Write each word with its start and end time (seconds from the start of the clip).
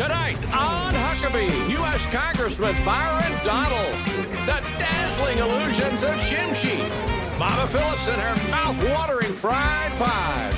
Tonight 0.00 0.40
on 0.54 0.94
Huckabee, 0.94 1.68
U.S. 1.76 2.06
Congressman 2.06 2.74
Byron 2.86 3.36
Donalds, 3.44 4.06
the 4.46 4.58
dazzling 4.80 5.36
illusions 5.36 6.04
of 6.04 6.14
Shimshi, 6.16 6.78
Mama 7.38 7.66
Phillips 7.66 8.08
and 8.08 8.18
her 8.18 8.50
mouth-watering 8.50 9.34
fried 9.34 9.92
pies, 9.98 10.54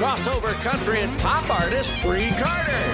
crossover 0.00 0.54
country 0.64 1.00
and 1.00 1.12
pop 1.18 1.44
artist 1.60 1.94
Brei 1.96 2.30
Carter. 2.40 2.86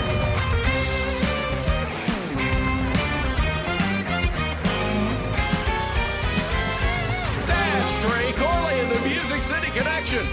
That's 7.47 8.03
Trey 8.03 8.33
Corley 8.43 8.81
in 8.81 8.89
the 8.89 9.09
Music 9.09 9.41
City 9.41 9.71
Connection. 9.71 10.27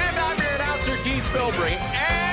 And 0.00 0.16
I'm 0.16 0.38
your 0.38 0.54
announcer, 0.54 0.96
Keith 1.04 1.28
Bilbrey. 1.34 1.76
And 1.76 2.27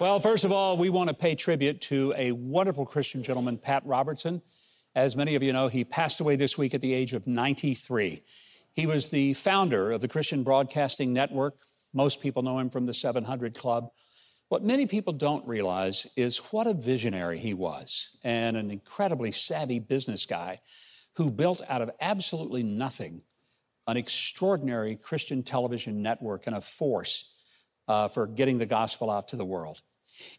Well, 0.00 0.20
first 0.20 0.44
of 0.44 0.52
all, 0.52 0.76
we 0.76 0.90
want 0.90 1.08
to 1.08 1.14
pay 1.14 1.34
tribute 1.34 1.80
to 1.82 2.14
a 2.16 2.30
wonderful 2.30 2.86
Christian 2.86 3.24
gentleman, 3.24 3.58
Pat 3.58 3.84
Robertson. 3.84 4.42
As 4.94 5.16
many 5.16 5.34
of 5.34 5.42
you 5.42 5.52
know, 5.52 5.66
he 5.66 5.82
passed 5.82 6.20
away 6.20 6.36
this 6.36 6.56
week 6.56 6.72
at 6.72 6.80
the 6.80 6.94
age 6.94 7.14
of 7.14 7.26
93. 7.26 8.22
He 8.72 8.86
was 8.86 9.08
the 9.08 9.34
founder 9.34 9.90
of 9.90 10.00
the 10.00 10.06
Christian 10.06 10.44
Broadcasting 10.44 11.12
Network. 11.12 11.56
Most 11.92 12.22
people 12.22 12.44
know 12.44 12.60
him 12.60 12.70
from 12.70 12.86
the 12.86 12.94
700 12.94 13.54
Club. 13.54 13.90
What 14.50 14.62
many 14.62 14.86
people 14.86 15.12
don't 15.12 15.44
realize 15.48 16.06
is 16.14 16.38
what 16.52 16.68
a 16.68 16.74
visionary 16.74 17.40
he 17.40 17.52
was 17.52 18.16
and 18.22 18.56
an 18.56 18.70
incredibly 18.70 19.32
savvy 19.32 19.80
business 19.80 20.26
guy 20.26 20.60
who 21.16 21.28
built 21.28 21.60
out 21.68 21.82
of 21.82 21.90
absolutely 22.00 22.62
nothing 22.62 23.22
an 23.88 23.96
extraordinary 23.96 24.94
Christian 24.94 25.42
television 25.42 26.02
network 26.02 26.46
and 26.46 26.54
a 26.54 26.60
force 26.60 27.32
uh, 27.88 28.06
for 28.08 28.26
getting 28.26 28.58
the 28.58 28.66
gospel 28.66 29.10
out 29.10 29.28
to 29.28 29.36
the 29.36 29.44
world. 29.44 29.80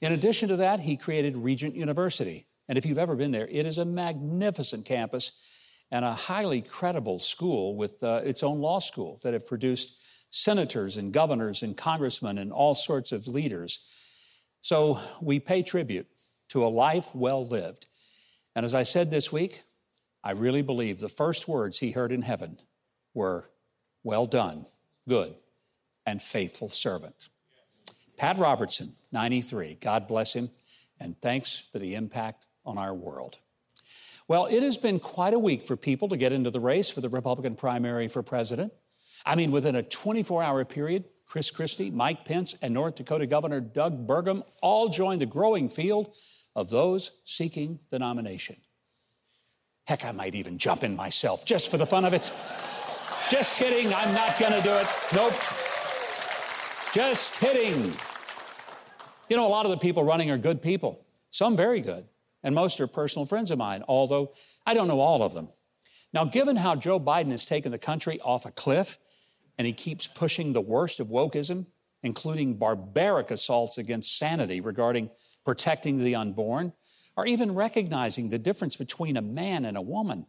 In 0.01 0.13
addition 0.13 0.49
to 0.49 0.57
that, 0.57 0.81
he 0.81 0.95
created 0.95 1.35
Regent 1.35 1.75
University. 1.75 2.47
And 2.67 2.77
if 2.77 2.85
you've 2.85 2.97
ever 2.97 3.15
been 3.15 3.31
there, 3.31 3.47
it 3.47 3.65
is 3.65 3.77
a 3.77 3.85
magnificent 3.85 4.85
campus 4.85 5.31
and 5.91 6.05
a 6.05 6.13
highly 6.13 6.61
credible 6.61 7.17
school 7.17 7.75
with 7.75 8.03
uh, 8.03 8.21
its 8.23 8.43
own 8.43 8.59
law 8.59 8.79
school 8.79 9.19
that 9.23 9.33
have 9.33 9.47
produced 9.47 9.99
senators 10.29 10.97
and 10.97 11.11
governors 11.11 11.63
and 11.63 11.75
congressmen 11.75 12.37
and 12.37 12.51
all 12.51 12.75
sorts 12.75 13.11
of 13.11 13.25
leaders. 13.27 13.79
So 14.61 14.99
we 15.21 15.39
pay 15.39 15.63
tribute 15.63 16.07
to 16.49 16.63
a 16.63 16.67
life 16.67 17.15
well 17.15 17.45
lived. 17.45 17.87
And 18.55 18.63
as 18.63 18.75
I 18.75 18.83
said 18.83 19.09
this 19.09 19.31
week, 19.31 19.63
I 20.23 20.31
really 20.31 20.61
believe 20.61 20.99
the 20.99 21.09
first 21.09 21.47
words 21.47 21.79
he 21.79 21.91
heard 21.91 22.11
in 22.11 22.21
heaven 22.21 22.57
were, 23.13 23.49
Well 24.03 24.27
done, 24.27 24.65
good 25.07 25.35
and 26.05 26.21
faithful 26.21 26.69
servant. 26.69 27.29
Pat 28.19 28.37
Robertson, 28.37 28.95
93. 29.13 29.77
God 29.79 30.05
bless 30.05 30.33
him, 30.33 30.49
and 30.99 31.19
thanks 31.21 31.57
for 31.71 31.79
the 31.79 31.95
impact 31.95 32.47
on 32.65 32.77
our 32.77 32.93
world. 32.93 33.37
Well, 34.27 34.45
it 34.45 34.61
has 34.61 34.77
been 34.77 34.99
quite 34.99 35.33
a 35.33 35.39
week 35.39 35.63
for 35.63 35.77
people 35.77 36.09
to 36.09 36.17
get 36.17 36.33
into 36.33 36.51
the 36.51 36.59
race 36.59 36.89
for 36.89 36.99
the 36.99 37.07
Republican 37.07 37.55
primary 37.55 38.09
for 38.09 38.21
president. 38.21 38.73
I 39.25 39.35
mean, 39.35 39.51
within 39.51 39.73
a 39.75 39.83
24 39.83 40.43
hour 40.43 40.65
period, 40.65 41.05
Chris 41.25 41.49
Christie, 41.49 41.91
Mike 41.91 42.25
Pence, 42.25 42.55
and 42.61 42.73
North 42.73 42.95
Dakota 42.95 43.25
Governor 43.25 43.61
Doug 43.61 44.05
Burgum 44.05 44.43
all 44.61 44.89
joined 44.89 45.21
the 45.21 45.25
growing 45.25 45.69
field 45.69 46.13
of 46.55 46.69
those 46.69 47.11
seeking 47.23 47.79
the 47.89 47.99
nomination. 47.99 48.57
Heck, 49.87 50.03
I 50.03 50.11
might 50.11 50.35
even 50.35 50.57
jump 50.57 50.83
in 50.83 50.95
myself 50.95 51.45
just 51.45 51.71
for 51.71 51.77
the 51.77 51.85
fun 51.85 52.03
of 52.03 52.13
it. 52.13 52.33
Just 53.31 53.57
kidding, 53.57 53.93
I'm 53.93 54.13
not 54.13 54.37
gonna 54.37 54.61
do 54.61 54.73
it. 54.73 54.87
Nope. 55.13 55.33
Just 56.93 57.39
kidding. 57.39 57.93
You 59.29 59.37
know, 59.37 59.45
a 59.45 59.49
lot 59.49 59.65
of 59.65 59.71
the 59.71 59.77
people 59.77 60.03
running 60.03 60.31
are 60.31 60.39
good 60.39 60.61
people, 60.61 61.05
some 61.29 61.55
very 61.55 61.81
good, 61.81 62.05
and 62.41 62.55
most 62.55 62.81
are 62.81 62.87
personal 62.87 63.27
friends 63.27 63.51
of 63.51 63.59
mine, 63.59 63.83
although 63.87 64.33
I 64.65 64.73
don't 64.73 64.87
know 64.87 64.99
all 64.99 65.21
of 65.21 65.33
them. 65.33 65.49
Now, 66.11 66.25
given 66.25 66.55
how 66.55 66.75
Joe 66.75 66.99
Biden 66.99 67.29
has 67.29 67.45
taken 67.45 67.71
the 67.71 67.77
country 67.77 68.19
off 68.21 68.47
a 68.47 68.51
cliff 68.51 68.97
and 69.57 69.67
he 69.67 69.73
keeps 69.73 70.07
pushing 70.07 70.53
the 70.53 70.61
worst 70.61 70.99
of 70.99 71.09
wokeism, 71.09 71.67
including 72.01 72.55
barbaric 72.55 73.29
assaults 73.29 73.77
against 73.77 74.17
sanity 74.17 74.61
regarding 74.61 75.11
protecting 75.45 75.99
the 75.99 76.15
unborn, 76.15 76.73
or 77.15 77.27
even 77.27 77.53
recognizing 77.53 78.29
the 78.29 78.39
difference 78.39 78.77
between 78.77 79.15
a 79.15 79.21
man 79.21 79.63
and 79.63 79.77
a 79.77 79.81
woman, 79.81 80.25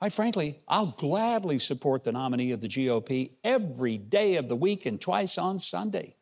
quite 0.00 0.12
frankly, 0.12 0.60
I'll 0.68 0.94
gladly 0.98 1.58
support 1.58 2.04
the 2.04 2.12
nominee 2.12 2.50
of 2.50 2.60
the 2.60 2.68
GOP 2.68 3.30
every 3.42 3.96
day 3.96 4.36
of 4.36 4.48
the 4.48 4.56
week 4.56 4.84
and 4.84 5.00
twice 5.00 5.38
on 5.38 5.58
Sunday. 5.58 6.16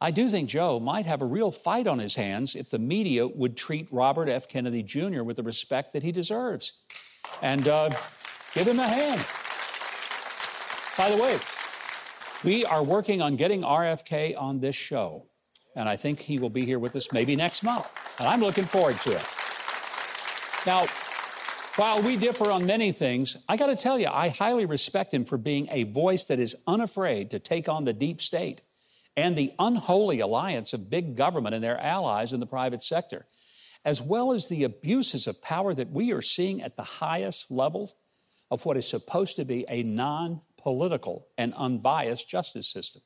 I 0.00 0.12
do 0.12 0.28
think 0.28 0.48
Joe 0.48 0.78
might 0.78 1.06
have 1.06 1.22
a 1.22 1.26
real 1.26 1.50
fight 1.50 1.88
on 1.88 1.98
his 1.98 2.14
hands 2.14 2.54
if 2.54 2.70
the 2.70 2.78
media 2.78 3.26
would 3.26 3.56
treat 3.56 3.88
Robert 3.90 4.28
F. 4.28 4.46
Kennedy 4.46 4.84
Jr. 4.84 5.22
with 5.22 5.36
the 5.36 5.42
respect 5.42 5.92
that 5.92 6.04
he 6.04 6.12
deserves. 6.12 6.72
And 7.42 7.66
uh, 7.66 7.90
give 8.54 8.68
him 8.68 8.78
a 8.78 8.86
hand. 8.86 9.26
By 10.96 11.10
the 11.14 11.20
way, 11.20 11.38
we 12.44 12.64
are 12.64 12.84
working 12.84 13.20
on 13.22 13.34
getting 13.34 13.62
RFK 13.62 14.40
on 14.40 14.60
this 14.60 14.76
show. 14.76 15.26
And 15.74 15.88
I 15.88 15.96
think 15.96 16.20
he 16.20 16.38
will 16.38 16.50
be 16.50 16.64
here 16.64 16.78
with 16.78 16.94
us 16.94 17.12
maybe 17.12 17.34
next 17.34 17.64
month. 17.64 17.88
And 18.20 18.28
I'm 18.28 18.40
looking 18.40 18.64
forward 18.64 18.96
to 18.98 19.10
it. 19.10 19.26
Now, 20.64 20.86
while 21.74 22.02
we 22.02 22.16
differ 22.16 22.50
on 22.50 22.66
many 22.66 22.92
things, 22.92 23.36
I 23.48 23.56
got 23.56 23.66
to 23.66 23.76
tell 23.76 23.98
you, 23.98 24.08
I 24.08 24.28
highly 24.28 24.64
respect 24.64 25.12
him 25.12 25.24
for 25.24 25.38
being 25.38 25.68
a 25.70 25.84
voice 25.84 26.24
that 26.26 26.38
is 26.38 26.56
unafraid 26.68 27.30
to 27.30 27.38
take 27.38 27.68
on 27.68 27.84
the 27.84 27.92
deep 27.92 28.20
state 28.20 28.62
and 29.18 29.34
the 29.34 29.52
unholy 29.58 30.20
alliance 30.20 30.72
of 30.72 30.88
big 30.88 31.16
government 31.16 31.52
and 31.52 31.64
their 31.64 31.80
allies 31.80 32.32
in 32.32 32.38
the 32.38 32.46
private 32.46 32.84
sector, 32.84 33.26
as 33.84 34.00
well 34.00 34.32
as 34.32 34.46
the 34.46 34.62
abuses 34.62 35.26
of 35.26 35.42
power 35.42 35.74
that 35.74 35.90
we 35.90 36.12
are 36.12 36.22
seeing 36.22 36.62
at 36.62 36.76
the 36.76 36.84
highest 36.84 37.50
levels 37.50 37.96
of 38.48 38.64
what 38.64 38.76
is 38.76 38.86
supposed 38.86 39.34
to 39.34 39.44
be 39.44 39.64
a 39.68 39.82
non 39.82 40.40
political 40.56 41.26
and 41.36 41.52
unbiased 41.54 42.28
justice 42.28 42.68
system. 42.68 43.02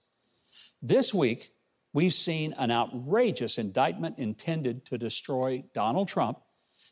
This 0.83 1.15
week, 1.15 1.55
we've 1.95 2.13
seen 2.13 2.53
an 2.59 2.71
outrageous 2.71 3.57
indictment 3.57 4.19
intended 4.19 4.85
to 4.87 4.99
destroy 4.99 5.65
Donald 5.73 6.09
Trump, 6.09 6.41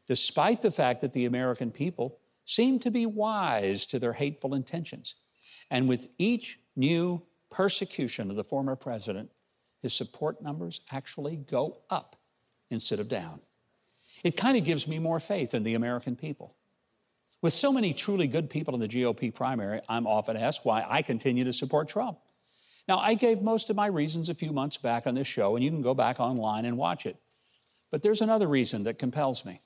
despite 0.09 0.63
the 0.63 0.71
fact 0.71 1.03
that 1.03 1.13
the 1.13 1.27
American 1.27 1.73
people 1.73 2.17
seem 2.47 2.79
to 2.79 2.91
be 2.91 3.05
wise 3.05 3.85
to 3.85 3.99
their 3.99 4.15
hateful 4.15 4.55
intentions. 4.55 5.17
And 5.71 5.91
with 5.91 6.09
each 6.17 6.59
new 6.75 7.27
persecution 7.51 8.31
of 8.31 8.37
the 8.37 8.45
former 8.45 8.77
president, 8.77 9.31
his 9.81 9.95
support 9.95 10.43
numbers 10.43 10.81
actually 10.91 11.37
go 11.37 11.79
up 11.89 12.17
instead 12.71 13.01
of 13.01 13.09
down. 13.09 13.41
It 14.23 14.37
kind 14.37 14.57
of 14.57 14.65
gives 14.65 14.87
me 14.87 14.99
more 14.99 15.21
faith 15.21 15.55
in 15.55 15.63
the 15.63 15.75
American 15.75 16.17
people. 16.17 16.55
With 17.43 17.53
so 17.53 17.73
many 17.73 17.95
truly 17.95 18.27
good 18.27 18.51
people 18.51 18.75
in 18.75 18.81
the 18.81 18.89
GOP 18.89 19.35
primary, 19.35 19.81
I'm 19.89 20.07
often 20.07 20.37
asked 20.37 20.65
why 20.65 20.85
I 20.87 21.03
continue 21.03 21.45
to 21.45 21.53
support 21.53 21.89
Trump. 21.89 22.19
Now, 22.87 22.99
I 22.99 23.15
gave 23.15 23.41
most 23.41 23.71
of 23.71 23.77
my 23.77 23.87
reasons 23.87 24.29
a 24.29 24.35
few 24.35 24.53
months 24.53 24.77
back 24.77 25.07
on 25.07 25.15
this 25.15 25.27
show, 25.27 25.57
and 25.57 25.65
you 25.65 25.71
can 25.71 25.81
go 25.83 25.95
back 25.95 26.21
online 26.21 26.65
and 26.65 26.77
watch 26.77 27.07
it. 27.07 27.17
But 27.91 28.03
there's 28.03 28.21
another 28.21 28.47
reason 28.47 28.85
that 28.85 28.99
compels 28.99 29.45
me. 29.45 29.61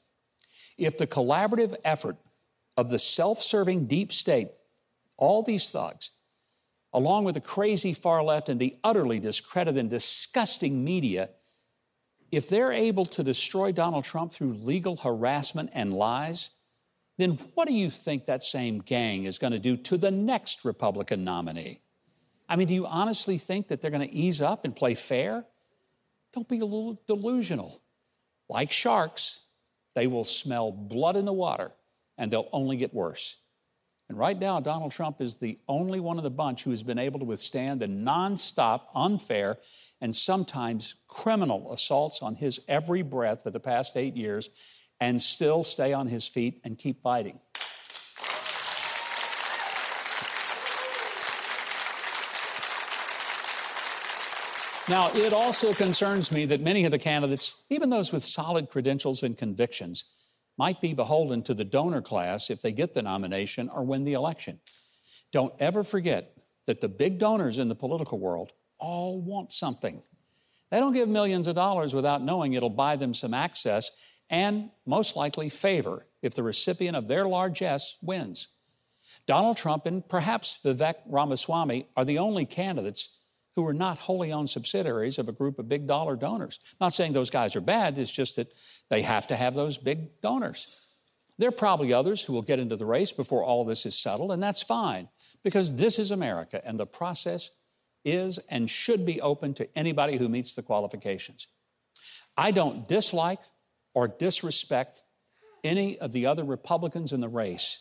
If 0.79 0.99
the 0.99 1.07
collaborative 1.07 1.75
effort 1.85 2.17
of 2.77 2.91
the 2.91 2.99
self 2.99 3.39
serving 3.39 3.87
deep 3.87 4.13
state, 4.13 4.49
all 5.17 5.43
these 5.43 5.71
thugs, 5.71 6.11
along 6.95 7.25
with 7.25 7.35
the 7.35 7.41
crazy 7.41 7.93
far 7.93 8.23
left 8.23 8.49
and 8.49 8.61
the 8.61 8.77
utterly 8.85 9.19
discredited 9.19 9.79
and 9.79 9.91
disgusting 9.91 10.85
media, 10.85 11.29
if 12.31 12.49
they're 12.49 12.73
able 12.73 13.05
to 13.05 13.25
destroy 13.25 13.73
Donald 13.73 14.05
Trump 14.05 14.33
through 14.33 14.53
legal 14.53 14.97
harassment 14.97 15.71
and 15.73 15.93
lies, 15.93 16.51
then 17.19 17.33
what 17.55 17.67
do 17.67 17.75
you 17.75 17.91
think 17.91 18.27
that 18.27 18.43
same 18.43 18.79
gang 18.79 19.25
is 19.25 19.39
going 19.39 19.53
to 19.53 19.59
do 19.59 19.77
to 19.77 19.97
the 19.97 20.11
next 20.11 20.65
Republican 20.65 21.25
nominee? 21.25 21.81
I 22.49 22.57
mean, 22.57 22.69
do 22.69 22.75
you 22.75 22.87
honestly 22.87 23.39
think 23.39 23.69
that 23.69 23.81
they're 23.81 23.91
going 23.91 24.07
to 24.07 24.15
ease 24.15 24.41
up 24.41 24.65
and 24.65 24.75
play 24.75 24.95
fair? 24.95 25.45
Don't 26.33 26.49
be 26.49 26.61
a 26.61 26.65
little 26.65 27.01
delusional. 27.07 27.83
Like 28.49 28.71
sharks, 28.71 29.41
they 29.95 30.07
will 30.07 30.25
smell 30.25 30.71
blood 30.71 31.17
in 31.17 31.25
the 31.25 31.33
water 31.33 31.73
and 32.19 32.31
they'll 32.31 32.49
only 32.53 32.77
get 32.77 32.95
worse. 32.95 33.37
And 34.09 34.19
right 34.19 34.39
now, 34.39 34.61
Donald 34.61 34.93
Trump 34.93 35.21
is 35.21 35.37
the 35.37 35.59
only 35.67 35.99
one 35.99 36.19
of 36.19 36.25
the 36.25 36.31
bunch 36.31 36.65
who 36.65 36.71
has 36.71 36.83
been 36.83 36.99
able 36.99 37.21
to 37.21 37.25
withstand 37.25 37.81
the 37.81 37.87
nonstop, 37.87 38.83
unfair, 38.95 39.57
and 40.01 40.15
sometimes 40.15 40.97
criminal 41.09 41.73
assaults 41.73 42.21
on 42.21 42.35
his 42.35 42.61
every 42.69 43.03
breath 43.03 43.43
for 43.43 43.51
the 43.51 43.61
past 43.61 43.97
eight 43.97 44.15
years 44.15 44.51
and 45.01 45.21
still 45.21 45.65
stay 45.65 45.93
on 45.93 46.07
his 46.07 46.29
feet 46.29 46.61
and 46.65 46.77
keep 46.77 47.03
fighting. 47.03 47.41
Now, 54.87 55.11
it 55.15 55.33
also 55.33 55.73
concerns 55.73 56.31
me 56.31 56.45
that 56.45 56.61
many 56.61 56.85
of 56.85 56.91
the 56.91 56.99
candidates, 56.99 57.57
even 57.71 57.89
those 57.89 58.13
with 58.13 58.23
solid 58.23 58.69
credentials 58.69 59.23
and 59.23 59.37
convictions, 59.37 60.05
might 60.57 60.81
be 60.81 60.95
beholden 60.95 61.43
to 61.43 61.55
the 61.55 61.65
donor 61.65 62.01
class 62.01 62.51
if 62.51 62.61
they 62.61 62.73
get 62.73 62.95
the 62.95 63.03
nomination 63.03 63.69
or 63.69 63.85
win 63.85 64.05
the 64.05 64.13
election. 64.13 64.61
Don't 65.33 65.55
ever 65.59 65.83
forget 65.83 66.37
that 66.67 66.81
the 66.81 66.89
big 66.89 67.19
donors 67.19 67.59
in 67.59 67.69
the 67.69 67.75
political 67.75 68.19
world 68.19 68.53
all 68.79 69.21
want 69.21 69.53
something. 69.53 70.03
They 70.71 70.79
don't 70.79 70.93
give 70.93 71.09
millions 71.09 71.49
of 71.49 71.55
dollars 71.55 71.95
without 71.95 72.23
knowing 72.23 72.53
it'll 72.53 72.71
buy 72.71 72.97
them 72.97 73.15
some 73.15 73.35
access 73.35 73.91
and 74.31 74.71
most 74.87 75.17
likely 75.17 75.49
favor 75.49 76.07
if 76.23 76.35
the 76.35 76.43
recipient 76.43 76.97
of 76.97 77.09
their 77.09 77.27
largesse 77.27 77.99
wins. 78.01 78.49
Donald 79.27 79.57
Trump 79.57 79.87
and 79.87 80.09
perhaps 80.09 80.59
Vivek 80.65 80.95
Ramaswamy 81.07 81.89
are 81.97 82.05
the 82.05 82.19
only 82.19 82.47
candidates 82.47 83.11
who 83.55 83.67
are 83.67 83.75
not 83.75 83.99
wholly 83.99 84.33
owned 84.33 84.51
subsidiaries 84.51 85.19
of 85.19 85.29
a 85.29 85.33
group 85.33 85.59
of 85.59 85.69
big 85.69 85.87
dollar 85.87 86.17
donors. 86.17 86.59
Not 86.81 86.93
saying 86.93 87.13
those 87.13 87.31
guys 87.31 87.55
are 87.57 87.61
bad, 87.61 87.99
it's 87.99 88.11
just 88.11 88.37
that 88.37 88.53
they 88.89 89.03
have 89.03 89.27
to 89.29 89.37
have 89.37 89.55
those 89.55 89.79
big 89.79 90.21
donors. 90.21 90.81
There 91.39 91.49
are 91.49 91.53
probably 91.53 91.93
others 91.93 92.25
who 92.25 92.33
will 92.33 92.43
get 92.43 92.61
into 92.61 92.77
the 92.77 92.87
race 92.87 93.13
before 93.13 93.43
all 93.43 93.65
this 93.65 93.87
is 93.87 93.97
settled, 93.97 94.31
and 94.31 94.43
that's 94.43 94.63
fine 94.63 95.09
because 95.43 95.77
this 95.77 95.99
is 95.99 96.11
America 96.11 96.61
and 96.65 96.79
the 96.79 96.87
process 96.87 97.51
is 98.05 98.39
and 98.49 98.69
should 98.69 99.05
be 99.05 99.21
open 99.21 99.55
to 99.55 99.69
anybody 99.77 100.17
who 100.17 100.29
meets 100.29 100.55
the 100.55 100.63
qualifications. 100.63 101.49
I 102.37 102.51
don't 102.51 102.87
dislike 102.87 103.41
or 103.95 104.09
disrespect 104.09 105.03
any 105.63 105.99
of 105.99 106.13
the 106.13 106.27
other 106.27 106.45
Republicans 106.45 107.13
in 107.13 107.21
the 107.21 107.29
race. 107.29 107.81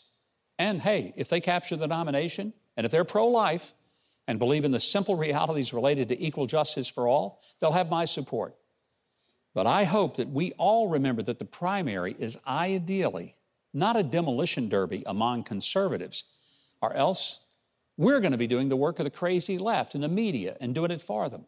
And 0.57 0.81
hey, 0.81 1.13
if 1.17 1.29
they 1.29 1.41
capture 1.41 1.75
the 1.75 1.87
nomination 1.87 2.53
and 2.77 2.85
if 2.85 2.91
they're 2.91 3.03
pro 3.03 3.27
life, 3.27 3.73
and 4.27 4.39
believe 4.39 4.65
in 4.65 4.71
the 4.71 4.79
simple 4.79 5.15
realities 5.15 5.73
related 5.73 6.09
to 6.09 6.21
equal 6.21 6.47
justice 6.47 6.87
for 6.87 7.07
all, 7.07 7.41
they'll 7.59 7.71
have 7.71 7.89
my 7.89 8.05
support. 8.05 8.55
But 9.53 9.67
I 9.67 9.83
hope 9.83 10.15
that 10.17 10.29
we 10.29 10.51
all 10.53 10.87
remember 10.89 11.21
that 11.23 11.39
the 11.39 11.45
primary 11.45 12.15
is 12.17 12.37
ideally 12.47 13.35
not 13.73 13.95
a 13.95 14.03
demolition 14.03 14.69
derby 14.69 15.03
among 15.05 15.43
conservatives, 15.43 16.23
or 16.81 16.93
else 16.93 17.41
we're 17.97 18.19
going 18.19 18.31
to 18.31 18.37
be 18.37 18.47
doing 18.47 18.69
the 18.69 18.75
work 18.75 18.99
of 18.99 19.03
the 19.03 19.09
crazy 19.09 19.57
left 19.57 19.95
and 19.95 20.03
the 20.03 20.07
media 20.07 20.57
and 20.59 20.73
doing 20.73 20.91
it 20.91 21.01
for 21.01 21.29
them. 21.29 21.45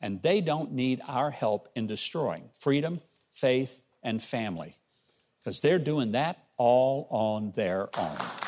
And 0.00 0.22
they 0.22 0.40
don't 0.40 0.72
need 0.72 1.00
our 1.08 1.30
help 1.30 1.68
in 1.74 1.86
destroying 1.86 2.50
freedom, 2.58 3.00
faith, 3.32 3.80
and 4.02 4.22
family, 4.22 4.76
because 5.38 5.60
they're 5.60 5.78
doing 5.78 6.12
that 6.12 6.38
all 6.58 7.06
on 7.10 7.52
their 7.52 7.88
own. 7.98 8.45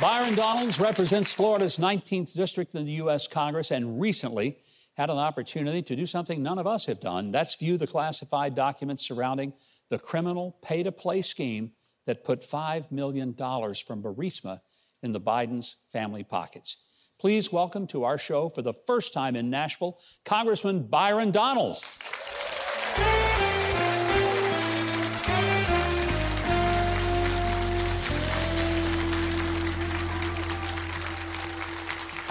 Byron 0.00 0.36
Donalds 0.36 0.78
represents 0.78 1.34
Florida's 1.34 1.76
19th 1.76 2.32
district 2.32 2.76
in 2.76 2.86
the 2.86 2.92
U.S. 2.92 3.26
Congress 3.26 3.72
and 3.72 4.00
recently 4.00 4.58
had 4.96 5.10
an 5.10 5.18
opportunity 5.18 5.82
to 5.82 5.96
do 5.96 6.06
something 6.06 6.40
none 6.40 6.56
of 6.56 6.68
us 6.68 6.86
have 6.86 7.00
done. 7.00 7.32
That's 7.32 7.56
view 7.56 7.76
the 7.76 7.88
classified 7.88 8.54
documents 8.54 9.08
surrounding 9.08 9.54
the 9.88 9.98
criminal 9.98 10.56
pay 10.62 10.84
to 10.84 10.92
play 10.92 11.20
scheme 11.20 11.72
that 12.06 12.22
put 12.22 12.42
$5 12.42 12.92
million 12.92 13.34
from 13.34 14.00
Burisma 14.00 14.60
in 15.02 15.10
the 15.10 15.20
Biden's 15.20 15.78
family 15.88 16.22
pockets. 16.22 16.76
Please 17.18 17.52
welcome 17.52 17.88
to 17.88 18.04
our 18.04 18.18
show 18.18 18.48
for 18.48 18.62
the 18.62 18.74
first 18.86 19.12
time 19.12 19.34
in 19.34 19.50
Nashville, 19.50 19.98
Congressman 20.24 20.84
Byron 20.84 21.32
Donalds. 21.32 21.84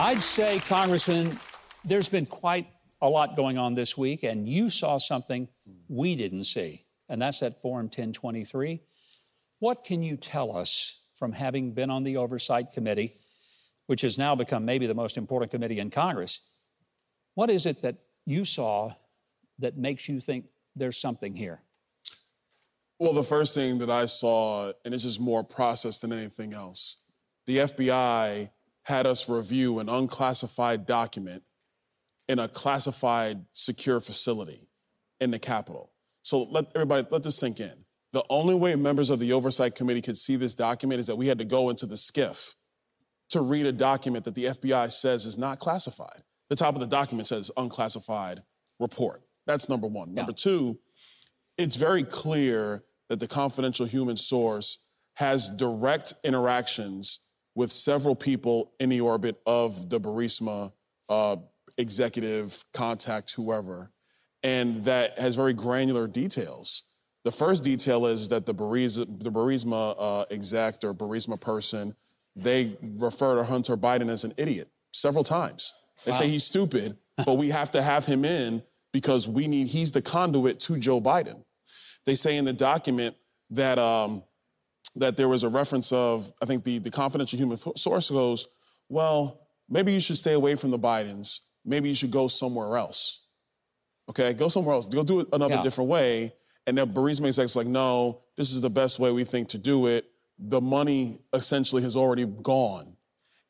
I'd 0.08 0.22
say, 0.22 0.60
Congressman, 0.60 1.38
there's 1.84 2.08
been 2.08 2.28
quite 2.28 2.70
a 3.02 3.10
lot 3.10 3.36
going 3.36 3.58
on 3.58 3.76
this 3.76 3.98
week, 3.98 4.24
and 4.24 4.48
you 4.48 4.70
saw 4.70 5.00
something 5.00 5.50
we 5.90 6.16
didn't 6.16 6.46
see, 6.46 6.86
and 7.10 7.22
that's 7.22 7.42
that 7.42 7.60
Form 7.60 7.88
1023. 7.88 8.80
What 9.60 9.84
can 9.84 10.04
you 10.04 10.16
tell 10.16 10.56
us 10.56 11.02
from 11.14 11.34
having 11.34 11.74
been 11.74 11.90
on 11.90 12.04
the 12.04 12.16
Oversight 12.16 12.72
Committee, 12.72 13.12
which 13.88 14.00
has 14.00 14.18
now 14.18 14.34
become 14.34 14.64
maybe 14.64 14.88
the 14.88 14.94
most 14.94 15.18
important 15.18 15.52
committee 15.52 15.78
in 15.78 15.90
Congress? 15.90 16.40
What 17.34 17.50
is 17.50 17.66
it 17.66 17.82
that 17.82 17.98
you 18.26 18.46
saw 18.46 18.94
that 19.60 19.76
makes 19.76 20.08
you 20.08 20.22
think 20.22 20.46
there's 20.74 20.96
something 20.96 21.36
here? 21.36 21.60
Well, 22.98 23.12
the 23.12 23.24
first 23.24 23.54
thing 23.54 23.80
that 23.80 23.90
I 23.90 24.06
saw, 24.06 24.72
and 24.86 24.94
this 24.94 25.04
is 25.04 25.20
more 25.20 25.44
process 25.44 26.00
than 26.00 26.14
anything 26.14 26.54
else, 26.54 26.96
the 27.46 27.58
FBI 27.58 28.52
had 28.88 29.06
us 29.06 29.28
review 29.28 29.80
an 29.80 29.90
unclassified 29.90 30.86
document 30.86 31.44
in 32.30 32.40
a 32.40 32.48
classified 32.48 33.44
secure 33.52 34.00
facility 34.00 34.70
in 35.20 35.30
the 35.32 35.40
Capitol. 35.40 35.92
So 36.24 36.44
let 36.44 36.68
everybody, 36.74 37.06
let 37.12 37.24
this 37.24 37.38
sink 37.38 37.60
in. 37.60 37.74
The 38.14 38.24
only 38.30 38.56
way 38.56 38.76
members 38.78 39.10
of 39.10 39.20
the 39.20 39.34
Oversight 39.34 39.76
Committee 39.76 40.02
could 40.02 40.16
see 40.16 40.38
this 40.38 40.54
document 40.54 41.02
is 41.02 41.08
that 41.08 41.18
we 41.18 41.28
had 41.28 41.38
to 41.40 41.46
go 41.46 41.70
into 41.70 41.86
the 41.86 41.96
SCIF 41.96 42.56
to 43.32 43.42
read 43.42 43.66
a 43.66 43.74
document 43.74 44.24
that 44.24 44.36
the 44.36 44.46
FBI 44.46 44.90
says 44.90 45.26
is 45.26 45.38
not 45.38 45.60
classified. 45.60 46.24
The 46.50 46.56
top 46.56 46.74
of 46.74 46.80
the 46.80 46.88
document 46.88 47.28
says 47.28 47.52
unclassified 47.58 48.42
report. 48.80 49.22
That's 49.46 49.68
number 49.68 49.88
one. 49.88 50.10
Yeah. 50.10 50.22
Number 50.22 50.32
two, 50.32 50.80
it's 51.58 51.76
very 51.76 52.04
clear 52.04 52.86
that 53.10 53.20
the 53.20 53.28
confidential 53.28 53.86
human 53.86 54.16
source 54.16 54.80
has 55.16 55.50
direct 55.50 56.14
interactions 56.24 57.20
with 57.58 57.72
several 57.72 58.16
people 58.16 58.72
in 58.80 58.88
the 58.88 59.02
orbit 59.02 59.36
of 59.48 59.90
the 59.90 60.00
Burisma 60.00 60.72
uh, 61.10 61.36
executive, 61.80 62.64
contact, 62.72 63.32
whoever, 63.32 63.92
and 64.44 64.86
that 64.86 65.18
has 65.18 65.36
very 65.36 65.56
granular 65.56 66.08
details. 66.08 66.84
The 67.26 67.32
first 67.32 67.64
detail 67.64 68.06
is 68.06 68.30
that 68.30 68.46
the 68.46 68.54
Burisma, 68.54 69.24
the 69.24 69.32
Burisma 69.32 69.96
uh, 69.98 70.26
exec 70.30 70.76
or 70.84 70.94
Burisma 70.94 71.42
person, 71.42 71.96
they 72.36 72.78
refer 73.00 73.38
to 73.38 73.44
Hunter 73.44 73.76
Biden 73.76 74.08
as 74.08 74.24
an 74.24 74.34
idiot 74.38 74.70
several 74.94 75.24
times. 75.24 75.74
They 76.06 76.12
wow. 76.12 76.20
say 76.20 76.28
he's 76.30 76.44
stupid, 76.44 76.96
but 77.26 77.38
we 77.40 77.50
have 77.50 77.72
to 77.72 77.82
have 77.82 78.06
him 78.06 78.24
in 78.24 78.62
because 78.94 79.28
we 79.28 79.48
need, 79.48 79.66
he's 79.66 79.92
the 79.92 80.04
conduit 80.04 80.60
to 80.60 80.78
Joe 80.78 81.02
Biden. 81.02 81.44
They 82.06 82.14
say 82.14 82.38
in 82.38 82.46
the 82.46 82.54
document 82.54 83.16
that 83.50 83.80
um, 83.80 84.22
that 85.00 85.18
there 85.18 85.28
was 85.28 85.44
a 85.44 85.50
reference 85.50 85.92
of, 85.92 86.32
I 86.42 86.46
think 86.46 86.64
the, 86.64 86.80
the 86.80 86.92
confidential 86.92 87.38
human 87.38 87.58
source 87.76 88.10
goes, 88.10 88.48
well, 88.90 89.42
maybe 89.70 89.92
you 89.92 90.02
should 90.02 90.18
stay 90.18 90.34
away 90.34 90.56
from 90.56 90.72
the 90.72 90.80
Bidens. 90.80 91.42
Maybe 91.66 91.90
you 91.90 91.96
should 91.96 92.12
go 92.12 92.28
somewhere 92.28 92.78
else. 92.78 93.22
Okay, 94.10 94.34
go 94.34 94.48
somewhere 94.48 94.74
else. 94.74 94.88
Go 94.88 95.04
do 95.04 95.22
it 95.22 95.28
another 95.34 95.56
yeah. 95.56 95.64
different 95.64 95.90
way. 95.90 96.34
And 96.66 96.78
then 96.78 96.94
Burisma 96.94 97.28
exec's 97.28 97.56
like, 97.56 97.68
no, 97.68 98.22
this 98.36 98.52
is 98.52 98.62
the 98.62 98.70
best 98.70 99.00
way 99.00 99.12
we 99.12 99.24
think 99.24 99.50
to 99.50 99.58
do 99.58 99.88
it. 99.88 100.06
The 100.40 100.62
money 100.62 101.20
essentially 101.34 101.82
has 101.84 101.96
already 101.96 102.26
gone. 102.26 102.96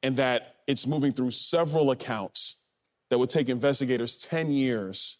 And 0.03 0.17
that 0.17 0.55
it's 0.67 0.85
moving 0.85 1.13
through 1.13 1.31
several 1.31 1.91
accounts 1.91 2.61
that 3.09 3.17
would 3.17 3.29
take 3.29 3.49
investigators 3.49 4.17
10 4.17 4.51
years 4.51 5.17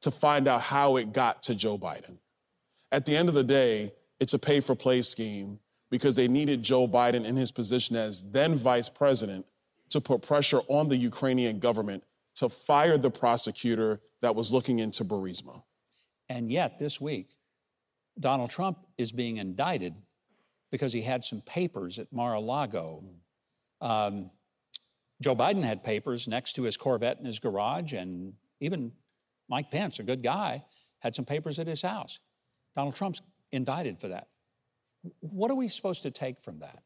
to 0.00 0.10
find 0.10 0.48
out 0.48 0.60
how 0.60 0.96
it 0.96 1.12
got 1.12 1.42
to 1.44 1.54
Joe 1.54 1.78
Biden. 1.78 2.18
At 2.90 3.06
the 3.06 3.16
end 3.16 3.28
of 3.28 3.34
the 3.34 3.44
day, 3.44 3.92
it's 4.22 4.34
a 4.34 4.38
pay 4.38 4.60
for 4.60 4.76
play 4.76 5.02
scheme 5.02 5.58
because 5.90 6.14
they 6.14 6.28
needed 6.28 6.62
Joe 6.62 6.86
Biden 6.86 7.24
in 7.24 7.36
his 7.36 7.50
position 7.50 7.96
as 7.96 8.30
then 8.30 8.54
vice 8.54 8.88
president 8.88 9.44
to 9.90 10.00
put 10.00 10.22
pressure 10.22 10.60
on 10.68 10.88
the 10.88 10.96
Ukrainian 10.96 11.58
government 11.58 12.04
to 12.36 12.48
fire 12.48 12.96
the 12.96 13.10
prosecutor 13.10 14.00
that 14.20 14.36
was 14.36 14.52
looking 14.52 14.78
into 14.78 15.04
Burisma. 15.04 15.64
And 16.28 16.52
yet, 16.52 16.78
this 16.78 17.00
week, 17.00 17.30
Donald 18.18 18.50
Trump 18.50 18.78
is 18.96 19.10
being 19.10 19.38
indicted 19.38 19.96
because 20.70 20.92
he 20.92 21.02
had 21.02 21.24
some 21.24 21.40
papers 21.40 21.98
at 21.98 22.12
Mar 22.12 22.34
a 22.34 22.40
Lago. 22.40 23.02
Um, 23.80 24.30
Joe 25.20 25.34
Biden 25.34 25.64
had 25.64 25.82
papers 25.82 26.28
next 26.28 26.52
to 26.52 26.62
his 26.62 26.76
Corvette 26.76 27.18
in 27.18 27.24
his 27.24 27.40
garage, 27.40 27.92
and 27.92 28.34
even 28.60 28.92
Mike 29.48 29.72
Pence, 29.72 29.98
a 29.98 30.04
good 30.04 30.22
guy, 30.22 30.62
had 31.00 31.16
some 31.16 31.24
papers 31.24 31.58
at 31.58 31.66
his 31.66 31.82
house. 31.82 32.20
Donald 32.76 32.94
Trump's 32.94 33.20
indicted 33.52 34.00
for 34.00 34.08
that. 34.08 34.28
What 35.20 35.50
are 35.50 35.54
we 35.54 35.68
supposed 35.68 36.02
to 36.04 36.10
take 36.10 36.40
from 36.40 36.60
that? 36.60 36.82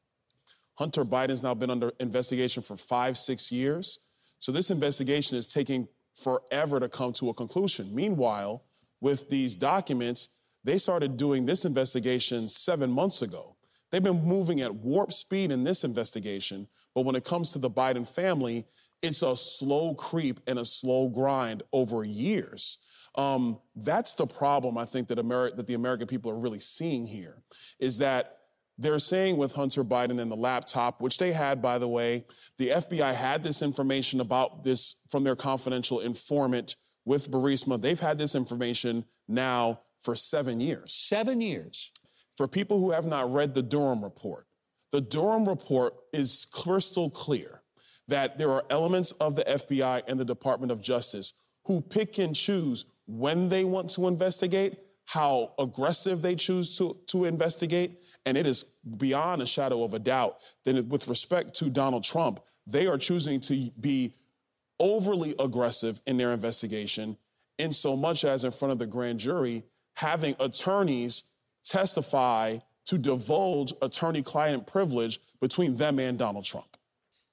Hunter 0.75 1.05
Biden's 1.05 1.43
now 1.43 1.55
been 1.55 1.71
under 1.71 1.93
investigation 2.01 2.63
for 2.63 2.77
five, 2.77 3.17
six 3.17 3.51
years. 3.51 4.01
So 4.39 4.53
this 4.53 4.71
investigation 4.71 5.39
is 5.39 5.47
taking 5.47 5.89
forever 6.15 6.81
to 6.81 6.89
come 6.89 7.13
to 7.15 7.31
a 7.31 7.35
conclusion. 7.35 7.95
Meanwhile, 7.95 8.65
with 9.01 9.29
these 9.29 9.57
documents, 9.57 10.29
they 10.65 10.79
started 10.79 11.17
doing 11.17 11.47
this 11.47 11.65
investigation 11.65 12.49
seven 12.49 12.91
months 12.91 13.23
ago. 13.23 13.57
They've 13.91 14.03
been 14.03 14.25
moving 14.25 14.61
at 14.61 14.75
warp 14.75 15.13
speed 15.13 15.51
in 15.51 15.65
this 15.65 15.85
investigation, 15.85 16.69
but 16.95 17.05
when 17.05 17.17
it 17.17 17.25
comes 17.25 17.53
to 17.53 17.59
the 17.59 17.71
Biden 17.71 18.07
family, 18.07 18.67
it's 19.03 19.23
a 19.23 19.37
slow 19.37 19.95
creep 19.95 20.41
and 20.47 20.59
a 20.59 20.65
slow 20.65 21.09
grind 21.09 21.63
over 21.73 22.03
years. 22.03 22.79
Um, 23.17 23.61
that's 23.75 24.15
the 24.15 24.27
problem 24.27 24.77
I 24.77 24.85
think 24.85 25.09
that, 25.09 25.19
Ameri- 25.19 25.57
that 25.57 25.67
the 25.67 25.75
American 25.75 26.07
people 26.07 26.31
are 26.31 26.39
really 26.39 26.59
seeing 26.59 27.07
here 27.07 27.43
is 27.81 27.99
that 27.99 28.37
they're 28.79 28.99
saying 28.99 29.39
with 29.39 29.55
Hunter 29.55 29.83
Biden 29.83 30.21
and 30.21 30.31
the 30.31 30.37
laptop, 30.37 31.01
which 31.01 31.17
they 31.17 31.33
had, 31.33 31.63
by 31.63 31.79
the 31.79 31.89
way, 31.89 32.27
the 32.59 32.69
FBI 32.69 33.15
had 33.15 33.43
this 33.43 33.63
information 33.63 34.21
about 34.21 34.65
this 34.65 34.97
from 35.11 35.25
their 35.25 35.37
confidential 35.37 36.01
informant 36.01 36.77
with 37.07 37.31
Burisma. 37.31 37.81
They've 37.81 37.99
had 37.99 38.19
this 38.19 38.35
information 38.35 39.07
now 39.29 39.81
for 39.99 40.15
seven 40.15 40.61
years. 40.61 40.93
Seven 40.93 41.41
years. 41.41 41.91
For 42.37 42.47
people 42.47 42.79
who 42.79 42.91
have 42.91 43.07
not 43.07 43.31
read 43.31 43.55
the 43.55 43.63
Durham 43.63 44.05
report, 44.05 44.47
the 44.93 45.01
Durham 45.01 45.49
report 45.49 45.95
is 46.13 46.47
crystal 46.53 47.09
clear 47.09 47.63
that 48.09 48.39
there 48.39 48.51
are 48.51 48.65
elements 48.69 49.13
of 49.13 49.37
the 49.37 49.43
FBI 49.43 50.03
and 50.07 50.21
the 50.21 50.25
Department 50.25 50.71
of 50.71 50.83
Justice 50.83 51.33
who 51.65 51.81
pick 51.81 52.19
and 52.19 52.37
choose 52.37 52.85
when 53.07 53.49
they 53.49 53.65
want 53.65 53.91
to 53.91 54.07
investigate, 54.07 54.79
how 55.07 55.53
aggressive 55.59 56.23
they 56.23 56.35
choose 56.35 56.77
to, 56.79 56.97
to 57.07 57.25
investigate. 57.25 58.03
And 58.25 58.37
it 58.37 58.47
is 58.47 58.65
beyond 58.97 59.41
a 59.41 59.47
shadow 59.47 59.85
of 59.85 59.95
a 59.95 59.99
doubt 59.99 60.39
that 60.65 60.87
with 60.87 61.09
respect 61.09 61.55
to 61.55 61.71
Donald 61.71 62.03
Trump, 62.03 62.41
they 62.67 62.89
are 62.89 62.99
choosing 62.99 63.41
to 63.43 63.71
be 63.81 64.15
overly 64.81 65.35
aggressive 65.39 66.01
in 66.07 66.17
their 66.17 66.33
investigation, 66.33 67.17
in 67.59 67.73
so 67.73 67.97
much 67.97 68.25
as 68.25 68.45
in 68.45 68.51
front 68.51 68.73
of 68.73 68.79
the 68.79 68.87
grand 68.87 69.21
jury, 69.21 69.63
having 69.95 70.35
attorneys 70.41 71.23
testify 71.65 72.59
to 72.87 72.99
divulge 72.99 73.73
attorney 73.83 74.23
client 74.23 74.67
privilege 74.67 75.21
between 75.41 75.77
them 75.77 75.99
and 75.99 76.19
Donald 76.19 76.45
Trump. 76.45 76.77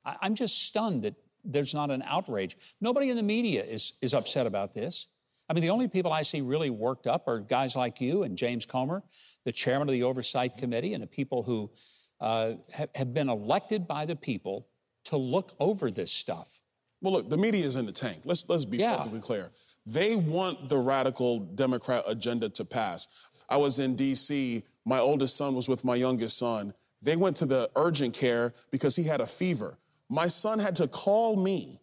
I'm 0.06 0.36
just 0.36 0.64
stunned 0.64 1.04
that 1.04 1.16
there's 1.44 1.74
not 1.74 1.92
an 1.92 2.04
outrage. 2.06 2.58
Nobody 2.82 3.10
in 3.10 3.18
the 3.18 3.24
media 3.24 3.64
is, 3.64 3.94
is 4.02 4.14
upset 4.14 4.48
about 4.48 4.74
this. 4.74 5.08
I 5.50 5.54
mean, 5.54 5.62
the 5.62 5.70
only 5.70 5.88
people 5.88 6.12
I 6.12 6.22
see 6.22 6.42
really 6.42 6.70
worked 6.70 7.06
up 7.06 7.28
are 7.28 7.40
guys 7.40 7.76
like 7.76 8.00
you 8.00 8.24
and 8.24 8.38
James 8.38 8.66
Comer, 8.66 9.04
the 9.44 9.52
chairman 9.52 9.90
of 9.90 9.94
the 9.94 10.04
Oversight 10.04 10.58
Committee, 10.58 10.94
and 10.94 11.04
the 11.04 11.08
people 11.08 11.44
who 11.44 11.70
uh, 12.22 12.54
have, 12.96 13.14
been 13.14 13.30
elected 13.30 13.86
by 13.86 14.06
the 14.06 14.16
people 14.16 14.66
to 15.06 15.18
look 15.18 15.52
over 15.60 15.92
this 15.92 16.12
stuff. 16.12 16.62
Well, 17.02 17.14
look, 17.14 17.30
the 17.30 17.38
media 17.38 17.66
is 17.66 17.76
in 17.76 17.86
the 17.86 17.92
tank. 17.92 18.22
Let's 18.24 18.46
let's 18.48 18.64
be 18.64 18.78
yeah. 18.78 18.96
perfectly 18.96 19.20
clear. 19.20 19.52
They 19.86 20.16
want 20.16 20.70
the 20.70 20.78
radical 20.78 21.40
Democrat 21.40 22.04
agenda 22.08 22.48
to 22.50 22.64
pass. 22.64 23.10
I 23.50 23.58
was 23.58 23.80
in 23.80 23.96
D.C. 23.96 24.64
My 24.86 25.00
oldest 25.00 25.36
son 25.36 25.54
was 25.54 25.68
with 25.68 25.84
my 25.84 25.96
youngest 25.96 26.38
son. 26.38 26.74
They 27.02 27.18
went 27.18 27.36
to 27.38 27.46
the 27.46 27.70
urgent 27.76 28.14
care 28.14 28.54
because 28.72 28.96
he 28.96 29.04
had 29.04 29.20
a 29.20 29.28
fever. 29.28 29.78
My 30.08 30.28
son 30.28 30.60
had 30.60 30.78
to 30.78 30.88
call 30.88 31.36
me 31.36 31.82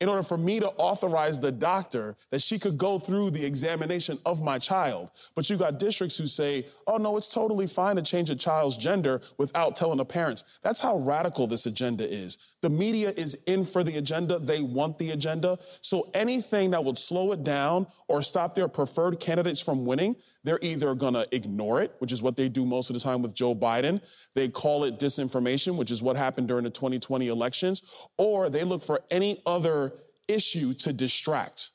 in 0.00 0.08
order 0.08 0.22
for 0.22 0.38
me 0.38 0.58
to 0.60 0.68
authorize 0.70 1.38
the 1.38 1.52
doctor 1.52 2.16
that 2.30 2.40
she 2.40 2.58
could 2.58 2.78
go 2.78 2.98
through 2.98 3.30
the 3.30 3.44
examination 3.44 4.18
of 4.24 4.42
my 4.42 4.58
child. 4.58 5.10
But 5.34 5.48
you 5.50 5.56
got 5.56 5.78
districts 5.78 6.16
who 6.16 6.26
say, 6.26 6.66
oh 6.86 6.96
no, 6.96 7.16
it's 7.16 7.32
totally 7.32 7.66
fine 7.66 7.96
to 7.96 8.02
change 8.02 8.30
a 8.30 8.34
child's 8.34 8.76
gender 8.76 9.20
without 9.38 9.76
telling 9.76 9.98
the 9.98 10.04
parents. 10.04 10.44
That's 10.62 10.80
how 10.80 10.98
radical 10.98 11.46
this 11.46 11.66
agenda 11.66 12.10
is. 12.10 12.38
The 12.62 12.70
media 12.70 13.10
is 13.16 13.36
in 13.46 13.64
for 13.64 13.82
the 13.82 13.96
agenda. 13.96 14.38
They 14.38 14.60
want 14.60 14.98
the 14.98 15.10
agenda. 15.10 15.58
So 15.80 16.10
anything 16.12 16.72
that 16.72 16.84
would 16.84 16.98
slow 16.98 17.32
it 17.32 17.42
down 17.42 17.86
or 18.06 18.22
stop 18.22 18.54
their 18.54 18.68
preferred 18.68 19.18
candidates 19.18 19.60
from 19.60 19.86
winning, 19.86 20.16
they're 20.44 20.58
either 20.60 20.94
going 20.94 21.14
to 21.14 21.26
ignore 21.34 21.80
it, 21.80 21.94
which 22.00 22.12
is 22.12 22.20
what 22.20 22.36
they 22.36 22.48
do 22.48 22.66
most 22.66 22.90
of 22.90 22.94
the 22.94 23.00
time 23.00 23.22
with 23.22 23.34
Joe 23.34 23.54
Biden. 23.54 24.02
They 24.34 24.48
call 24.48 24.84
it 24.84 24.98
disinformation, 24.98 25.76
which 25.76 25.90
is 25.90 26.02
what 26.02 26.16
happened 26.16 26.48
during 26.48 26.64
the 26.64 26.70
2020 26.70 27.28
elections, 27.28 27.82
or 28.18 28.50
they 28.50 28.64
look 28.64 28.82
for 28.82 29.00
any 29.10 29.40
other 29.46 29.94
issue 30.28 30.74
to 30.74 30.92
distract 30.92 31.72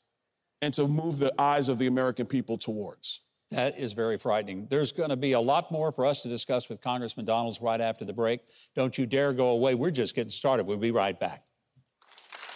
and 0.62 0.74
to 0.76 0.88
move 0.88 1.20
the 1.20 1.34
eyes 1.40 1.68
of 1.68 1.80
the 1.80 1.88
American 1.88 2.28
people 2.28 2.58
towards. 2.58 3.22
That 3.52 3.78
is 3.78 3.94
very 3.94 4.18
frightening. 4.18 4.68
There's 4.70 4.92
going 4.92 5.10
to 5.10 5.16
be 5.16 5.34
a 5.34 5.40
lot 5.40 5.72
more 5.72 5.92
for 5.92 6.06
us 6.06 6.24
to 6.24 6.30
discuss 6.30 6.68
with 6.68 6.82
Congressman 6.82 7.26
Donalds 7.26 7.62
right 7.62 7.80
after 7.80 8.04
the 8.04 8.14
break. 8.14 8.42
Don't 8.76 8.98
you 8.98 9.06
dare 9.06 9.34
go 9.34 9.50
away. 9.50 9.76
We're 9.76 9.92
just 9.92 10.16
getting 10.16 10.32
started. 10.32 10.66
We'll 10.66 10.78
be 10.78 10.92
right 10.92 11.20
back. 11.20 11.44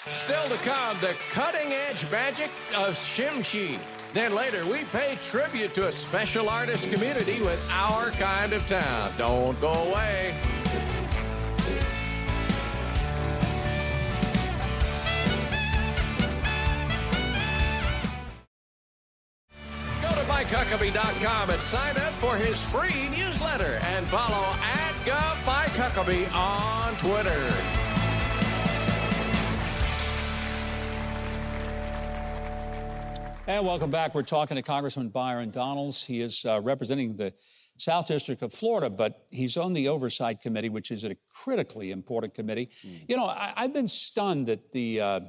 Still 0.07 0.43
to 0.43 0.57
come, 0.57 0.97
the 1.01 1.15
cutting 1.31 1.71
edge 1.71 2.09
magic 2.11 2.49
of 2.75 2.95
Shimshi. 2.95 3.77
Then 4.13 4.33
later, 4.33 4.65
we 4.65 4.85
pay 4.85 5.17
tribute 5.21 5.75
to 5.75 5.87
a 5.87 5.91
special 5.91 6.49
artist 6.49 6.91
community 6.91 7.39
with 7.41 7.69
our 7.71 8.09
kind 8.11 8.53
of 8.53 8.65
town. 8.65 9.11
Don't 9.17 9.59
go 9.61 9.71
away. 9.71 10.33
To 20.69 21.51
and 21.51 21.61
sign 21.61 21.97
up 21.97 22.13
for 22.13 22.35
his 22.35 22.63
free 22.63 23.09
newsletter 23.09 23.79
and 23.81 24.05
follow 24.05 24.55
at 24.61 24.93
GovMikeHuckabee 25.03 26.31
on 26.35 26.95
Twitter. 26.97 27.53
And 33.47 33.65
welcome 33.65 33.89
back. 33.89 34.13
We're 34.13 34.21
talking 34.21 34.55
to 34.57 34.61
Congressman 34.61 35.09
Byron 35.09 35.49
Donalds. 35.49 36.05
He 36.05 36.21
is 36.21 36.45
uh, 36.45 36.61
representing 36.61 37.15
the 37.15 37.33
South 37.77 38.05
District 38.05 38.43
of 38.43 38.53
Florida, 38.53 38.91
but 38.91 39.25
he's 39.31 39.57
on 39.57 39.73
the 39.73 39.87
Oversight 39.87 40.39
Committee, 40.39 40.69
which 40.69 40.91
is 40.91 41.03
a 41.03 41.15
critically 41.33 41.89
important 41.89 42.35
committee. 42.35 42.69
Mm. 42.85 43.09
You 43.09 43.17
know, 43.17 43.25
I, 43.25 43.53
have 43.55 43.73
been 43.73 43.87
stunned 43.87 44.45
that 44.47 44.71
the 44.71 45.01
uh, 45.01 45.19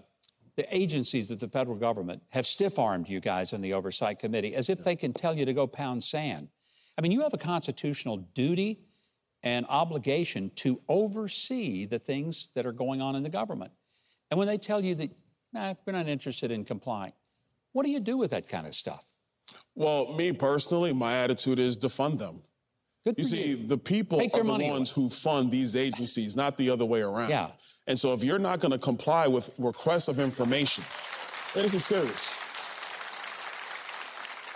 the 0.61 0.77
agencies 0.77 1.29
that 1.29 1.41
the 1.41 1.49
federal 1.49 1.75
government 1.75 2.23
have 2.29 2.45
stiff 2.45 2.79
armed 2.79 3.09
you 3.09 3.19
guys 3.19 3.55
in 3.55 3.63
the 3.63 3.73
Oversight 3.73 4.19
Committee 4.19 4.55
as 4.55 4.69
if 4.69 4.85
they 4.85 4.95
can 4.95 5.15
tell 5.15 5.35
you 5.35 5.47
to 5.47 5.55
go 5.55 5.67
pound 5.67 6.05
sand. 6.05 6.49
I 6.99 7.01
mean, 7.01 7.13
you 7.13 7.23
have 7.23 7.33
a 7.33 7.39
constitutional 7.39 8.19
duty 8.19 8.81
and 9.43 9.65
obligation 9.71 10.51
to 10.57 10.83
oversee 10.87 11.87
the 11.87 11.99
things 11.99 12.51
that 12.55 12.67
are 12.67 12.73
going 12.73 13.01
on 13.01 13.17
in 13.17 13.23
the 13.23 13.31
government. 13.31 13.73
And 14.31 14.37
when 14.37 14.49
they 14.49 14.59
tell 14.59 14.85
you 14.85 14.95
that, 14.97 15.11
nah, 15.55 15.73
we're 15.87 15.95
not 15.95 16.09
interested 16.09 16.51
in 16.51 16.67
complying, 16.67 17.15
what 17.73 17.87
do 17.87 17.91
you 17.91 18.01
do 18.01 18.19
with 18.19 18.33
that 18.33 18.47
kind 18.47 18.67
of 18.67 18.75
stuff? 18.75 19.07
Well, 19.75 20.13
me 20.13 20.31
personally, 20.33 20.93
my 20.93 21.17
attitude 21.17 21.59
is 21.59 21.79
to 21.79 21.89
fund 21.89 22.19
them. 22.19 22.43
Good 23.05 23.19
you 23.19 23.25
see, 23.25 23.49
you. 23.51 23.57
the 23.57 23.79
people 23.79 24.19
Take 24.19 24.37
are 24.37 24.43
the 24.43 24.51
ones 24.51 24.97
away. 24.97 25.05
who 25.05 25.09
fund 25.09 25.51
these 25.51 25.75
agencies, 25.75 26.37
not 26.37 26.59
the 26.59 26.71
other 26.71 26.85
way 26.85 27.01
around. 27.01 27.31
Yeah. 27.31 27.51
And 27.87 27.99
so 27.99 28.13
if 28.13 28.23
you're 28.23 28.39
not 28.39 28.61
going 28.61 28.73
to 28.73 28.79
comply 28.79 29.27
with 29.27 29.51
requests 29.59 30.09
of 30.09 30.21
information, 30.21 30.85
this 31.55 31.75
is 31.75 31.85
serious. 31.85 32.37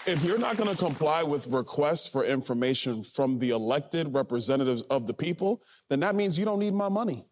If 0.06 0.22
you're 0.22 0.38
not 0.38 0.58
going 0.58 0.68
to 0.68 0.76
comply 0.76 1.22
with 1.22 1.46
requests 1.46 2.06
for 2.06 2.24
information 2.24 3.02
from 3.02 3.38
the 3.38 3.50
elected 3.50 4.12
representatives 4.12 4.82
of 4.82 5.06
the 5.06 5.14
people, 5.14 5.62
then 5.88 6.00
that 6.00 6.14
means 6.14 6.38
you 6.38 6.44
don't 6.44 6.58
need 6.58 6.74
my 6.74 6.90
money. 6.90 7.24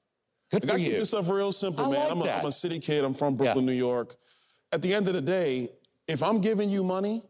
Good 0.50 0.64
for 0.64 0.74
I 0.74 0.78
keep 0.78 0.92
this 0.92 1.10
stuff 1.10 1.28
real 1.28 1.52
simple, 1.52 1.84
I 1.84 1.90
man. 1.90 2.00
Like 2.00 2.10
I'm, 2.12 2.22
a. 2.22 2.30
I'm 2.40 2.46
a 2.46 2.52
city 2.52 2.78
kid. 2.78 3.04
I'm 3.04 3.12
from 3.12 3.36
Brooklyn, 3.36 3.66
yeah. 3.66 3.72
New 3.72 3.78
York 3.78 4.16
at 4.72 4.80
the 4.80 4.92
end 4.94 5.06
of 5.06 5.14
the 5.14 5.20
day, 5.20 5.68
if 6.08 6.22
I'm 6.22 6.40
giving 6.40 6.70
you 6.70 6.82
money 6.82 7.22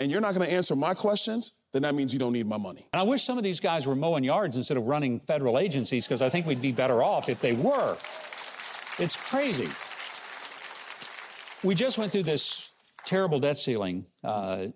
and 0.00 0.10
you're 0.10 0.20
not 0.20 0.34
going 0.34 0.46
to 0.46 0.52
answer 0.52 0.74
my 0.74 0.92
questions, 0.92 1.52
then 1.72 1.82
that 1.82 1.94
means 1.94 2.12
you 2.12 2.18
don't 2.18 2.32
need 2.32 2.46
my 2.46 2.56
money. 2.56 2.84
And 2.92 3.00
I 3.00 3.04
wish 3.04 3.22
some 3.22 3.38
of 3.38 3.44
these 3.44 3.60
guys 3.60 3.86
were 3.86 3.94
mowing 3.94 4.24
yards 4.24 4.56
instead 4.56 4.76
of 4.76 4.86
running 4.86 5.20
federal 5.20 5.58
agencies 5.58 6.06
because 6.06 6.22
I 6.22 6.28
think 6.28 6.46
we'd 6.46 6.62
be 6.62 6.72
better 6.72 7.02
off 7.02 7.28
if 7.28 7.40
they 7.40 7.52
were. 7.52 7.96
It's 8.98 9.16
crazy. 9.16 9.68
We 11.66 11.74
just 11.74 11.98
went 11.98 12.12
through 12.12 12.24
this 12.24 12.70
terrible 13.04 13.38
debt 13.38 13.56
ceiling 13.56 14.06
uh, 14.24 14.66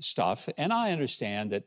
stuff, 0.00 0.48
and 0.58 0.72
I 0.72 0.92
understand 0.92 1.52
that 1.52 1.64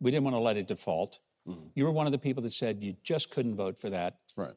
we 0.00 0.10
didn't 0.10 0.24
want 0.24 0.34
to 0.34 0.40
let 0.40 0.56
it 0.56 0.68
default. 0.68 1.20
Mm-hmm. 1.48 1.68
You 1.74 1.84
were 1.84 1.92
one 1.92 2.06
of 2.06 2.12
the 2.12 2.18
people 2.18 2.42
that 2.44 2.52
said 2.52 2.82
you 2.82 2.96
just 3.02 3.30
couldn't 3.30 3.56
vote 3.56 3.78
for 3.78 3.90
that. 3.90 4.18
Right 4.36 4.54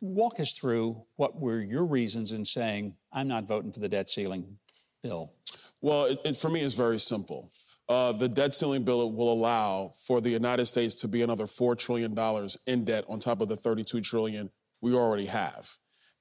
walk 0.00 0.40
us 0.40 0.52
through 0.52 1.02
what 1.16 1.38
were 1.38 1.60
your 1.60 1.84
reasons 1.84 2.32
in 2.32 2.44
saying, 2.44 2.94
I'm 3.12 3.28
not 3.28 3.46
voting 3.46 3.72
for 3.72 3.80
the 3.80 3.88
debt 3.88 4.08
ceiling 4.08 4.58
bill? 5.02 5.32
Well, 5.80 6.06
it, 6.06 6.20
it, 6.24 6.36
for 6.36 6.48
me, 6.48 6.60
it's 6.60 6.74
very 6.74 6.98
simple. 6.98 7.50
Uh, 7.90 8.12
the 8.12 8.28
debt 8.28 8.54
ceiling 8.54 8.84
bill 8.84 9.10
will 9.10 9.32
allow 9.32 9.90
for 10.06 10.20
the 10.20 10.30
United 10.30 10.64
States 10.66 10.94
to 10.94 11.08
be 11.08 11.22
another 11.22 11.44
$4 11.44 11.76
trillion 11.76 12.16
in 12.68 12.84
debt 12.84 13.04
on 13.08 13.18
top 13.18 13.40
of 13.40 13.48
the 13.48 13.56
32 13.56 14.00
trillion 14.00 14.48
we 14.80 14.94
already 14.94 15.26
have. 15.26 15.68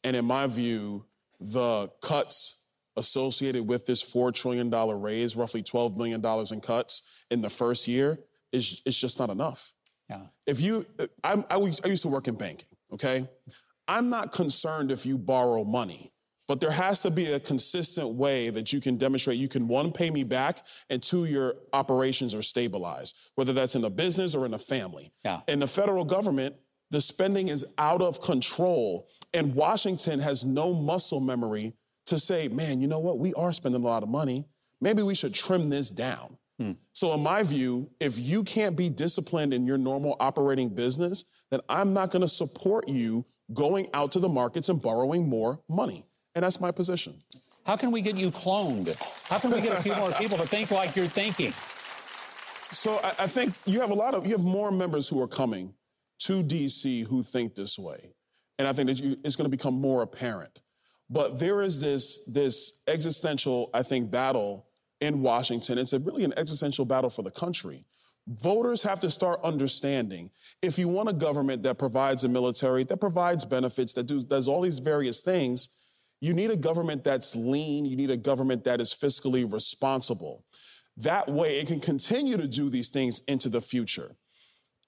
And 0.03 0.15
in 0.15 0.25
my 0.25 0.47
view, 0.47 1.05
the 1.39 1.91
cuts 2.01 2.65
associated 2.97 3.67
with 3.67 3.85
this 3.85 4.03
$4 4.03 4.33
trillion 4.33 4.71
raise, 4.99 5.35
roughly 5.35 5.61
$12 5.61 5.95
million 5.95 6.25
in 6.51 6.59
cuts 6.59 7.03
in 7.29 7.43
the 7.43 7.51
first 7.51 7.87
year, 7.87 8.19
is, 8.51 8.81
is 8.83 8.99
just 8.99 9.19
not 9.19 9.29
enough. 9.29 9.75
Yeah. 10.09 10.23
If 10.47 10.59
you, 10.59 10.87
I, 11.23 11.43
I, 11.51 11.55
I 11.55 11.57
used 11.57 12.01
to 12.01 12.07
work 12.07 12.27
in 12.27 12.33
banking, 12.33 12.67
okay? 12.93 13.29
I'm 13.87 14.09
not 14.09 14.31
concerned 14.31 14.91
if 14.91 15.05
you 15.05 15.19
borrow 15.19 15.63
money, 15.63 16.13
but 16.49 16.59
there 16.59 16.71
has 16.71 17.01
to 17.01 17.11
be 17.11 17.31
a 17.31 17.39
consistent 17.39 18.09
way 18.15 18.49
that 18.49 18.73
you 18.73 18.81
can 18.81 18.97
demonstrate 18.97 19.37
you 19.37 19.47
can 19.47 19.67
one, 19.67 19.91
pay 19.91 20.09
me 20.09 20.23
back, 20.23 20.65
and 20.89 21.01
two, 21.01 21.25
your 21.25 21.53
operations 21.73 22.33
are 22.33 22.41
stabilized, 22.41 23.15
whether 23.35 23.53
that's 23.53 23.75
in 23.75 23.85
a 23.85 23.89
business 23.91 24.33
or 24.33 24.47
in 24.47 24.55
a 24.55 24.57
family. 24.57 25.13
Yeah. 25.23 25.41
In 25.47 25.59
the 25.59 25.67
federal 25.67 26.03
government, 26.03 26.55
the 26.89 27.01
spending 27.01 27.49
is 27.49 27.67
out 27.77 28.01
of 28.01 28.19
control, 28.19 29.07
and 29.31 29.53
Washington 29.53 30.19
has 30.21 30.43
no 30.43 30.73
muscle 30.73 31.19
memory 31.19 31.73
to 32.07 32.17
say, 32.17 32.47
man, 32.47 32.81
you 32.81 32.87
know 32.87 32.97
what? 32.97 33.19
We 33.19 33.31
are 33.35 33.51
spending 33.51 33.83
a 33.83 33.85
lot 33.85 34.01
of 34.01 34.09
money. 34.09 34.45
Maybe 34.81 35.03
we 35.03 35.13
should 35.13 35.35
trim 35.35 35.69
this 35.69 35.91
down. 35.91 36.39
Hmm. 36.57 36.71
So, 36.93 37.13
in 37.13 37.21
my 37.21 37.43
view, 37.43 37.91
if 37.99 38.17
you 38.17 38.43
can't 38.43 38.75
be 38.75 38.89
disciplined 38.89 39.53
in 39.53 39.67
your 39.67 39.77
normal 39.77 40.17
operating 40.19 40.69
business, 40.69 41.25
then 41.51 41.59
I'm 41.69 41.93
not 41.93 42.09
going 42.09 42.23
to 42.23 42.27
support 42.27 42.89
you 42.89 43.27
going 43.53 43.85
out 43.93 44.11
to 44.13 44.19
the 44.19 44.29
markets 44.29 44.69
and 44.69 44.81
borrowing 44.81 45.29
more 45.29 45.61
money. 45.69 46.05
And 46.39 46.45
that's 46.45 46.61
my 46.61 46.71
position. 46.71 47.15
How 47.65 47.75
can 47.75 47.91
we 47.91 47.99
get 47.99 48.15
you 48.15 48.31
cloned? 48.31 48.95
How 49.27 49.39
can 49.39 49.51
we 49.51 49.59
get 49.59 49.77
a 49.77 49.81
few 49.81 49.93
more 49.95 50.09
people 50.13 50.37
to 50.37 50.47
think 50.47 50.71
like 50.71 50.95
you're 50.95 51.05
thinking? 51.05 51.51
So 52.71 52.97
I, 53.03 53.23
I 53.23 53.27
think 53.27 53.55
you 53.65 53.81
have 53.81 53.89
a 53.89 53.93
lot 53.93 54.13
of 54.13 54.25
you 54.25 54.31
have 54.37 54.45
more 54.45 54.71
members 54.71 55.09
who 55.09 55.21
are 55.21 55.27
coming 55.27 55.73
to 56.19 56.41
DC 56.41 57.05
who 57.07 57.23
think 57.23 57.55
this 57.55 57.77
way, 57.77 58.13
and 58.57 58.69
I 58.69 58.71
think 58.71 58.87
that 58.87 59.03
you, 59.03 59.17
it's 59.25 59.35
going 59.35 59.51
to 59.51 59.57
become 59.57 59.73
more 59.81 60.01
apparent. 60.01 60.61
But 61.09 61.39
there 61.39 61.59
is 61.59 61.81
this 61.81 62.21
this 62.25 62.79
existential, 62.87 63.69
I 63.73 63.83
think, 63.83 64.09
battle 64.09 64.65
in 65.01 65.21
Washington. 65.21 65.77
It's 65.77 65.91
a, 65.91 65.99
really 65.99 66.23
an 66.23 66.33
existential 66.37 66.85
battle 66.85 67.09
for 67.09 67.21
the 67.21 67.31
country. 67.31 67.83
Voters 68.27 68.81
have 68.83 69.01
to 69.01 69.11
start 69.11 69.41
understanding 69.43 70.31
if 70.61 70.79
you 70.79 70.87
want 70.87 71.09
a 71.09 71.13
government 71.13 71.63
that 71.63 71.77
provides 71.77 72.23
a 72.23 72.29
military, 72.29 72.85
that 72.85 73.01
provides 73.01 73.43
benefits, 73.43 73.91
that 73.91 74.03
do, 74.03 74.23
does 74.23 74.47
all 74.47 74.61
these 74.61 74.79
various 74.79 75.19
things, 75.19 75.67
you 76.21 76.33
need 76.33 76.51
a 76.51 76.57
government 76.57 77.03
that's 77.03 77.35
lean. 77.35 77.85
You 77.85 77.95
need 77.95 78.11
a 78.11 78.17
government 78.17 78.63
that 78.65 78.81
is 78.81 78.93
fiscally 78.93 79.51
responsible. 79.51 80.43
That 80.97 81.29
way, 81.29 81.59
it 81.59 81.67
can 81.67 81.79
continue 81.79 82.35
to 82.35 82.47
do 82.47 82.69
these 82.69 82.89
things 82.89 83.21
into 83.27 83.47
the 83.47 83.61
future. 83.61 84.15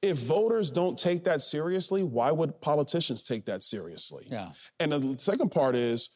If 0.02 0.18
voters 0.18 0.72
don't 0.72 0.98
take 0.98 1.24
that 1.26 1.42
seriously, 1.42 2.04
why 2.04 2.32
would 2.32 2.60
politicians 2.60 3.22
take 3.22 3.46
that 3.46 3.64
seriously? 3.64 4.26
Yeah. 4.30 4.50
And 4.80 4.92
the 4.92 5.16
second 5.20 5.52
part 5.52 5.76
is, 5.76 6.10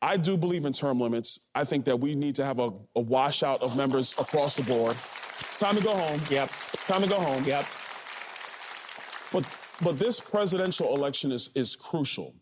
I 0.00 0.16
do 0.16 0.36
believe 0.36 0.64
in 0.64 0.72
term 0.72 1.00
limits. 1.00 1.40
I 1.54 1.64
think 1.64 1.84
that 1.86 1.98
we 1.98 2.14
need 2.14 2.34
to 2.36 2.44
have 2.44 2.60
a, 2.60 2.70
a 2.94 3.00
washout 3.00 3.62
of 3.62 3.76
members 3.76 4.12
across 4.18 4.54
the 4.54 4.62
board. 4.62 4.96
Time 5.58 5.76
to 5.76 5.82
go 5.82 5.94
home. 5.94 6.20
Yep. 6.30 6.50
Time 6.86 7.02
to 7.02 7.08
go 7.08 7.20
home. 7.20 7.42
Yep. 7.44 7.66
But 9.32 9.58
but 9.82 9.98
this 9.98 10.20
presidential 10.20 10.94
election 10.94 11.32
is 11.32 11.50
is 11.54 11.76
crucial 11.76 12.34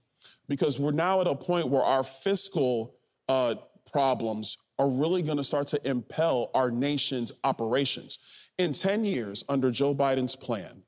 because 0.49 0.79
we're 0.79 0.93
now 0.93 1.21
at 1.21 1.27
a 1.27 1.35
point 1.35 1.69
where 1.69 1.83
our 1.83 2.05
fiscal 2.05 2.95
uh, 3.29 3.55
problems 3.91 4.59
are 4.79 4.91
really 4.91 5.23
going 5.23 5.39
to 5.39 5.45
start 5.45 5.69
to 5.69 5.89
impel 5.89 6.51
our 6.55 6.71
nation's 6.71 7.33
operations. 7.45 8.19
In 8.59 8.73
10 8.73 9.05
years, 9.05 9.45
under 9.49 9.71
Joe 9.71 9.95
Biden's 9.95 10.37
plan, 10.37 10.83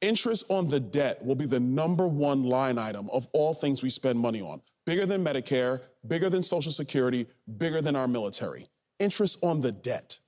interest 0.00 0.44
on 0.48 0.68
the 0.68 0.80
debt 0.80 1.24
will 1.24 1.34
be 1.34 1.46
the 1.46 1.60
number 1.60 2.06
one 2.06 2.44
line 2.44 2.78
item 2.78 3.08
of 3.10 3.28
all 3.32 3.54
things 3.54 3.82
we 3.82 3.90
spend 3.90 4.18
money 4.18 4.40
on. 4.40 4.60
Bigger 4.84 5.06
than 5.06 5.24
Medicare, 5.24 5.80
bigger 6.06 6.30
than 6.30 6.42
Social 6.42 6.72
Security, 6.72 7.26
bigger 7.58 7.82
than 7.82 7.96
our 7.96 8.06
military. 8.06 8.68
Interest 8.98 9.38
on 9.42 9.60
the 9.60 9.72
debt. 9.72 10.20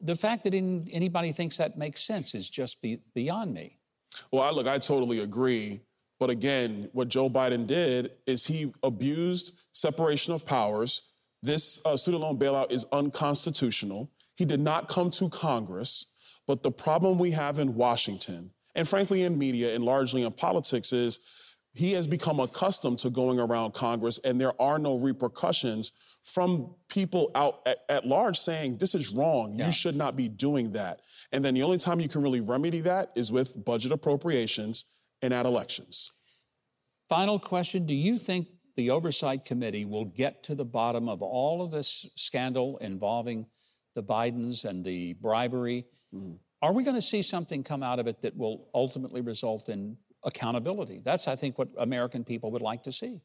The 0.00 0.16
fact 0.16 0.44
that 0.44 0.54
anybody 0.54 1.32
thinks 1.32 1.58
that 1.58 1.76
makes 1.76 2.02
sense 2.02 2.34
is 2.34 2.48
just 2.48 2.80
be, 2.82 3.00
beyond 3.14 3.54
me. 3.54 3.78
Well, 4.32 4.42
I, 4.42 4.50
look, 4.50 4.66
I 4.66 4.78
totally 4.78 5.20
agree. 5.20 5.80
But 6.22 6.30
again, 6.30 6.88
what 6.92 7.08
Joe 7.08 7.28
Biden 7.28 7.66
did 7.66 8.12
is 8.28 8.46
he 8.46 8.72
abused 8.84 9.60
separation 9.72 10.32
of 10.32 10.46
powers 10.46 11.02
this 11.42 11.80
uh, 11.84 11.96
student 11.96 12.22
loan 12.22 12.38
bailout 12.38 12.70
is 12.70 12.86
unconstitutional. 12.92 14.08
He 14.36 14.44
did 14.44 14.60
not 14.60 14.86
come 14.86 15.10
to 15.10 15.28
Congress. 15.28 16.06
But 16.46 16.62
the 16.62 16.70
problem 16.70 17.18
we 17.18 17.32
have 17.32 17.58
in 17.58 17.74
Washington, 17.74 18.52
and 18.76 18.86
frankly 18.86 19.24
in 19.24 19.36
media 19.36 19.74
and 19.74 19.82
largely 19.82 20.22
in 20.22 20.30
politics, 20.30 20.92
is 20.92 21.18
he 21.74 21.94
has 21.94 22.06
become 22.06 22.38
accustomed 22.38 23.00
to 23.00 23.10
going 23.10 23.40
around 23.40 23.74
Congress, 23.74 24.20
and 24.24 24.40
there 24.40 24.52
are 24.62 24.78
no 24.78 25.00
repercussions 25.00 25.90
from 26.22 26.72
people 26.88 27.32
out 27.34 27.62
at, 27.66 27.78
at 27.88 28.06
large 28.06 28.38
saying, 28.38 28.76
This 28.76 28.94
is 28.94 29.10
wrong. 29.10 29.54
Yeah. 29.54 29.66
You 29.66 29.72
should 29.72 29.96
not 29.96 30.16
be 30.16 30.28
doing 30.28 30.70
that. 30.72 31.00
And 31.32 31.44
then 31.44 31.54
the 31.54 31.64
only 31.64 31.78
time 31.78 31.98
you 31.98 32.08
can 32.08 32.22
really 32.22 32.40
remedy 32.40 32.78
that 32.80 33.10
is 33.16 33.32
with 33.32 33.64
budget 33.64 33.90
appropriations 33.90 34.84
and 35.22 35.32
at 35.32 35.46
elections. 35.46 36.12
Final 37.08 37.38
question 37.38 37.86
Do 37.86 37.94
you 37.94 38.18
think 38.18 38.48
the 38.76 38.90
Oversight 38.90 39.44
Committee 39.44 39.84
will 39.84 40.06
get 40.06 40.42
to 40.44 40.54
the 40.54 40.64
bottom 40.64 41.08
of 41.08 41.22
all 41.22 41.62
of 41.62 41.70
this 41.70 42.06
scandal 42.16 42.78
involving 42.78 43.46
the 43.94 44.02
Bidens 44.02 44.64
and 44.64 44.84
the 44.84 45.14
bribery. 45.14 45.86
Mm. 46.14 46.38
Are 46.60 46.72
we 46.72 46.84
going 46.84 46.96
to 46.96 47.02
see 47.02 47.22
something 47.22 47.62
come 47.62 47.82
out 47.82 47.98
of 47.98 48.06
it 48.06 48.22
that 48.22 48.36
will 48.36 48.68
ultimately 48.74 49.20
result 49.20 49.68
in 49.68 49.96
accountability? 50.24 51.00
That's, 51.04 51.26
I 51.26 51.36
think, 51.36 51.58
what 51.58 51.68
American 51.76 52.24
people 52.24 52.52
would 52.52 52.62
like 52.62 52.84
to 52.84 52.92
see. 52.92 53.20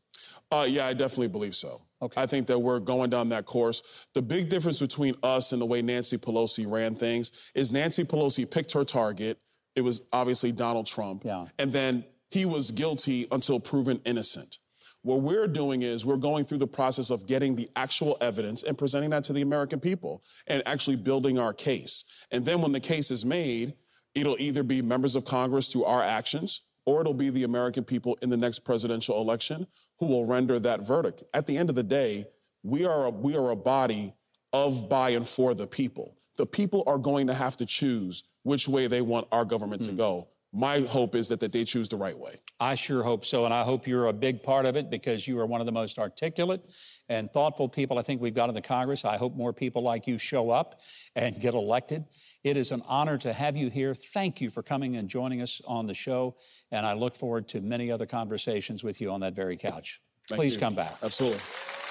Uh, 0.51 0.65
yeah, 0.67 0.87
I 0.87 0.93
definitely 0.93 1.27
believe 1.27 1.55
so. 1.55 1.81
Okay. 2.01 2.19
I 2.19 2.25
think 2.25 2.47
that 2.47 2.59
we're 2.59 2.79
going 2.79 3.09
down 3.09 3.29
that 3.29 3.45
course. 3.45 3.83
The 4.13 4.21
big 4.21 4.49
difference 4.49 4.79
between 4.79 5.13
us 5.21 5.51
and 5.51 5.61
the 5.61 5.65
way 5.65 5.81
Nancy 5.81 6.17
Pelosi 6.17 6.69
ran 6.69 6.95
things 6.95 7.31
is 7.53 7.71
Nancy 7.71 8.03
Pelosi 8.03 8.49
picked 8.49 8.71
her 8.73 8.83
target. 8.83 9.37
It 9.77 9.83
was 9.83 10.01
obviously 10.11 10.51
Donald 10.51 10.87
Trump. 10.87 11.23
Yeah. 11.23 11.45
And 11.59 11.71
then 11.71 12.03
he 12.31 12.45
was 12.45 12.71
guilty 12.71 13.27
until 13.31 13.59
proven 13.59 14.01
innocent. 14.05 14.57
What 15.03 15.21
we're 15.21 15.47
doing 15.47 15.83
is 15.83 16.03
we're 16.03 16.17
going 16.17 16.45
through 16.45 16.57
the 16.57 16.67
process 16.67 17.11
of 17.11 17.27
getting 17.27 17.55
the 17.55 17.69
actual 17.75 18.17
evidence 18.19 18.63
and 18.63 18.75
presenting 18.75 19.11
that 19.11 19.23
to 19.25 19.33
the 19.33 19.43
American 19.43 19.79
people 19.79 20.23
and 20.47 20.63
actually 20.65 20.95
building 20.95 21.37
our 21.37 21.53
case. 21.53 22.03
And 22.31 22.43
then 22.43 22.59
when 22.63 22.71
the 22.71 22.79
case 22.79 23.11
is 23.11 23.23
made, 23.23 23.75
it'll 24.15 24.35
either 24.39 24.63
be 24.63 24.81
members 24.81 25.15
of 25.15 25.25
Congress 25.25 25.69
through 25.69 25.85
our 25.85 26.01
actions 26.01 26.63
or 26.87 27.01
it'll 27.01 27.13
be 27.13 27.29
the 27.29 27.43
American 27.43 27.83
people 27.83 28.17
in 28.23 28.31
the 28.31 28.35
next 28.35 28.65
presidential 28.65 29.21
election 29.21 29.67
who 29.99 30.07
will 30.07 30.25
render 30.25 30.57
that 30.57 30.81
verdict. 30.81 31.23
At 31.35 31.45
the 31.45 31.55
end 31.55 31.69
of 31.69 31.75
the 31.75 31.83
day, 31.83 32.25
we 32.63 32.83
are 32.83 33.05
a, 33.05 33.09
we 33.11 33.37
are 33.37 33.51
a 33.51 33.55
body 33.55 34.15
of, 34.51 34.89
by, 34.89 35.11
and 35.11 35.27
for 35.27 35.53
the 35.53 35.67
people. 35.67 36.16
The 36.37 36.45
people 36.45 36.83
are 36.87 36.97
going 36.97 37.27
to 37.27 37.33
have 37.33 37.57
to 37.57 37.65
choose 37.65 38.23
which 38.43 38.67
way 38.67 38.87
they 38.87 39.01
want 39.01 39.27
our 39.31 39.45
government 39.45 39.83
to 39.83 39.91
hmm. 39.91 39.97
go 39.97 40.27
my 40.53 40.79
hope 40.79 41.13
is 41.13 41.27
that, 41.27 41.39
that 41.41 41.51
they 41.51 41.63
choose 41.63 41.87
the 41.87 41.97
right 41.97 42.17
way. 42.17 42.35
I 42.59 42.75
sure 42.75 43.03
hope 43.03 43.25
so. 43.25 43.45
And 43.45 43.53
I 43.53 43.63
hope 43.63 43.85
you're 43.85 44.07
a 44.07 44.13
big 44.13 44.41
part 44.41 44.65
of 44.65 44.75
it 44.75 44.89
because 44.89 45.27
you 45.27 45.39
are 45.39 45.45
one 45.45 45.59
of 45.61 45.65
the 45.65 45.71
most 45.71 45.99
articulate 45.99 46.61
and 47.09 47.31
thoughtful 47.31 47.67
people 47.69 47.99
I 47.99 48.01
think 48.01 48.21
we've 48.21 48.33
got 48.33 48.49
in 48.49 48.55
the 48.55 48.61
Congress. 48.61 49.05
I 49.05 49.17
hope 49.17 49.35
more 49.35 49.53
people 49.53 49.83
like 49.83 50.07
you 50.07 50.17
show 50.17 50.49
up 50.49 50.81
and 51.15 51.39
get 51.39 51.53
elected. 51.53 52.05
It 52.43 52.57
is 52.57 52.71
an 52.71 52.81
honor 52.87 53.17
to 53.19 53.33
have 53.33 53.57
you 53.57 53.69
here. 53.69 53.93
Thank 53.93 54.41
you 54.41 54.49
for 54.49 54.63
coming 54.63 54.95
and 54.95 55.09
joining 55.09 55.41
us 55.41 55.61
on 55.67 55.85
the 55.85 55.93
show. 55.93 56.35
And 56.71 56.85
I 56.85 56.93
look 56.93 57.13
forward 57.13 57.47
to 57.49 57.61
many 57.61 57.91
other 57.91 58.05
conversations 58.05 58.83
with 58.83 59.01
you 59.01 59.11
on 59.11 59.19
that 59.19 59.35
very 59.35 59.57
couch. 59.57 60.01
Thank 60.27 60.39
Please 60.39 60.53
you. 60.55 60.59
come 60.59 60.75
back. 60.75 60.95
Absolutely. 61.03 61.39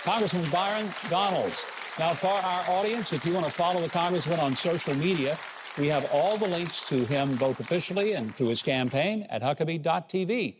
Congressman 0.02 0.50
Byron 0.50 0.88
Donalds. 1.08 1.70
Now, 1.98 2.10
for 2.10 2.28
our 2.28 2.78
audience, 2.78 3.14
if 3.14 3.24
you 3.24 3.32
want 3.32 3.46
to 3.46 3.52
follow 3.52 3.80
the 3.80 3.88
Congressman 3.88 4.38
on 4.38 4.54
social 4.54 4.94
media, 4.96 5.38
we 5.78 5.86
have 5.88 6.06
all 6.12 6.36
the 6.36 6.46
links 6.46 6.86
to 6.90 7.06
him, 7.06 7.34
both 7.36 7.58
officially 7.58 8.12
and 8.12 8.34
through 8.34 8.48
his 8.48 8.62
campaign, 8.62 9.26
at 9.30 9.40
Huckabee.tv. 9.40 10.56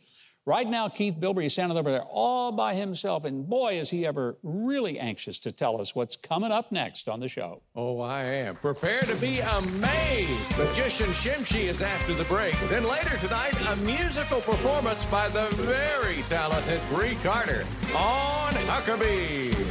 Right 0.47 0.67
now, 0.67 0.89
Keith 0.89 1.17
Bilbrey 1.19 1.47
is 1.47 1.55
standing 1.55 1.77
over 1.77 1.91
there 1.91 2.05
all 2.05 2.53
by 2.53 2.75
himself, 2.75 3.25
and 3.25 3.47
boy, 3.47 3.79
is 3.81 3.91
he 3.91 4.07
ever 4.07 4.39
really 4.45 4.99
anxious 4.99 5.41
to 5.41 5.51
tell 5.53 5.81
us 5.81 5.95
what's 5.95 6.17
coming 6.17 6.53
up 6.53 6.71
next 6.73 7.09
on 7.09 7.19
the 7.19 7.27
show. 7.27 7.63
Oh, 7.75 8.01
I 8.01 8.23
am. 8.23 8.55
Prepare 8.55 9.03
to 9.03 9.17
be 9.17 9.41
amazed. 9.41 10.57
Magician 10.57 11.09
Shimshi 11.09 11.65
is 11.65 11.83
after 11.83 12.15
the 12.15 12.25
break. 12.25 12.55
Then 12.69 12.85
later 12.85 13.17
tonight, 13.19 13.61
a 13.73 13.77
musical 13.79 14.41
performance 14.41 15.05
by 15.07 15.29
the 15.29 15.49
very 15.57 16.23
talented 16.29 16.81
Brei 16.91 17.21
Carter 17.25 17.67
on 17.95 18.53
Huckabee. 18.69 19.66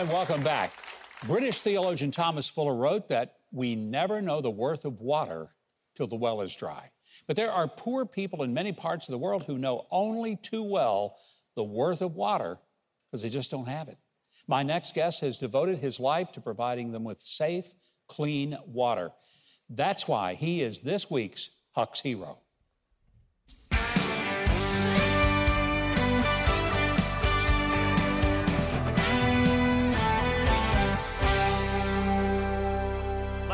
And 0.00 0.08
welcome 0.08 0.42
back. 0.42 0.72
British 1.26 1.60
theologian 1.60 2.10
Thomas 2.10 2.48
Fuller 2.48 2.74
wrote 2.74 3.08
that 3.08 3.34
we 3.52 3.76
never 3.76 4.22
know 4.22 4.40
the 4.40 4.50
worth 4.50 4.86
of 4.86 5.02
water 5.02 5.50
till 5.94 6.06
the 6.06 6.16
well 6.16 6.40
is 6.40 6.56
dry. 6.56 6.90
But 7.26 7.36
there 7.36 7.52
are 7.52 7.68
poor 7.68 8.06
people 8.06 8.42
in 8.42 8.54
many 8.54 8.72
parts 8.72 9.06
of 9.06 9.12
the 9.12 9.18
world 9.18 9.44
who 9.44 9.58
know 9.58 9.86
only 9.90 10.36
too 10.36 10.62
well 10.62 11.16
the 11.54 11.64
worth 11.64 12.00
of 12.00 12.14
water 12.14 12.58
because 13.10 13.22
they 13.22 13.28
just 13.28 13.50
don't 13.50 13.68
have 13.68 13.90
it. 13.90 13.98
My 14.48 14.62
next 14.62 14.94
guest 14.94 15.20
has 15.20 15.36
devoted 15.36 15.80
his 15.80 16.00
life 16.00 16.32
to 16.32 16.40
providing 16.40 16.92
them 16.92 17.04
with 17.04 17.20
safe, 17.20 17.74
clean 18.08 18.56
water. 18.64 19.10
That's 19.68 20.08
why 20.08 20.32
he 20.32 20.62
is 20.62 20.80
this 20.80 21.10
week's 21.10 21.50
Huck's 21.72 22.00
Hero. 22.00 22.38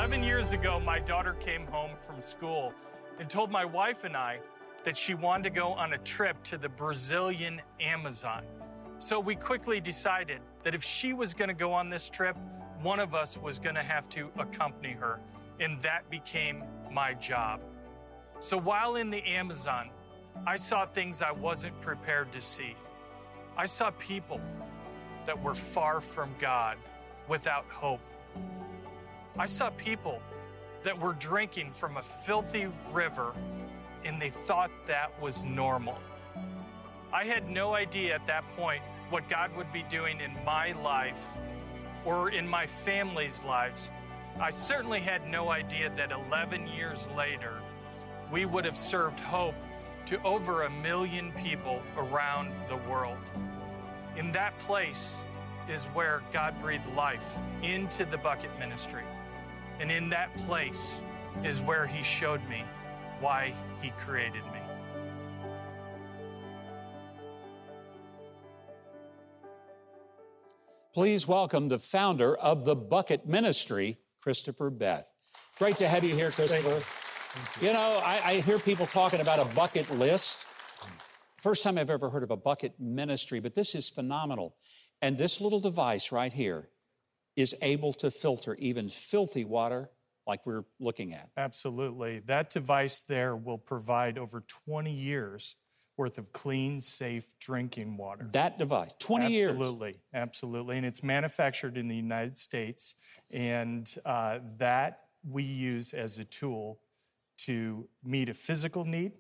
11 0.06 0.22
years 0.22 0.52
ago, 0.52 0.78
my 0.78 1.00
daughter 1.00 1.32
came 1.40 1.66
home 1.66 1.90
from 1.98 2.20
school 2.20 2.72
and 3.18 3.28
told 3.28 3.50
my 3.50 3.64
wife 3.64 4.04
and 4.04 4.16
I 4.16 4.38
that 4.84 4.96
she 4.96 5.14
wanted 5.14 5.42
to 5.42 5.50
go 5.50 5.72
on 5.72 5.94
a 5.94 5.98
trip 5.98 6.40
to 6.44 6.56
the 6.56 6.68
Brazilian 6.68 7.60
Amazon. 7.80 8.44
So 8.98 9.18
we 9.18 9.34
quickly 9.34 9.80
decided 9.80 10.38
that 10.62 10.76
if 10.76 10.84
she 10.84 11.12
was 11.12 11.34
going 11.34 11.48
to 11.48 11.54
go 11.54 11.72
on 11.72 11.88
this 11.88 12.08
trip, 12.08 12.36
one 12.82 13.00
of 13.00 13.16
us 13.16 13.36
was 13.36 13.58
going 13.58 13.74
to 13.74 13.82
have 13.82 14.08
to 14.10 14.30
accompany 14.38 14.92
her, 14.92 15.18
and 15.58 15.80
that 15.80 16.08
became 16.08 16.62
my 16.92 17.12
job. 17.14 17.60
So 18.38 18.56
while 18.56 18.94
in 18.94 19.10
the 19.10 19.24
Amazon, 19.24 19.90
I 20.46 20.54
saw 20.54 20.86
things 20.86 21.20
I 21.20 21.32
wasn't 21.32 21.80
prepared 21.80 22.30
to 22.30 22.40
see. 22.40 22.76
I 23.56 23.66
saw 23.66 23.90
people 23.98 24.40
that 25.24 25.42
were 25.42 25.56
far 25.56 26.00
from 26.00 26.32
God 26.38 26.78
without 27.26 27.68
hope. 27.68 28.00
I 29.38 29.44
saw 29.44 29.68
people 29.70 30.22
that 30.82 30.98
were 30.98 31.12
drinking 31.12 31.70
from 31.70 31.98
a 31.98 32.02
filthy 32.02 32.68
river 32.90 33.34
and 34.04 34.20
they 34.20 34.30
thought 34.30 34.70
that 34.86 35.20
was 35.20 35.44
normal. 35.44 35.98
I 37.12 37.24
had 37.24 37.50
no 37.50 37.74
idea 37.74 38.14
at 38.14 38.24
that 38.26 38.44
point 38.56 38.82
what 39.10 39.28
God 39.28 39.54
would 39.56 39.70
be 39.72 39.82
doing 39.84 40.20
in 40.20 40.32
my 40.44 40.72
life 40.82 41.38
or 42.06 42.30
in 42.30 42.48
my 42.48 42.66
family's 42.66 43.44
lives. 43.44 43.90
I 44.40 44.50
certainly 44.50 45.00
had 45.00 45.28
no 45.28 45.50
idea 45.50 45.90
that 45.90 46.12
11 46.12 46.66
years 46.68 47.10
later, 47.16 47.60
we 48.32 48.46
would 48.46 48.64
have 48.64 48.76
served 48.76 49.20
hope 49.20 49.54
to 50.06 50.22
over 50.22 50.62
a 50.62 50.70
million 50.70 51.32
people 51.32 51.82
around 51.98 52.52
the 52.68 52.76
world. 52.88 53.18
In 54.16 54.32
that 54.32 54.58
place 54.60 55.24
is 55.68 55.84
where 55.86 56.22
God 56.32 56.54
breathed 56.62 56.86
life 56.94 57.38
into 57.62 58.04
the 58.04 58.16
bucket 58.18 58.56
ministry. 58.58 59.02
And 59.78 59.90
in 59.90 60.08
that 60.10 60.34
place 60.38 61.02
is 61.44 61.60
where 61.60 61.86
He 61.86 62.02
showed 62.02 62.46
me 62.48 62.64
why 63.20 63.52
He 63.82 63.90
created 63.90 64.44
me. 64.44 64.60
Please 70.94 71.28
welcome 71.28 71.68
the 71.68 71.78
founder 71.78 72.34
of 72.34 72.64
the 72.64 72.74
Bucket 72.74 73.26
Ministry, 73.26 73.98
Christopher 74.18 74.70
Beth. 74.70 75.12
Great 75.58 75.76
to 75.76 75.88
have 75.88 76.02
you 76.02 76.14
here, 76.14 76.30
Christopher. 76.30 76.80
You. 77.60 77.68
you 77.68 77.74
know, 77.74 78.00
I, 78.02 78.20
I 78.24 78.34
hear 78.40 78.58
people 78.58 78.86
talking 78.86 79.20
about 79.20 79.38
a 79.38 79.44
bucket 79.54 79.90
list. 79.90 80.48
First 81.42 81.62
time 81.62 81.76
I've 81.76 81.90
ever 81.90 82.08
heard 82.08 82.22
of 82.22 82.30
a 82.30 82.36
bucket 82.36 82.80
ministry, 82.80 83.40
but 83.40 83.54
this 83.54 83.74
is 83.74 83.90
phenomenal. 83.90 84.56
And 85.02 85.18
this 85.18 85.38
little 85.38 85.60
device 85.60 86.12
right 86.12 86.32
here 86.32 86.70
is 87.36 87.54
able 87.62 87.92
to 87.92 88.10
filter 88.10 88.54
even 88.56 88.88
filthy 88.88 89.44
water 89.44 89.90
like 90.26 90.44
we're 90.44 90.64
looking 90.80 91.12
at. 91.14 91.30
Absolutely. 91.36 92.20
That 92.20 92.50
device 92.50 93.00
there 93.00 93.36
will 93.36 93.58
provide 93.58 94.18
over 94.18 94.42
20 94.66 94.90
years 94.90 95.56
worth 95.96 96.18
of 96.18 96.32
clean, 96.32 96.80
safe 96.80 97.32
drinking 97.40 97.96
water. 97.96 98.28
That 98.32 98.58
device, 98.58 98.92
20 98.98 99.24
absolutely, 99.24 99.38
years. 99.38 99.50
Absolutely, 99.50 99.94
absolutely. 100.12 100.76
And 100.76 100.86
it's 100.86 101.02
manufactured 101.02 101.78
in 101.78 101.88
the 101.88 101.96
United 101.96 102.38
States. 102.38 102.96
And 103.30 103.92
uh, 104.04 104.40
that 104.58 105.00
we 105.28 105.42
use 105.42 105.92
as 105.94 106.18
a 106.18 106.24
tool 106.24 106.80
to 107.38 107.88
meet 108.04 108.28
a 108.28 108.34
physical 108.34 108.84
need 108.84 109.12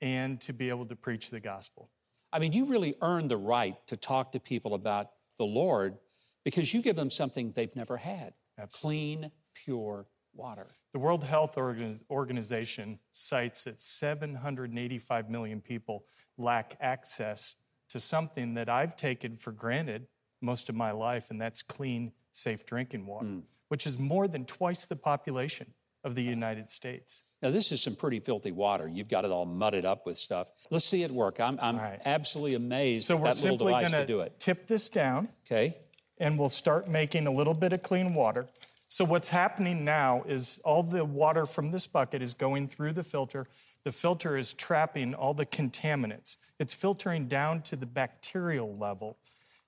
and 0.00 0.40
to 0.42 0.52
be 0.52 0.68
able 0.68 0.86
to 0.86 0.96
preach 0.96 1.30
the 1.30 1.40
gospel. 1.40 1.90
I 2.32 2.38
mean, 2.38 2.52
you 2.52 2.66
really 2.66 2.94
earn 3.00 3.28
the 3.28 3.36
right 3.36 3.74
to 3.88 3.96
talk 3.96 4.32
to 4.32 4.40
people 4.40 4.74
about 4.74 5.10
the 5.38 5.44
Lord 5.44 5.96
because 6.44 6.72
you 6.72 6.82
give 6.82 6.96
them 6.96 7.10
something 7.10 7.52
they've 7.52 7.74
never 7.76 7.96
had 7.96 8.34
Absolutely. 8.58 8.80
clean, 8.80 9.30
pure 9.54 10.06
water. 10.34 10.68
The 10.92 10.98
World 10.98 11.24
Health 11.24 11.58
Organization 11.58 12.98
cites 13.12 13.64
that 13.64 13.80
785 13.80 15.30
million 15.30 15.60
people 15.60 16.04
lack 16.36 16.76
access 16.80 17.56
to 17.90 18.00
something 18.00 18.54
that 18.54 18.68
I've 18.68 18.96
taken 18.96 19.36
for 19.36 19.52
granted 19.52 20.06
most 20.40 20.68
of 20.68 20.74
my 20.74 20.92
life, 20.92 21.30
and 21.30 21.40
that's 21.40 21.62
clean, 21.62 22.12
safe 22.32 22.64
drinking 22.64 23.06
water, 23.06 23.26
mm. 23.26 23.42
which 23.68 23.86
is 23.86 23.98
more 23.98 24.28
than 24.28 24.44
twice 24.44 24.86
the 24.86 24.96
population 24.96 25.74
of 26.04 26.14
the 26.14 26.22
United 26.22 26.70
States. 26.70 27.24
Now, 27.42 27.50
this 27.50 27.72
is 27.72 27.80
some 27.82 27.94
pretty 27.94 28.20
filthy 28.20 28.52
water. 28.52 28.88
You've 28.88 29.08
got 29.08 29.24
it 29.24 29.30
all 29.30 29.46
mudded 29.46 29.84
up 29.84 30.06
with 30.06 30.16
stuff. 30.16 30.50
Let's 30.70 30.84
see 30.84 31.02
it 31.02 31.10
work. 31.10 31.40
I'm, 31.40 31.58
I'm 31.60 31.76
right. 31.76 32.00
absolutely 32.04 32.56
amazed 32.56 33.06
so 33.06 33.18
that 33.18 33.40
little 33.42 33.56
device 33.56 33.90
to 33.90 34.06
do 34.06 34.20
it. 34.20 34.38
Tip 34.38 34.66
this 34.66 34.90
down. 34.90 35.28
Okay. 35.46 35.76
And 36.20 36.38
we'll 36.38 36.48
start 36.48 36.88
making 36.88 37.26
a 37.26 37.32
little 37.32 37.54
bit 37.54 37.72
of 37.72 37.82
clean 37.82 38.14
water. 38.14 38.46
So 38.90 39.04
what's 39.04 39.28
happening 39.28 39.84
now 39.84 40.24
is 40.26 40.60
all 40.64 40.82
the 40.82 41.04
water 41.04 41.44
from 41.44 41.70
this 41.70 41.86
bucket 41.86 42.22
is 42.22 42.32
going 42.32 42.68
through 42.68 42.94
the 42.94 43.02
filter. 43.02 43.46
The 43.84 43.92
filter 43.92 44.36
is 44.36 44.54
trapping 44.54 45.14
all 45.14 45.34
the 45.34 45.44
contaminants. 45.44 46.38
It's 46.58 46.72
filtering 46.72 47.28
down 47.28 47.62
to 47.62 47.76
the 47.76 47.86
bacterial 47.86 48.76
level, 48.76 49.18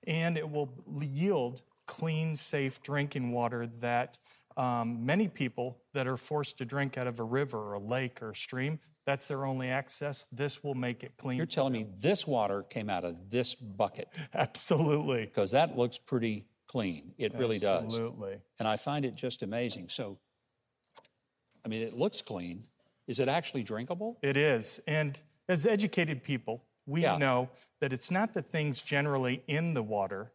and 0.07 0.37
it 0.37 0.49
will 0.49 0.73
yield 0.99 1.61
clean, 1.85 2.35
safe 2.35 2.81
drinking 2.81 3.31
water 3.31 3.67
that 3.79 4.17
um, 4.61 5.07
many 5.07 5.27
people 5.27 5.79
that 5.93 6.07
are 6.07 6.17
forced 6.17 6.59
to 6.59 6.65
drink 6.65 6.95
out 6.95 7.07
of 7.07 7.19
a 7.19 7.23
river 7.23 7.57
or 7.57 7.73
a 7.73 7.79
lake 7.79 8.21
or 8.21 8.29
a 8.29 8.35
stream, 8.35 8.79
that's 9.07 9.27
their 9.27 9.43
only 9.43 9.69
access. 9.69 10.25
This 10.31 10.63
will 10.63 10.75
make 10.75 11.03
it 11.03 11.13
clean. 11.17 11.37
You're 11.37 11.47
telling 11.47 11.73
me 11.73 11.87
this 11.97 12.27
water 12.27 12.61
came 12.61 12.87
out 12.87 13.03
of 13.03 13.31
this 13.31 13.55
bucket? 13.55 14.07
Absolutely. 14.35 15.25
Because 15.25 15.49
that 15.51 15.75
looks 15.75 15.97
pretty 15.97 16.45
clean. 16.67 17.15
It 17.17 17.33
really 17.33 17.55
Absolutely. 17.55 17.87
does. 17.87 17.95
Absolutely. 17.95 18.37
And 18.59 18.67
I 18.67 18.77
find 18.77 19.03
it 19.03 19.15
just 19.15 19.41
amazing. 19.41 19.89
So, 19.89 20.19
I 21.65 21.67
mean, 21.67 21.81
it 21.81 21.97
looks 21.97 22.21
clean. 22.21 22.65
Is 23.07 23.19
it 23.19 23.27
actually 23.27 23.63
drinkable? 23.63 24.19
It 24.21 24.37
is. 24.37 24.79
And 24.85 25.19
as 25.49 25.65
educated 25.65 26.23
people, 26.23 26.63
we 26.85 27.01
yeah. 27.01 27.17
know 27.17 27.49
that 27.79 27.93
it's 27.93 28.11
not 28.11 28.35
the 28.35 28.43
things 28.43 28.79
generally 28.83 29.41
in 29.47 29.73
the 29.73 29.81
water 29.81 30.33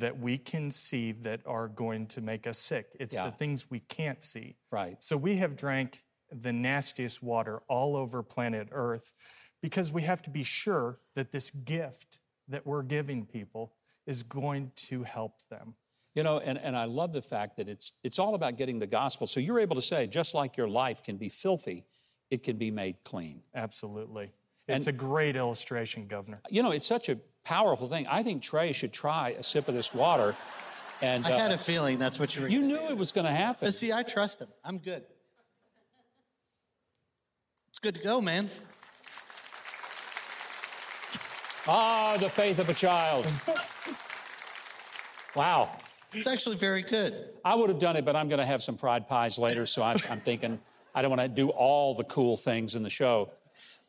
that 0.00 0.18
we 0.18 0.38
can 0.38 0.70
see 0.70 1.12
that 1.12 1.40
are 1.46 1.68
going 1.68 2.06
to 2.06 2.20
make 2.20 2.46
us 2.46 2.58
sick. 2.58 2.96
It's 2.98 3.16
yeah. 3.16 3.26
the 3.26 3.32
things 3.32 3.70
we 3.70 3.80
can't 3.80 4.22
see. 4.22 4.56
Right. 4.70 4.96
So 5.00 5.16
we 5.16 5.36
have 5.36 5.56
drank 5.56 6.02
the 6.30 6.52
nastiest 6.52 7.22
water 7.22 7.62
all 7.68 7.96
over 7.96 8.22
planet 8.22 8.68
Earth 8.70 9.14
because 9.62 9.92
we 9.92 10.02
have 10.02 10.22
to 10.22 10.30
be 10.30 10.42
sure 10.42 10.98
that 11.14 11.32
this 11.32 11.50
gift 11.50 12.18
that 12.48 12.66
we're 12.66 12.82
giving 12.82 13.26
people 13.26 13.72
is 14.06 14.22
going 14.22 14.72
to 14.74 15.02
help 15.02 15.34
them. 15.50 15.74
You 16.14 16.22
know, 16.22 16.38
and, 16.38 16.58
and 16.58 16.76
I 16.76 16.84
love 16.84 17.12
the 17.12 17.22
fact 17.22 17.56
that 17.58 17.68
it's 17.68 17.92
it's 18.02 18.18
all 18.18 18.34
about 18.34 18.56
getting 18.56 18.78
the 18.78 18.86
gospel. 18.86 19.26
So 19.26 19.38
you're 19.40 19.60
able 19.60 19.76
to 19.76 19.82
say, 19.82 20.06
just 20.06 20.34
like 20.34 20.56
your 20.56 20.68
life 20.68 21.02
can 21.02 21.16
be 21.16 21.28
filthy, 21.28 21.84
it 22.30 22.42
can 22.42 22.56
be 22.56 22.70
made 22.70 22.96
clean. 23.04 23.42
Absolutely. 23.54 24.32
It's 24.66 24.86
and, 24.86 24.94
a 24.94 24.98
great 24.98 25.36
illustration, 25.36 26.06
Governor. 26.06 26.40
You 26.50 26.62
know, 26.62 26.72
it's 26.72 26.86
such 26.86 27.08
a 27.08 27.18
powerful 27.44 27.88
thing. 27.88 28.06
I 28.06 28.22
think 28.22 28.42
Trey 28.42 28.72
should 28.72 28.92
try 28.92 29.30
a 29.30 29.42
sip 29.42 29.68
of 29.68 29.74
this 29.74 29.94
water. 29.94 30.34
And 31.00 31.24
I 31.24 31.30
had 31.30 31.50
uh, 31.50 31.54
a 31.54 31.58
feeling 31.58 31.98
that's 31.98 32.18
what 32.18 32.34
you 32.34 32.42
were. 32.42 32.48
You 32.48 32.62
knew 32.62 32.76
do. 32.76 32.88
it 32.88 32.98
was 32.98 33.12
going 33.12 33.26
to 33.26 33.32
happen. 33.32 33.66
But 33.66 33.74
see, 33.74 33.92
I 33.92 34.02
trust 34.02 34.40
him. 34.40 34.48
I'm 34.64 34.78
good. 34.78 35.04
It's 37.68 37.78
good 37.78 37.94
to 37.94 38.02
go, 38.02 38.20
man. 38.20 38.50
Ah, 41.68 42.16
the 42.18 42.28
faith 42.28 42.58
of 42.58 42.68
a 42.68 42.74
child. 42.74 43.26
wow. 45.36 45.70
It's 46.12 46.26
actually 46.26 46.56
very 46.56 46.82
good. 46.82 47.14
I 47.44 47.54
would 47.54 47.68
have 47.68 47.78
done 47.78 47.96
it, 47.96 48.04
but 48.04 48.16
I'm 48.16 48.28
going 48.28 48.40
to 48.40 48.46
have 48.46 48.62
some 48.62 48.76
fried 48.76 49.06
pies 49.06 49.38
later, 49.38 49.66
so 49.66 49.82
I'm, 49.82 49.98
I'm 50.10 50.20
thinking 50.20 50.58
I 50.94 51.02
don't 51.02 51.10
want 51.10 51.20
to 51.20 51.28
do 51.28 51.50
all 51.50 51.94
the 51.94 52.04
cool 52.04 52.36
things 52.36 52.74
in 52.74 52.82
the 52.82 52.90
show. 52.90 53.30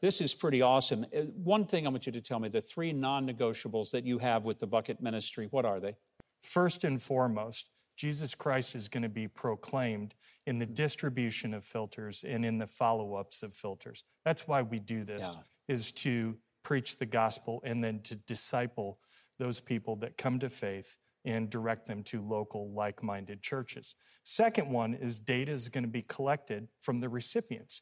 This 0.01 0.21
is 0.21 0.33
pretty 0.33 0.61
awesome. 0.61 1.05
Uh, 1.15 1.21
one 1.43 1.65
thing 1.65 1.85
I 1.85 1.89
want 1.89 2.05
you 2.05 2.11
to 2.13 2.21
tell 2.21 2.39
me 2.39 2.49
the 2.49 2.61
three 2.61 2.93
non 2.93 3.27
negotiables 3.27 3.91
that 3.91 4.05
you 4.05 4.19
have 4.19 4.45
with 4.45 4.59
the 4.59 4.67
bucket 4.67 5.01
ministry, 5.01 5.47
what 5.51 5.65
are 5.65 5.79
they? 5.79 5.95
First 6.41 6.83
and 6.83 7.01
foremost, 7.01 7.69
Jesus 7.97 8.33
Christ 8.33 8.75
is 8.75 8.87
going 8.87 9.03
to 9.03 9.09
be 9.09 9.27
proclaimed 9.27 10.15
in 10.47 10.57
the 10.57 10.65
distribution 10.65 11.53
of 11.53 11.65
filters 11.65 12.23
and 12.23 12.45
in 12.45 12.57
the 12.57 12.67
follow 12.67 13.15
ups 13.15 13.43
of 13.43 13.53
filters. 13.53 14.05
That's 14.23 14.47
why 14.47 14.61
we 14.61 14.79
do 14.79 15.03
this, 15.03 15.35
yeah. 15.35 15.73
is 15.73 15.91
to 15.93 16.37
preach 16.63 16.97
the 16.97 17.05
gospel 17.05 17.61
and 17.65 17.83
then 17.83 17.99
to 18.03 18.15
disciple 18.15 18.99
those 19.37 19.59
people 19.59 19.97
that 19.97 20.17
come 20.17 20.39
to 20.39 20.47
faith 20.47 20.97
and 21.25 21.49
direct 21.49 21.87
them 21.87 22.01
to 22.03 22.21
local 22.21 22.71
like 22.71 23.03
minded 23.03 23.41
churches. 23.41 23.95
Second 24.23 24.69
one 24.69 24.93
is 24.93 25.19
data 25.19 25.51
is 25.51 25.67
going 25.67 25.83
to 25.83 25.89
be 25.89 26.01
collected 26.01 26.69
from 26.81 27.01
the 27.01 27.09
recipients. 27.09 27.81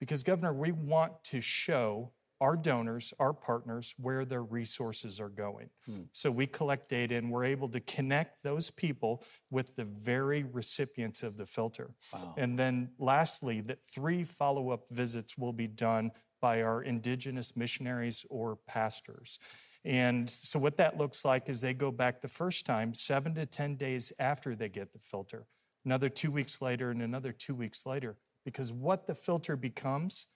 Because, 0.00 0.22
Governor, 0.22 0.52
we 0.52 0.72
want 0.72 1.22
to 1.24 1.40
show 1.40 2.12
our 2.40 2.56
donors, 2.56 3.12
our 3.18 3.34
partners, 3.34 3.94
where 3.98 4.24
their 4.24 4.42
resources 4.42 5.20
are 5.20 5.28
going. 5.28 5.68
Hmm. 5.84 6.02
So 6.12 6.30
we 6.30 6.46
collect 6.46 6.88
data 6.88 7.16
and 7.16 7.30
we're 7.30 7.44
able 7.44 7.68
to 7.68 7.80
connect 7.80 8.42
those 8.42 8.70
people 8.70 9.22
with 9.50 9.76
the 9.76 9.84
very 9.84 10.42
recipients 10.42 11.22
of 11.22 11.36
the 11.36 11.44
filter. 11.44 11.90
Wow. 12.14 12.34
And 12.38 12.58
then 12.58 12.90
lastly, 12.98 13.60
that 13.62 13.84
three 13.84 14.24
follow 14.24 14.70
up 14.70 14.88
visits 14.88 15.36
will 15.36 15.52
be 15.52 15.66
done 15.66 16.12
by 16.40 16.62
our 16.62 16.82
indigenous 16.82 17.56
missionaries 17.56 18.24
or 18.30 18.56
pastors. 18.66 19.38
And 19.84 20.28
so, 20.28 20.58
what 20.58 20.78
that 20.78 20.98
looks 20.98 21.24
like 21.24 21.48
is 21.48 21.60
they 21.60 21.74
go 21.74 21.90
back 21.90 22.20
the 22.20 22.28
first 22.28 22.64
time, 22.66 22.92
seven 22.94 23.34
to 23.34 23.46
10 23.46 23.76
days 23.76 24.12
after 24.18 24.54
they 24.54 24.68
get 24.68 24.92
the 24.92 24.98
filter, 24.98 25.46
another 25.84 26.08
two 26.08 26.30
weeks 26.30 26.60
later, 26.60 26.90
and 26.90 27.02
another 27.02 27.32
two 27.32 27.54
weeks 27.54 27.86
later 27.86 28.16
because 28.44 28.72
what 28.72 29.06
the 29.06 29.14
filter 29.14 29.56
becomes 29.56 30.28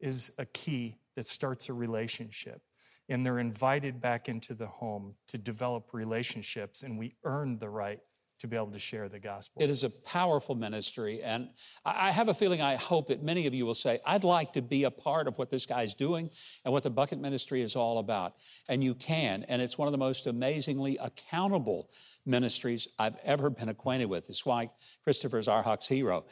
is 0.00 0.32
a 0.38 0.46
key 0.46 0.96
that 1.16 1.26
starts 1.26 1.68
a 1.68 1.74
relationship. 1.74 2.62
and 3.10 3.26
they're 3.26 3.40
invited 3.40 4.00
back 4.00 4.28
into 4.28 4.54
the 4.54 4.68
home 4.68 5.14
to 5.26 5.36
develop 5.36 5.92
relationships, 5.92 6.82
and 6.82 6.96
we 6.96 7.16
earn 7.24 7.58
the 7.58 7.68
right 7.68 7.98
to 8.38 8.46
be 8.46 8.56
able 8.56 8.70
to 8.70 8.78
share 8.78 9.06
the 9.06 9.18
gospel. 9.18 9.60
It 9.60 9.68
is 9.68 9.84
a 9.84 9.90
powerful 9.90 10.54
ministry. 10.54 11.22
And 11.22 11.50
I 11.84 12.10
have 12.10 12.28
a 12.28 12.32
feeling, 12.32 12.62
I 12.62 12.76
hope 12.76 13.08
that 13.08 13.22
many 13.22 13.46
of 13.46 13.52
you 13.52 13.66
will 13.66 13.74
say, 13.74 13.98
I'd 14.06 14.24
like 14.24 14.54
to 14.54 14.62
be 14.62 14.84
a 14.84 14.90
part 14.90 15.28
of 15.28 15.36
what 15.36 15.50
this 15.50 15.66
guy's 15.66 15.94
doing 15.94 16.30
and 16.64 16.72
what 16.72 16.82
the 16.82 16.88
bucket 16.88 17.20
ministry 17.20 17.60
is 17.60 17.76
all 17.76 17.98
about. 17.98 18.36
And 18.70 18.82
you 18.82 18.94
can. 18.94 19.44
And 19.48 19.60
it's 19.60 19.76
one 19.76 19.88
of 19.88 19.92
the 19.92 19.98
most 19.98 20.26
amazingly 20.26 20.96
accountable 21.02 21.90
ministries 22.24 22.88
I've 22.98 23.18
ever 23.24 23.50
been 23.50 23.68
acquainted 23.68 24.06
with. 24.06 24.30
It's 24.30 24.46
why 24.46 24.70
Christopher's 25.04 25.46
our 25.46 25.62
Huck's 25.62 25.88
hero. 25.88 26.24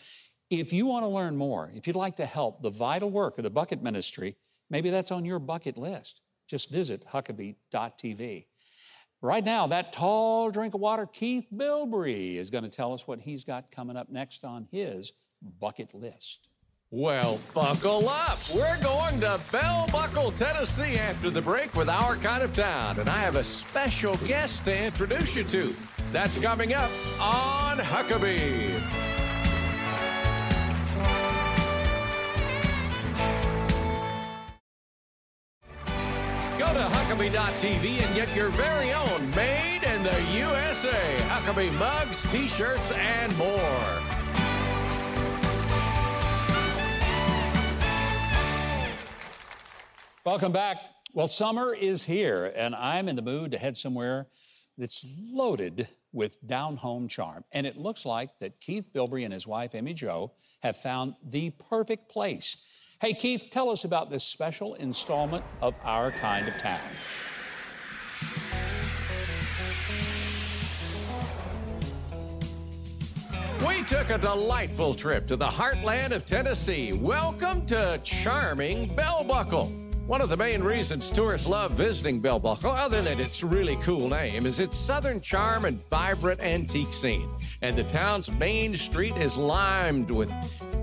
If 0.50 0.72
you 0.72 0.86
want 0.86 1.04
to 1.04 1.08
learn 1.08 1.36
more, 1.36 1.70
if 1.74 1.86
you'd 1.86 1.96
like 1.96 2.16
to 2.16 2.26
help 2.26 2.62
the 2.62 2.70
vital 2.70 3.10
work 3.10 3.36
of 3.36 3.44
the 3.44 3.50
bucket 3.50 3.82
ministry, 3.82 4.36
maybe 4.70 4.88
that's 4.88 5.10
on 5.10 5.26
your 5.26 5.38
bucket 5.38 5.76
list. 5.76 6.22
Just 6.48 6.70
visit 6.70 7.04
huckabee.tv. 7.12 8.46
Right 9.20 9.44
now, 9.44 9.66
that 9.66 9.92
tall 9.92 10.50
drink 10.50 10.74
of 10.74 10.80
water, 10.80 11.04
Keith 11.04 11.48
Bilbrey, 11.54 12.36
is 12.36 12.48
going 12.48 12.64
to 12.64 12.70
tell 12.70 12.94
us 12.94 13.06
what 13.06 13.20
he's 13.20 13.44
got 13.44 13.70
coming 13.70 13.96
up 13.96 14.08
next 14.08 14.44
on 14.44 14.68
his 14.70 15.12
bucket 15.60 15.92
list. 15.92 16.48
Well, 16.90 17.38
buckle 17.52 18.08
up. 18.08 18.38
We're 18.54 18.82
going 18.82 19.20
to 19.20 19.38
Bell 19.52 19.86
Buckle, 19.92 20.30
Tennessee 20.30 20.96
after 20.96 21.28
the 21.28 21.42
break 21.42 21.74
with 21.74 21.90
our 21.90 22.16
kind 22.16 22.42
of 22.42 22.54
town. 22.54 22.98
And 22.98 23.10
I 23.10 23.18
have 23.18 23.36
a 23.36 23.44
special 23.44 24.16
guest 24.26 24.64
to 24.64 24.86
introduce 24.86 25.36
you 25.36 25.44
to. 25.44 25.74
That's 26.12 26.38
coming 26.38 26.72
up 26.72 26.90
on 27.20 27.76
Huckabee. 27.76 28.97
Huckabee.tv 37.18 38.06
and 38.06 38.14
get 38.14 38.32
your 38.36 38.48
very 38.50 38.92
own 38.92 39.30
made 39.30 39.80
in 39.82 40.04
the 40.04 40.22
USA 40.38 41.16
Huckabee 41.22 41.76
mugs, 41.76 42.30
t 42.30 42.46
shirts, 42.46 42.92
and 42.92 43.36
more. 43.36 43.48
Welcome 50.24 50.52
back. 50.52 50.76
Well, 51.12 51.26
summer 51.26 51.74
is 51.74 52.04
here, 52.04 52.52
and 52.54 52.76
I'm 52.76 53.08
in 53.08 53.16
the 53.16 53.22
mood 53.22 53.50
to 53.50 53.58
head 53.58 53.76
somewhere 53.76 54.28
that's 54.76 55.04
loaded 55.32 55.88
with 56.12 56.36
down 56.46 56.76
home 56.76 57.08
charm. 57.08 57.42
And 57.50 57.66
it 57.66 57.76
looks 57.76 58.06
like 58.06 58.30
that 58.38 58.60
Keith 58.60 58.90
Bilbrey 58.94 59.24
and 59.24 59.32
his 59.32 59.44
wife, 59.44 59.74
Amy 59.74 59.94
Jo, 59.94 60.34
have 60.62 60.76
found 60.76 61.14
the 61.24 61.50
perfect 61.50 62.08
place. 62.08 62.87
Hey, 63.00 63.14
Keith, 63.14 63.46
tell 63.48 63.70
us 63.70 63.84
about 63.84 64.10
this 64.10 64.24
special 64.24 64.74
installment 64.74 65.44
of 65.62 65.72
Our 65.84 66.10
Kind 66.10 66.48
of 66.48 66.58
Town. 66.58 66.80
We 73.64 73.84
took 73.84 74.10
a 74.10 74.18
delightful 74.18 74.94
trip 74.94 75.28
to 75.28 75.36
the 75.36 75.46
heartland 75.46 76.10
of 76.10 76.26
Tennessee. 76.26 76.92
Welcome 76.92 77.64
to 77.66 78.00
charming 78.02 78.92
Bell 78.96 79.22
Buckle. 79.22 79.72
One 80.08 80.22
of 80.22 80.30
the 80.30 80.38
main 80.38 80.62
reasons 80.62 81.10
tourists 81.10 81.46
love 81.46 81.72
visiting 81.72 82.18
Bell 82.18 82.40
Buckle, 82.40 82.70
other 82.70 83.02
than 83.02 83.20
its 83.20 83.44
really 83.44 83.76
cool 83.76 84.08
name, 84.08 84.46
is 84.46 84.58
its 84.58 84.74
southern 84.74 85.20
charm 85.20 85.66
and 85.66 85.86
vibrant 85.90 86.40
antique 86.40 86.94
scene. 86.94 87.28
And 87.60 87.76
the 87.76 87.84
town's 87.84 88.32
main 88.32 88.74
street 88.74 89.18
is 89.18 89.36
limed 89.36 90.10
with 90.10 90.32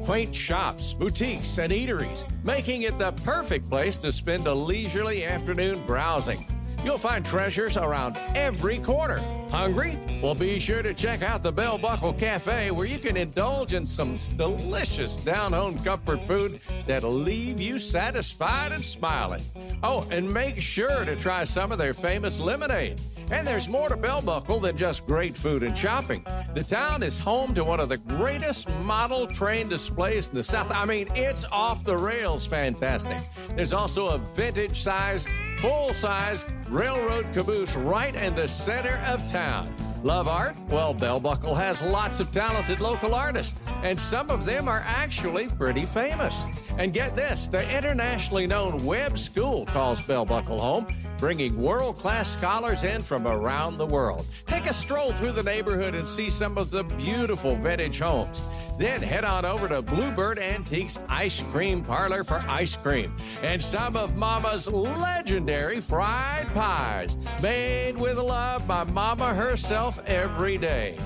quaint 0.03 0.35
shops, 0.35 0.93
boutiques, 0.93 1.57
and 1.57 1.73
eateries, 1.73 2.23
making 2.43 2.83
it 2.83 2.99
the 2.99 3.13
perfect 3.23 3.67
place 3.67 3.97
to 3.97 4.11
spend 4.11 4.45
a 4.45 4.53
leisurely 4.53 5.25
afternoon 5.25 5.83
browsing. 5.87 6.45
You'll 6.83 6.99
find 6.99 7.25
treasures 7.25 7.77
around 7.77 8.19
every 8.35 8.77
corner. 8.77 9.19
Hungry? 9.49 9.97
Well, 10.21 10.35
be 10.35 10.59
sure 10.59 10.81
to 10.81 10.93
check 10.93 11.21
out 11.21 11.43
the 11.43 11.51
Bell 11.51 11.77
Buckle 11.77 12.13
Cafe 12.13 12.71
where 12.71 12.85
you 12.85 12.97
can 12.97 13.15
indulge 13.15 13.73
in 13.73 13.85
some 13.85 14.17
delicious 14.37 15.17
down 15.17 15.53
home 15.53 15.77
comfort 15.79 16.25
food 16.25 16.59
that'll 16.87 17.11
leave 17.11 17.59
you 17.59 17.79
satisfied 17.79 18.71
and 18.71 18.83
smiling. 18.83 19.43
Oh, 19.83 20.07
and 20.11 20.31
make 20.31 20.61
sure 20.61 21.05
to 21.05 21.15
try 21.15 21.43
some 21.43 21.71
of 21.71 21.77
their 21.77 21.93
famous 21.93 22.39
lemonade. 22.39 22.99
And 23.31 23.47
there's 23.47 23.67
more 23.67 23.89
to 23.89 23.97
Bell 23.97 24.21
Buckle 24.21 24.59
than 24.59 24.77
just 24.77 25.05
great 25.05 25.35
food 25.35 25.63
and 25.63 25.77
shopping. 25.77 26.23
The 26.53 26.63
town 26.63 27.01
is 27.01 27.17
home 27.17 27.53
to 27.55 27.63
one 27.63 27.79
of 27.79 27.89
the 27.89 27.97
greatest 27.97 28.69
model 28.83 29.25
train 29.27 29.67
displays 29.67 30.27
in 30.27 30.35
the 30.35 30.43
South. 30.43 30.71
I 30.71 30.85
mean, 30.85 31.07
it's 31.15 31.43
off 31.51 31.83
the 31.83 31.97
rails 31.97 32.45
fantastic. 32.45 33.17
There's 33.55 33.73
also 33.73 34.09
a 34.09 34.17
vintage 34.35 34.79
size, 34.81 35.27
full 35.59 35.93
size 35.93 36.45
railroad 36.69 37.31
caboose 37.33 37.75
right 37.75 38.15
in 38.15 38.35
the 38.35 38.47
center 38.47 38.99
of 39.07 39.19
town. 39.27 39.34
Love 39.35 40.29
art? 40.29 40.55
Well, 40.69 40.93
Bell 40.93 41.19
Buckle 41.19 41.55
has 41.55 41.81
lots 41.81 42.21
of 42.21 42.31
talented 42.31 42.79
local 42.79 43.13
artists, 43.13 43.59
and 43.83 43.99
some 43.99 44.29
of 44.29 44.45
them 44.45 44.69
are 44.69 44.81
actually 44.85 45.49
pretty 45.49 45.85
famous. 45.85 46.45
And 46.77 46.93
get 46.93 47.17
this 47.17 47.49
the 47.49 47.63
internationally 47.75 48.47
known 48.47 48.77
Webb 48.85 49.17
School 49.17 49.65
calls 49.65 50.01
Bell 50.01 50.23
Buckle 50.25 50.59
home, 50.59 50.87
bringing 51.17 51.61
world 51.61 51.97
class 51.97 52.29
scholars 52.29 52.83
in 52.83 53.01
from 53.01 53.27
around 53.27 53.77
the 53.77 53.85
world. 53.85 54.25
Take 54.45 54.65
a 54.65 54.73
stroll 54.73 55.11
through 55.13 55.31
the 55.31 55.43
neighborhood 55.43 55.95
and 55.95 56.07
see 56.07 56.29
some 56.29 56.57
of 56.57 56.71
the 56.71 56.83
beautiful 56.83 57.55
vintage 57.55 57.99
homes. 57.99 58.43
Then 58.77 59.01
head 59.01 59.23
on 59.23 59.45
over 59.45 59.67
to 59.67 59.81
Bluebird 59.81 60.39
Antiques 60.39 60.99
Ice 61.07 61.43
Cream 61.51 61.83
Parlor 61.83 62.23
for 62.23 62.43
ice 62.47 62.75
cream 62.77 63.15
and 63.41 63.61
some 63.61 63.95
of 63.95 64.15
Mama's 64.15 64.67
legendary 64.67 65.81
fried 65.81 66.47
pies, 66.53 67.17
made 67.41 67.97
with 67.97 68.17
love 68.17 68.67
by 68.67 68.83
Mama 68.85 69.33
herself 69.33 69.99
every 70.07 70.57
day. 70.57 70.97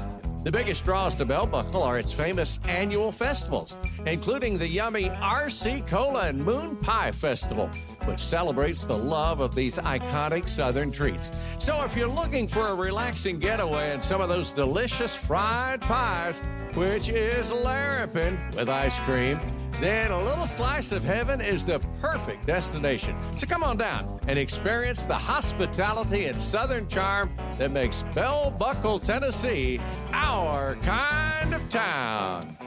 The 0.46 0.52
biggest 0.54 0.86
draws 0.86 1.16
to 1.16 1.26
Bell 1.26 1.46
Buckle 1.46 1.84
are 1.84 2.00
its 2.00 2.14
famous 2.14 2.62
annual 2.66 3.12
festivals, 3.12 3.76
including 4.06 4.58
the 4.58 4.68
yummy 4.68 5.10
RC 5.10 5.86
Cola 5.86 6.30
and 6.30 6.44
Moon 6.44 6.78
Pie 6.78 7.12
Festival, 7.12 7.70
which 8.10 8.20
celebrates 8.20 8.86
the 8.86 8.98
love 8.98 9.40
of 9.40 9.54
these 9.54 9.78
iconic 9.78 10.50
Southern 10.50 10.90
treats. 10.90 11.30
So 11.60 11.84
if 11.84 11.96
you're 11.96 12.08
looking 12.08 12.48
for 12.48 12.70
a 12.70 12.74
relaxing 12.74 13.38
getaway 13.38 13.92
and 13.92 14.04
some 14.04 14.20
of 14.20 14.30
those 14.30 14.52
delicious 14.52 15.16
fried 15.16 15.80
pies, 15.82 16.42
which 16.74 17.10
is 17.10 17.52
Larapin 17.52 18.56
with 18.56 18.68
ice 18.68 19.00
cream, 19.02 19.40
then 19.80 20.10
a 20.10 20.24
little 20.24 20.48
slice 20.48 20.92
of 20.92 21.04
heaven 21.04 21.40
is 21.40 21.66
the 21.66 21.80
perfect 22.02 22.48
destination. 22.48 23.16
So 23.36 23.46
come 23.46 23.62
on 23.62 23.78
down 23.78 24.20
and 24.28 24.40
experience 24.40 25.06
the 25.06 25.14
hospitality 25.14 26.26
and 26.26 26.42
southern 26.42 26.88
charm 26.88 27.32
that 27.60 27.70
makes 27.70 28.02
Bell 28.16 28.50
Buckle, 28.50 28.98
Tennessee, 28.98 29.80
our 30.12 30.78
kind 30.78 31.54
of 31.54 31.70
town. 31.70 32.58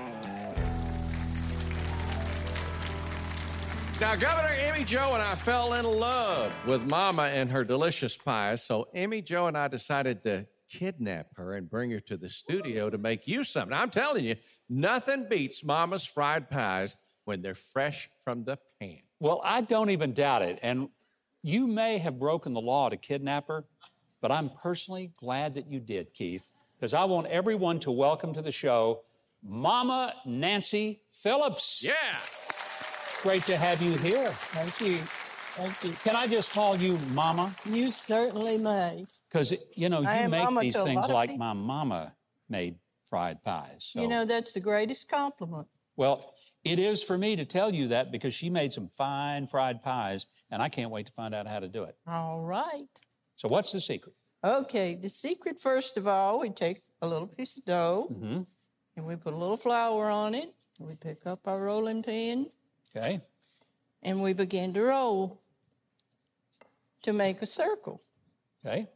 Now, 4.02 4.16
Governor 4.16 4.50
Emmy 4.58 4.84
Jo 4.84 5.12
and 5.14 5.22
I 5.22 5.36
fell 5.36 5.74
in 5.74 5.84
love 5.84 6.66
with 6.66 6.84
Mama 6.84 7.22
and 7.32 7.52
her 7.52 7.62
delicious 7.62 8.16
pies, 8.16 8.60
so 8.60 8.88
Emmy 8.92 9.22
Jo 9.22 9.46
and 9.46 9.56
I 9.56 9.68
decided 9.68 10.24
to 10.24 10.48
kidnap 10.68 11.28
her 11.36 11.54
and 11.54 11.70
bring 11.70 11.92
her 11.92 12.00
to 12.00 12.16
the 12.16 12.28
studio 12.28 12.90
to 12.90 12.98
make 12.98 13.28
you 13.28 13.44
something. 13.44 13.72
I'm 13.72 13.90
telling 13.90 14.24
you, 14.24 14.34
nothing 14.68 15.28
beats 15.30 15.62
Mama's 15.62 16.04
fried 16.04 16.50
pies 16.50 16.96
when 17.26 17.42
they're 17.42 17.54
fresh 17.54 18.10
from 18.24 18.42
the 18.42 18.58
pan. 18.80 19.02
Well, 19.20 19.40
I 19.44 19.60
don't 19.60 19.90
even 19.90 20.14
doubt 20.14 20.42
it. 20.42 20.58
And 20.64 20.88
you 21.44 21.68
may 21.68 21.98
have 21.98 22.18
broken 22.18 22.54
the 22.54 22.60
law 22.60 22.88
to 22.88 22.96
kidnap 22.96 23.46
her, 23.46 23.66
but 24.20 24.32
I'm 24.32 24.50
personally 24.50 25.12
glad 25.14 25.54
that 25.54 25.70
you 25.70 25.78
did, 25.78 26.12
Keith, 26.12 26.48
because 26.76 26.92
I 26.92 27.04
want 27.04 27.28
everyone 27.28 27.78
to 27.78 27.92
welcome 27.92 28.34
to 28.34 28.42
the 28.42 28.50
show 28.50 29.02
Mama 29.44 30.12
Nancy 30.26 31.02
Phillips. 31.08 31.84
Yeah. 31.86 32.18
Great 33.22 33.44
to 33.44 33.56
have 33.56 33.80
you 33.80 33.96
here. 33.98 34.28
Thank 34.30 34.80
you. 34.80 34.96
Thank 34.96 35.84
you. 35.84 35.92
Can 36.02 36.16
I 36.16 36.26
just 36.26 36.50
call 36.52 36.76
you 36.76 36.98
Mama? 37.12 37.54
You 37.64 37.90
certainly 37.90 38.58
may. 38.58 39.06
Because, 39.30 39.54
you 39.76 39.88
know, 39.88 40.02
I 40.04 40.24
you 40.24 40.28
make 40.28 40.42
Mama 40.44 40.60
these 40.62 40.82
things 40.82 41.06
like 41.08 41.30
people. 41.30 41.46
my 41.46 41.52
mama 41.52 42.14
made 42.48 42.76
fried 43.08 43.42
pies. 43.42 43.90
So, 43.92 44.02
You 44.02 44.08
know, 44.08 44.24
that's 44.24 44.52
the 44.54 44.60
greatest 44.60 45.08
compliment. 45.08 45.68
well, 45.96 46.34
it 46.64 46.78
is 46.78 47.02
for 47.02 47.18
me 47.18 47.34
to 47.36 47.44
tell 47.44 47.72
you 47.74 47.88
that 47.88 48.12
because 48.12 48.32
she 48.34 48.48
made 48.48 48.72
some 48.72 48.88
fine 48.88 49.46
fried 49.48 49.82
pies, 49.82 50.26
and 50.50 50.62
I 50.62 50.68
can't 50.68 50.90
wait 50.90 51.06
to 51.06 51.12
find 51.12 51.34
out 51.34 51.46
how 51.48 51.58
to 51.60 51.66
do 51.68 51.82
it. 51.84 51.96
All 52.06 52.42
right. 52.44 52.88
So, 53.36 53.48
what's 53.50 53.72
the 53.72 53.80
secret? 53.80 54.14
Okay, 54.44 54.94
the 55.00 55.08
secret, 55.08 55.60
first 55.60 55.96
of 55.96 56.06
all, 56.08 56.40
we 56.40 56.50
take 56.50 56.82
a 57.00 57.06
little 57.06 57.26
piece 57.28 57.56
of 57.58 57.64
dough 57.64 58.08
Mm-hmm. 58.12 58.42
and 58.96 59.06
we 59.06 59.14
put 59.16 59.32
a 59.32 59.36
little 59.36 59.56
flour 59.56 60.08
on 60.10 60.34
it. 60.34 60.52
We 60.80 60.94
pick 60.96 61.26
up 61.26 61.40
our 61.46 61.60
rolling 61.60 62.02
pin 62.02 62.46
Okay. 62.94 63.20
and 64.02 64.22
we 64.22 64.32
begin 64.34 64.74
to 64.74 64.82
roll 64.82 65.40
to 67.02 67.12
make 67.12 67.40
a 67.42 67.46
circle. 67.46 68.00
Okay. 68.64 68.86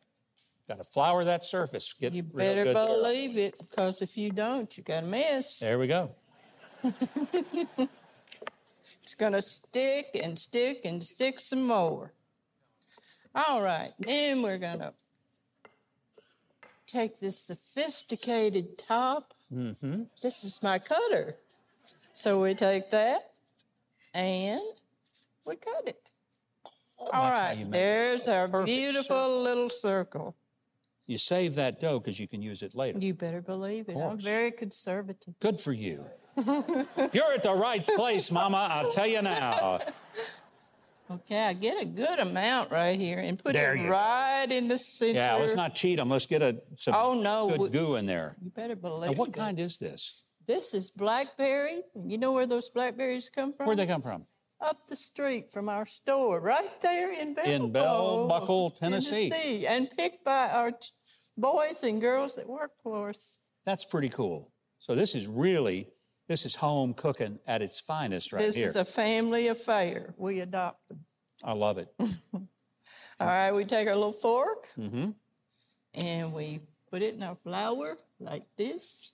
Got 0.68 0.78
to 0.78 0.84
flour 0.84 1.24
that 1.24 1.44
surface. 1.44 1.92
Get 1.92 2.12
You 2.12 2.22
better 2.24 2.64
good 2.64 2.76
there. 2.76 2.86
believe 2.86 3.38
it 3.38 3.54
because 3.58 4.02
if 4.02 4.16
you 4.18 4.30
don't, 4.30 4.76
you 4.76 4.82
got 4.84 5.04
a 5.04 5.06
mess. 5.06 5.60
There 5.60 5.78
we 5.78 5.86
go. 5.86 6.10
It's 9.02 9.14
going 9.14 9.34
to 9.34 9.42
stick 9.42 10.06
and 10.20 10.36
stick 10.36 10.80
and 10.84 11.00
stick 11.00 11.38
some 11.38 11.64
more. 11.64 12.12
All 13.36 13.62
right, 13.62 13.92
then 14.00 14.42
we're 14.42 14.56
gonna 14.58 14.94
take 16.86 17.20
this 17.20 17.38
sophisticated 17.38 18.78
top. 18.78 19.34
Mm-hmm. 19.54 20.04
This 20.22 20.42
is 20.42 20.60
my 20.62 20.78
cutter. 20.78 21.36
So 22.14 22.40
we 22.42 22.54
take 22.54 22.90
that 22.92 23.32
and 24.16 24.60
we 25.44 25.56
cut 25.56 25.86
it. 25.86 26.10
All 26.98 27.30
right, 27.30 27.64
there's 27.68 28.26
our 28.26 28.48
perfect 28.48 28.66
beautiful 28.74 29.42
little 29.42 29.68
circle. 29.70 30.34
You 31.06 31.18
save 31.18 31.54
that 31.54 31.78
dough 31.78 32.00
because 32.00 32.18
you 32.18 32.26
can 32.26 32.42
use 32.42 32.62
it 32.62 32.74
later. 32.74 32.98
You 32.98 33.14
better 33.14 33.40
believe 33.42 33.88
it. 33.88 33.96
I'm 33.96 34.18
very 34.18 34.50
conservative. 34.50 35.34
Good 35.38 35.60
for 35.60 35.72
you. 35.72 36.06
You're 36.36 37.32
at 37.32 37.42
the 37.44 37.54
right 37.54 37.86
place, 37.86 38.30
Mama. 38.32 38.68
I'll 38.70 38.90
tell 38.90 39.06
you 39.06 39.22
now. 39.22 39.78
Okay, 41.08 41.44
I 41.44 41.52
get 41.52 41.80
a 41.80 41.84
good 41.84 42.18
amount 42.18 42.72
right 42.72 42.98
here 42.98 43.18
and 43.20 43.38
put 43.38 43.52
There 43.52 43.74
it 43.74 43.78
you 43.78 43.84
go. 43.84 43.90
right 43.92 44.46
in 44.50 44.66
the 44.66 44.76
center. 44.76 45.12
Yeah, 45.20 45.34
let's 45.36 45.54
not 45.54 45.74
cheat 45.76 45.98
them. 45.98 46.10
Let's 46.10 46.26
get 46.26 46.42
a 46.42 46.56
some 46.74 46.94
Oh, 46.96 47.14
no, 47.14 47.46
we- 47.46 47.58
good 47.58 47.72
goo 47.72 47.94
in 47.94 48.06
there. 48.06 48.34
You 48.42 48.50
better 48.50 48.74
Now, 48.74 48.80
believe 48.80 49.16
what 49.18 49.28
it. 49.28 49.34
kind 49.34 49.60
is 49.60 49.78
this? 49.78 50.24
This 50.46 50.74
is 50.74 50.90
blackberry. 50.90 51.82
And 51.94 52.10
you 52.10 52.18
know 52.18 52.32
where 52.32 52.46
those 52.46 52.68
blackberries 52.70 53.28
come 53.30 53.52
from? 53.52 53.66
Where'd 53.66 53.78
they 53.78 53.86
come 53.86 54.02
from? 54.02 54.26
Up 54.60 54.86
the 54.88 54.96
street 54.96 55.52
from 55.52 55.68
our 55.68 55.84
store, 55.84 56.40
right 56.40 56.80
there 56.80 57.12
in 57.12 57.34
Bell, 57.34 57.44
In 57.44 57.72
Bell 57.72 58.26
Buckle, 58.28 58.70
Tennessee. 58.70 59.28
Tennessee, 59.28 59.66
and 59.66 59.90
picked 59.90 60.24
by 60.24 60.48
our 60.48 60.72
boys 61.36 61.82
and 61.82 62.00
girls 62.00 62.36
that 62.36 62.48
work 62.48 62.70
for 62.82 63.10
us. 63.10 63.38
That's 63.66 63.84
pretty 63.84 64.08
cool. 64.08 64.52
So 64.78 64.94
this 64.94 65.14
is 65.14 65.26
really 65.26 65.88
this 66.28 66.46
is 66.46 66.54
home 66.56 66.94
cooking 66.94 67.38
at 67.46 67.60
its 67.62 67.80
finest 67.80 68.32
right 68.32 68.40
here. 68.40 68.48
this 68.50 68.56
is 68.58 68.76
a 68.76 68.84
family 68.84 69.48
affair. 69.48 70.14
We 70.16 70.40
adopted. 70.40 70.98
I 71.44 71.52
love 71.52 71.76
it. 71.78 71.88
All 72.00 73.26
right, 73.26 73.52
we 73.52 73.64
take 73.64 73.86
our 73.88 73.94
little 73.94 74.12
fork 74.12 74.68
Mm-hmm. 74.78 75.10
and 75.94 76.32
we 76.32 76.60
put 76.90 77.02
it 77.02 77.14
in 77.14 77.22
our 77.22 77.36
flour 77.36 77.98
like 78.20 78.44
this, 78.56 79.12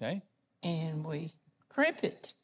Okay. 0.00 0.22
and 0.62 1.04
we 1.04 1.32
crimp 1.68 2.04
it. 2.04 2.34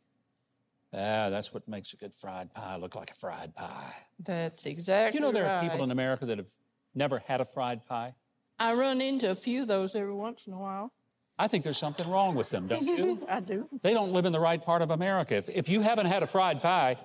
Ah, 0.95 1.31
that's 1.31 1.55
what 1.55 1.67
makes 1.67 1.93
a 1.95 1.97
good 1.97 2.13
fried 2.15 2.53
pie 2.53 2.77
look 2.77 2.95
like 2.95 3.11
a 3.11 3.15
fried 3.15 3.55
pie. 3.55 3.95
That's 4.19 4.67
exactly 4.67 5.19
You 5.19 5.25
know 5.25 5.33
there 5.33 5.45
right. 5.45 5.65
are 5.65 5.69
people 5.69 5.83
in 5.85 5.91
America 5.91 6.27
that 6.27 6.39
have 6.39 6.51
never 6.95 7.19
had 7.27 7.41
a 7.41 7.45
fried 7.45 7.87
pie. 7.87 8.15
I 8.59 8.75
run 8.75 9.01
into 9.01 9.31
a 9.31 9.35
few 9.35 9.63
of 9.63 9.69
those 9.69 9.95
every 9.95 10.13
once 10.15 10.47
in 10.47 10.53
a 10.53 10.59
while. 10.59 10.93
I 11.39 11.49
think 11.49 11.65
there's 11.65 11.79
something 11.79 12.09
wrong 12.11 12.35
with 12.35 12.51
them, 12.51 12.69
don't 12.69 12.83
you? 12.87 13.27
I 13.31 13.41
do. 13.41 13.69
they 13.81 13.95
don't 13.95 14.13
live 14.13 14.27
in 14.27 14.33
the 14.33 14.41
right 14.41 14.63
part 14.63 14.83
of 14.83 14.91
America. 14.91 15.35
If, 15.35 15.49
if 15.49 15.69
you 15.69 15.81
haven't 15.81 16.07
had 16.07 16.23
a 16.23 16.27
fried 16.27 16.61
pie, 16.61 16.99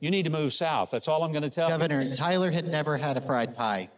you 0.00 0.10
need 0.10 0.24
to 0.24 0.30
move 0.30 0.52
south. 0.52 0.90
That's 0.90 1.06
all 1.06 1.22
I'm 1.22 1.30
going 1.30 1.42
to 1.42 1.50
tell 1.50 1.68
you. 1.68 1.74
Governor, 1.74 2.14
Tyler 2.16 2.50
had 2.50 2.66
never 2.66 2.96
had 2.96 3.16
a 3.16 3.20
fried 3.20 3.54
pie. 3.54 3.90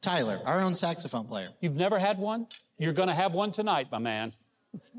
Tyler, 0.00 0.40
our 0.46 0.60
own 0.60 0.74
saxophone 0.74 1.26
player. 1.26 1.48
You've 1.60 1.76
never 1.76 1.98
had 1.98 2.16
one? 2.18 2.46
You're 2.78 2.92
going 2.92 3.08
to 3.08 3.14
have 3.14 3.34
one 3.34 3.50
tonight, 3.50 3.88
my 3.90 3.98
man. 3.98 4.32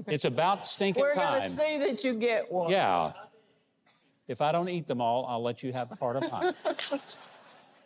It's 0.07 0.25
about 0.25 0.67
stinking 0.67 1.01
We're 1.01 1.13
time. 1.13 1.29
going 1.29 1.41
to 1.43 1.49
see 1.49 1.77
that 1.79 2.03
you 2.03 2.13
get 2.13 2.51
one. 2.51 2.71
Yeah. 2.71 3.13
If 4.27 4.41
I 4.41 4.51
don't 4.51 4.69
eat 4.69 4.87
them 4.87 5.01
all, 5.01 5.25
I'll 5.25 5.41
let 5.43 5.63
you 5.63 5.73
have 5.73 5.89
part 5.99 6.15
of 6.17 6.31
mine. 6.31 6.53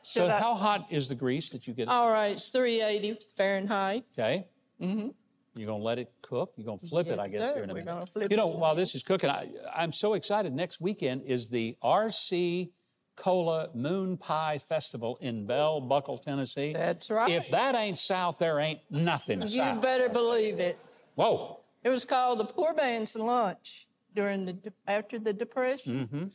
So, 0.06 0.28
I- 0.28 0.32
how 0.32 0.54
hot 0.56 0.88
is 0.90 1.08
the 1.08 1.16
grease 1.16 1.50
that 1.52 1.66
you 1.66 1.74
get? 1.74 1.88
All 1.88 2.12
right, 2.12 2.32
it's 2.34 2.50
380 2.50 3.20
Fahrenheit. 3.38 4.04
Okay. 4.14 4.46
Mm-hmm. 4.82 5.08
You're 5.56 5.68
going 5.68 5.80
to 5.80 5.86
let 5.86 5.98
it 5.98 6.12
cook. 6.22 6.52
You're 6.58 6.66
going 6.66 6.80
to 6.80 6.86
flip 6.88 7.08
it, 7.08 7.20
I 7.20 7.24
Yes, 7.24 7.32
guess, 7.32 7.46
sir. 7.48 7.54
here 7.54 7.64
in 7.64 7.70
a 7.70 7.74
We're 7.74 7.80
minute. 7.80 7.86
gonna 7.94 8.06
flip 8.08 8.28
you 8.30 8.36
know, 8.36 8.52
it. 8.52 8.58
while 8.58 8.76
this 8.76 8.96
is 8.96 9.04
cooking, 9.04 9.30
I, 9.30 9.48
I'm 9.74 9.94
so 9.94 10.16
excited. 10.16 10.52
Next 10.52 10.82
weekend 10.82 11.22
is 11.24 11.48
the 11.48 11.78
RC 11.82 12.72
Cola 13.16 13.70
Moon 13.74 14.18
Pie 14.18 14.58
Festival 14.58 15.18
in 15.22 15.46
Bell 15.46 15.80
Buckle, 15.80 16.18
Tennessee. 16.18 16.74
That's 16.74 17.10
right. 17.10 17.32
If 17.32 17.50
that 17.52 17.74
ain't 17.74 17.98
South, 17.98 18.40
there 18.40 18.60
ain't 18.60 18.82
nothing 18.90 19.40
You 19.40 19.48
South. 19.48 19.76
You 19.76 19.82
better 19.82 20.10
believe 20.10 20.60
it. 20.60 20.78
Whoa. 21.16 21.62
It 21.84 21.90
was 21.90 22.06
called 22.06 22.40
the 22.40 22.46
Poor 22.46 22.74
Man's 22.74 23.16
Lunch 23.16 23.88
during 24.16 24.46
the 24.46 24.58
after 24.88 25.20
the 25.20 25.34
Depression 25.34 26.08
Mm-hmm. 26.08 26.28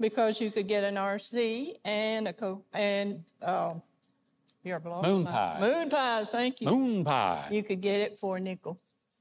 because 0.00 0.40
you 0.40 0.50
could 0.50 0.68
get 0.68 0.84
an 0.84 0.94
RC 0.96 1.74
and 1.84 2.28
a 2.28 2.32
co- 2.32 2.64
and 2.72 3.24
uh, 3.42 3.74
you're 4.64 4.80
Moon 4.80 5.24
pie. 5.26 5.56
Moon 5.60 5.90
pie. 5.90 6.24
Thank 6.24 6.60
you. 6.60 6.68
Moon 6.70 7.04
pie. 7.04 7.48
You 7.50 7.62
could 7.62 7.80
get 7.80 8.00
it 8.00 8.18
for 8.18 8.36
a 8.36 8.40
nickel. 8.40 8.78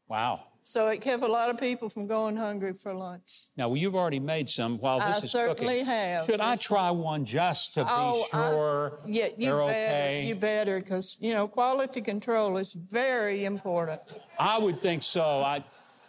Wow. 0.08 0.42
So 0.64 0.90
it 0.90 1.02
kept 1.02 1.24
a 1.24 1.28
lot 1.28 1.50
of 1.50 1.60
people 1.60 1.90
from 1.90 2.06
going 2.06 2.36
hungry 2.38 2.74
for 2.74 2.94
lunch. 2.94 3.46
Now, 3.58 3.68
well, 3.70 3.78
you've 3.78 3.96
already 3.96 4.20
made 4.20 4.48
some 4.48 4.78
while 4.78 5.00
this 5.00 5.08
I 5.24 5.26
is 5.26 5.32
certainly 5.32 5.80
cooking. 5.80 5.86
have. 5.88 6.26
Should 6.28 6.40
I 6.42 6.56
try 6.56 6.92
one 6.92 7.26
just 7.26 7.74
to 7.74 7.80
be 7.84 7.90
Oh, 7.90 8.26
I- 8.32 8.38
sure 8.50 9.00
Yeah, 9.08 9.30
you 9.36 9.46
better. 9.48 9.62
okay? 9.64 10.24
You 10.28 10.36
better, 10.36 10.80
because 10.80 11.18
you 11.20 11.34
know 11.34 11.48
quality 11.48 12.02
control 12.02 12.58
is 12.58 12.74
very 12.74 13.46
important. 13.46 14.02
I 14.38 14.60
would 14.60 14.84
think 14.84 15.02
so. 15.02 15.42
I, 15.42 15.64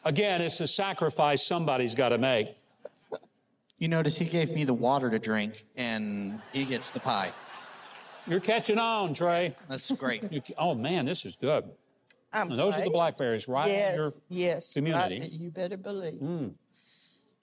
again, 0.04 0.40
it's 0.40 0.60
a 0.60 0.66
sacrifice 0.66 1.46
somebody's 1.46 1.94
got 1.94 2.10
to 2.10 2.18
make. 2.18 2.48
You 3.78 3.88
notice 3.88 4.16
he 4.16 4.26
gave 4.26 4.52
me 4.52 4.64
the 4.64 4.74
water 4.74 5.10
to 5.10 5.18
drink, 5.18 5.64
and 5.76 6.40
he 6.52 6.64
gets 6.64 6.90
the 6.90 7.00
pie. 7.00 7.30
You're 8.28 8.40
catching 8.40 8.78
on, 8.78 9.14
Trey. 9.14 9.56
That's 9.68 9.90
great. 9.92 10.30
You, 10.32 10.40
oh 10.56 10.74
man, 10.74 11.04
this 11.06 11.24
is 11.24 11.34
good. 11.34 11.64
I'm 12.32 12.50
And 12.50 12.58
those 12.58 12.78
are 12.78 12.84
the 12.84 12.90
blackberries, 12.90 13.48
right? 13.48 13.68
in 13.68 13.94
your 13.96 14.10
yes. 14.28 14.72
community. 14.72 15.20
right, 15.20 15.32
you 15.32 15.50
better 15.50 15.76
believe. 15.76 16.20
Mm. 16.20 16.54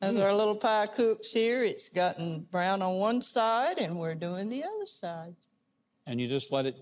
As 0.01 0.15
our 0.15 0.33
little 0.33 0.55
pie 0.55 0.87
cooks 0.87 1.33
here, 1.33 1.63
it's 1.65 1.89
gotten 1.89 2.47
brown 2.49 2.81
on 2.81 2.95
one 2.95 3.21
side, 3.21 3.77
and 3.79 3.99
we're 3.99 4.15
doing 4.15 4.49
the 4.49 4.63
other 4.63 4.85
side. 4.85 5.35
and 6.07 6.21
you 6.21 6.27
just 6.29 6.51
let 6.53 6.65
it 6.65 6.79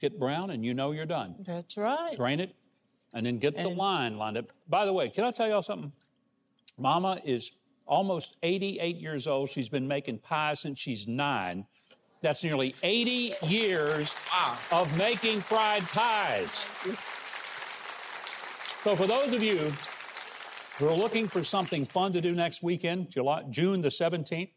get 0.00 0.18
brown, 0.18 0.50
and 0.50 0.64
you 0.64 0.74
know 0.74 0.92
you're 0.92 1.06
done. 1.06 1.34
That's 1.40 1.78
right. 1.78 2.14
Drain 2.14 2.40
it, 2.40 2.54
and 3.14 3.24
then 3.24 3.38
get 3.38 3.56
the 3.56 3.68
line 3.68 4.18
lined 4.18 4.36
up. 4.36 4.52
By 4.68 4.84
the 4.84 4.92
way, 4.92 5.08
can 5.08 5.24
I 5.24 5.30
tell 5.30 5.48
y'all 5.48 5.62
something? 5.62 5.92
Mama 6.76 7.20
is 7.24 7.52
almost 7.86 8.36
88 8.42 8.96
years 8.96 9.26
old. 9.26 9.48
She's 9.48 9.68
been 9.68 9.88
making 9.88 10.18
pies 10.18 10.60
since 10.60 10.78
she's 10.78 11.08
nine. 11.08 11.66
That's 12.20 12.42
nearly 12.42 12.74
80 12.82 13.34
years 13.46 14.14
of 14.72 14.96
making 14.98 15.40
fried 15.40 15.82
pies. 15.82 16.66
So, 18.82 18.96
for 18.96 19.06
those 19.06 19.32
of 19.32 19.42
you 19.42 19.72
who 20.78 20.88
are 20.88 20.96
looking 20.96 21.28
for 21.28 21.42
something 21.42 21.84
fun 21.84 22.12
to 22.12 22.20
do 22.20 22.34
next 22.34 22.62
weekend, 22.62 23.10
July, 23.10 23.42
June 23.50 23.80
the 23.80 23.88
17th, 23.88 24.50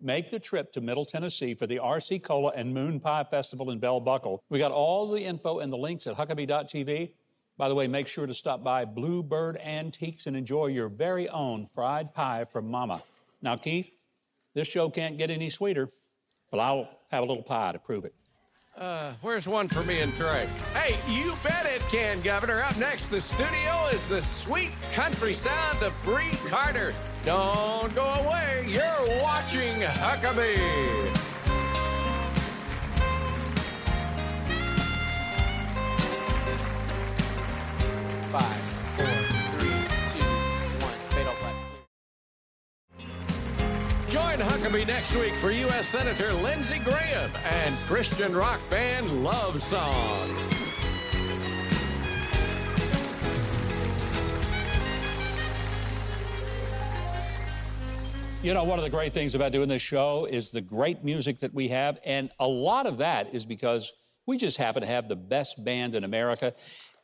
make 0.00 0.30
the 0.30 0.38
trip 0.38 0.72
to 0.72 0.80
Middle 0.80 1.04
Tennessee 1.04 1.54
for 1.54 1.66
the 1.66 1.76
RC 1.76 2.22
Cola 2.22 2.52
and 2.54 2.72
Moon 2.72 3.00
Pie 3.00 3.24
Festival 3.24 3.70
in 3.70 3.78
Bell 3.78 4.00
Buckle. 4.00 4.42
We 4.48 4.58
got 4.58 4.72
all 4.72 5.10
the 5.10 5.22
info 5.22 5.60
and 5.60 5.72
the 5.72 5.76
links 5.76 6.06
at 6.06 6.16
Huckabee.tv. 6.16 7.12
By 7.58 7.68
the 7.68 7.74
way, 7.74 7.88
make 7.88 8.06
sure 8.06 8.26
to 8.26 8.34
stop 8.34 8.62
by 8.62 8.84
Bluebird 8.84 9.56
Antiques 9.56 10.26
and 10.26 10.36
enjoy 10.36 10.66
your 10.66 10.88
very 10.88 11.28
own 11.28 11.66
fried 11.66 12.12
pie 12.12 12.44
from 12.44 12.70
Mama. 12.70 13.02
Now, 13.40 13.56
Keith, 13.56 13.90
this 14.54 14.68
show 14.68 14.90
can't 14.90 15.16
get 15.16 15.30
any 15.30 15.48
sweeter, 15.48 15.88
but 16.50 16.60
I'll 16.60 16.88
have 17.10 17.22
a 17.22 17.26
little 17.26 17.42
pie 17.42 17.72
to 17.72 17.78
prove 17.78 18.04
it. 18.04 18.14
Uh, 18.76 19.12
where's 19.22 19.48
one 19.48 19.68
for 19.68 19.82
me 19.84 20.00
and 20.00 20.12
Trey? 20.14 20.46
Hey, 20.74 20.96
you 21.10 21.32
bet 21.42 21.64
it 21.64 21.80
can, 21.88 22.20
Governor. 22.20 22.60
Up 22.60 22.76
next, 22.76 23.08
the 23.08 23.22
studio 23.22 23.86
is 23.90 24.06
the 24.06 24.20
sweet 24.20 24.72
country 24.92 25.32
sound 25.32 25.82
of 25.82 25.94
Brei 26.04 26.30
Carter. 26.50 26.92
Don't 27.24 27.94
go 27.94 28.04
away. 28.04 28.66
You're 28.68 29.22
watching 29.22 29.80
Huckabee. 29.80 31.25
Five, 38.36 38.44
four, 38.96 39.06
three, 39.56 39.80
two, 40.12 40.26
one. 40.84 40.92
Fade 41.08 41.26
off 41.26 41.42
left. 41.42 41.56
Join 44.10 44.38
Huckabee 44.46 44.86
next 44.86 45.14
week 45.14 45.32
for 45.32 45.50
U.S. 45.50 45.88
Senator 45.88 46.30
Lindsey 46.34 46.78
Graham 46.80 47.30
and 47.34 47.74
Christian 47.86 48.36
rock 48.36 48.60
band 48.68 49.10
Love 49.24 49.62
Song. 49.62 50.28
You 58.42 58.52
know, 58.52 58.64
one 58.64 58.78
of 58.78 58.84
the 58.84 58.90
great 58.90 59.14
things 59.14 59.34
about 59.34 59.52
doing 59.52 59.70
this 59.70 59.80
show 59.80 60.26
is 60.26 60.50
the 60.50 60.60
great 60.60 61.02
music 61.02 61.38
that 61.38 61.54
we 61.54 61.68
have. 61.68 61.98
And 62.04 62.30
a 62.38 62.46
lot 62.46 62.84
of 62.84 62.98
that 62.98 63.34
is 63.34 63.46
because 63.46 63.94
we 64.26 64.36
just 64.36 64.58
happen 64.58 64.82
to 64.82 64.86
have 64.86 65.08
the 65.08 65.16
best 65.16 65.64
band 65.64 65.94
in 65.94 66.04
America. 66.04 66.52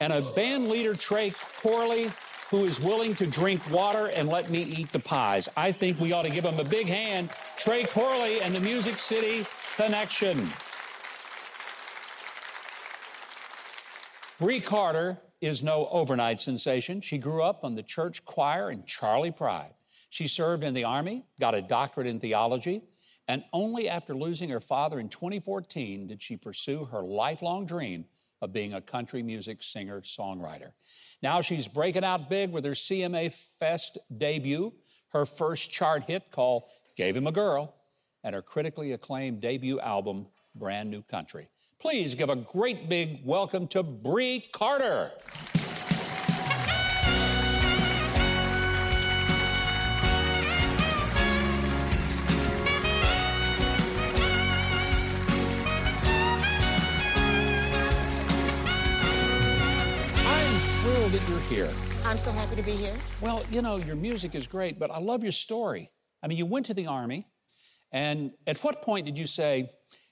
And 0.02 0.12
a 0.12 0.20
band 0.20 0.68
leader, 0.68 0.96
Trey 0.96 1.30
Corley, 1.62 2.10
who 2.50 2.64
is 2.64 2.80
willing 2.80 3.14
to 3.14 3.24
drink 3.24 3.70
water 3.70 4.10
and 4.16 4.28
let 4.28 4.50
me 4.50 4.60
eat 4.62 4.88
the 4.88 4.98
pies. 4.98 5.48
I 5.56 5.70
think 5.70 6.00
we 6.00 6.10
ought 6.12 6.22
to 6.22 6.28
give 6.28 6.44
him 6.44 6.58
a 6.58 6.64
big 6.64 6.88
hand. 6.88 7.30
Trey 7.56 7.84
Corley 7.84 8.40
and 8.40 8.52
the 8.52 8.58
Music 8.58 8.98
City 8.98 9.46
Connection. 9.76 10.36
Brei 14.40 14.58
Carter 14.60 15.18
is 15.40 15.62
no 15.62 15.86
overnight 15.92 16.40
sensation. 16.40 17.00
She 17.00 17.18
grew 17.18 17.44
up 17.44 17.62
on 17.62 17.76
the 17.76 17.84
church 17.84 18.24
choir 18.24 18.72
in 18.72 18.84
Charley 18.84 19.30
Pride. 19.30 19.74
She 20.10 20.26
served 20.26 20.64
in 20.64 20.74
the 20.74 20.82
Army, 20.82 21.26
got 21.38 21.54
a 21.54 21.62
doctorate 21.62 22.08
in 22.08 22.18
theology, 22.18 22.82
And 23.28 23.44
only 23.52 23.88
after 23.88 24.16
losing 24.16 24.50
her 24.50 24.60
father 24.60 24.98
in 24.98 25.10
2014 25.10 26.08
did 26.08 26.20
she 26.20 26.36
pursue 26.36 26.86
her 26.86 27.04
lifelong 27.04 27.66
dream 27.66 28.06
of 28.42 28.52
being 28.52 28.74
a 28.74 28.80
country 28.80 29.22
music 29.22 29.62
singer 29.62 30.00
songwriter. 30.00 30.72
Now 31.22 31.40
she's 31.40 31.68
breaking 31.68 32.04
out 32.04 32.28
big 32.28 32.50
with 32.50 32.64
her 32.64 32.72
CMA 32.72 33.32
Fest 33.32 33.96
debut, 34.18 34.74
her 35.10 35.24
first 35.24 35.70
chart 35.70 36.04
hit 36.04 36.30
called 36.32 36.64
Gave 36.96 37.16
Him 37.16 37.28
a 37.28 37.32
Girl, 37.32 37.74
and 38.24 38.34
her 38.34 38.42
critically 38.42 38.92
acclaimed 38.92 39.40
debut 39.40 39.78
album, 39.80 40.26
Brand 40.56 40.90
New 40.90 41.02
Country. 41.02 41.48
Please 41.78 42.14
give 42.14 42.30
a 42.30 42.36
great 42.36 42.88
big 42.88 43.20
welcome 43.24 43.68
to 43.68 43.82
Brei 43.82 44.44
Carter. 44.52 45.12
That 61.12 61.28
you're 61.28 61.40
here. 61.40 61.70
I'm 62.06 62.16
so 62.16 62.32
happy 62.32 62.56
to 62.56 62.62
be 62.62 62.72
here. 62.72 62.94
Well, 63.20 63.44
you 63.50 63.60
know, 63.60 63.76
your 63.76 63.96
music 63.96 64.34
is 64.34 64.46
great, 64.46 64.78
but 64.78 64.90
I 64.90 64.98
love 64.98 65.22
your 65.22 65.32
story. 65.32 65.90
I 66.22 66.26
mean, 66.26 66.38
you 66.38 66.46
went 66.46 66.64
to 66.66 66.74
the 66.74 66.86
Army, 66.86 67.26
and 67.92 68.30
at 68.46 68.58
what 68.64 68.80
point 68.80 69.04
did 69.04 69.18
you 69.18 69.26
say, 69.26 69.68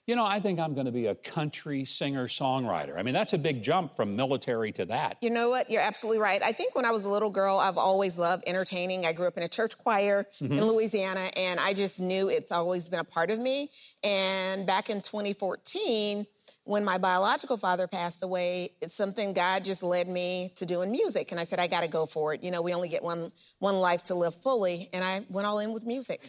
you 0.06 0.16
know, 0.16 0.24
I 0.26 0.40
think 0.40 0.58
I'm 0.58 0.74
going 0.74 0.86
to 0.86 0.92
be 0.92 1.06
a 1.06 1.14
country 1.14 1.84
singer 1.84 2.26
songwriter? 2.26 2.98
I 2.98 3.02
mean, 3.02 3.14
that's 3.14 3.32
a 3.32 3.38
big 3.38 3.62
jump 3.62 3.94
from 3.94 4.16
military 4.16 4.72
to 4.72 4.84
that. 4.86 5.18
You 5.22 5.30
know 5.30 5.50
what? 5.50 5.70
You're 5.70 5.82
absolutely 5.82 6.20
right. 6.20 6.42
I 6.42 6.50
think 6.52 6.74
when 6.74 6.84
I 6.84 6.90
was 6.90 7.04
a 7.04 7.10
little 7.10 7.30
girl, 7.30 7.58
I've 7.58 7.78
always 7.78 8.18
loved 8.18 8.44
entertaining. 8.46 9.06
I 9.06 9.12
grew 9.12 9.26
up 9.28 9.36
in 9.36 9.42
a 9.44 9.48
church 9.48 9.78
choir 9.78 10.26
Mm-hmm. 10.40 10.54
in 10.58 10.64
Louisiana, 10.64 11.28
and 11.36 11.60
I 11.60 11.74
just 11.74 12.00
knew 12.00 12.28
it's 12.28 12.50
always 12.50 12.88
been 12.88 12.98
a 13.00 13.04
part 13.04 13.30
of 13.30 13.38
me. 13.38 13.70
And 14.02 14.66
back 14.66 14.88
in 14.90 15.00
2014, 15.00 16.26
when 16.64 16.84
my 16.84 16.98
biological 16.98 17.56
father 17.56 17.86
passed 17.86 18.22
away, 18.22 18.70
it's 18.80 18.94
something 18.94 19.32
God 19.32 19.64
just 19.64 19.82
led 19.82 20.08
me 20.08 20.50
to 20.56 20.66
doing 20.66 20.90
music. 20.92 21.30
And 21.30 21.38
I 21.40 21.44
said, 21.44 21.58
I 21.60 21.66
got 21.66 21.82
to 21.82 21.88
go 21.88 22.06
for 22.06 22.34
it. 22.34 22.42
You 22.42 22.50
know, 22.50 22.62
we 22.62 22.72
only 22.74 22.88
get 22.88 23.02
one, 23.02 23.32
one 23.58 23.76
life 23.76 24.02
to 24.04 24.14
live 24.14 24.34
fully. 24.34 24.88
And 24.92 25.04
I 25.04 25.20
went 25.30 25.46
all 25.46 25.58
in 25.58 25.72
with 25.72 25.84
music. 25.86 26.20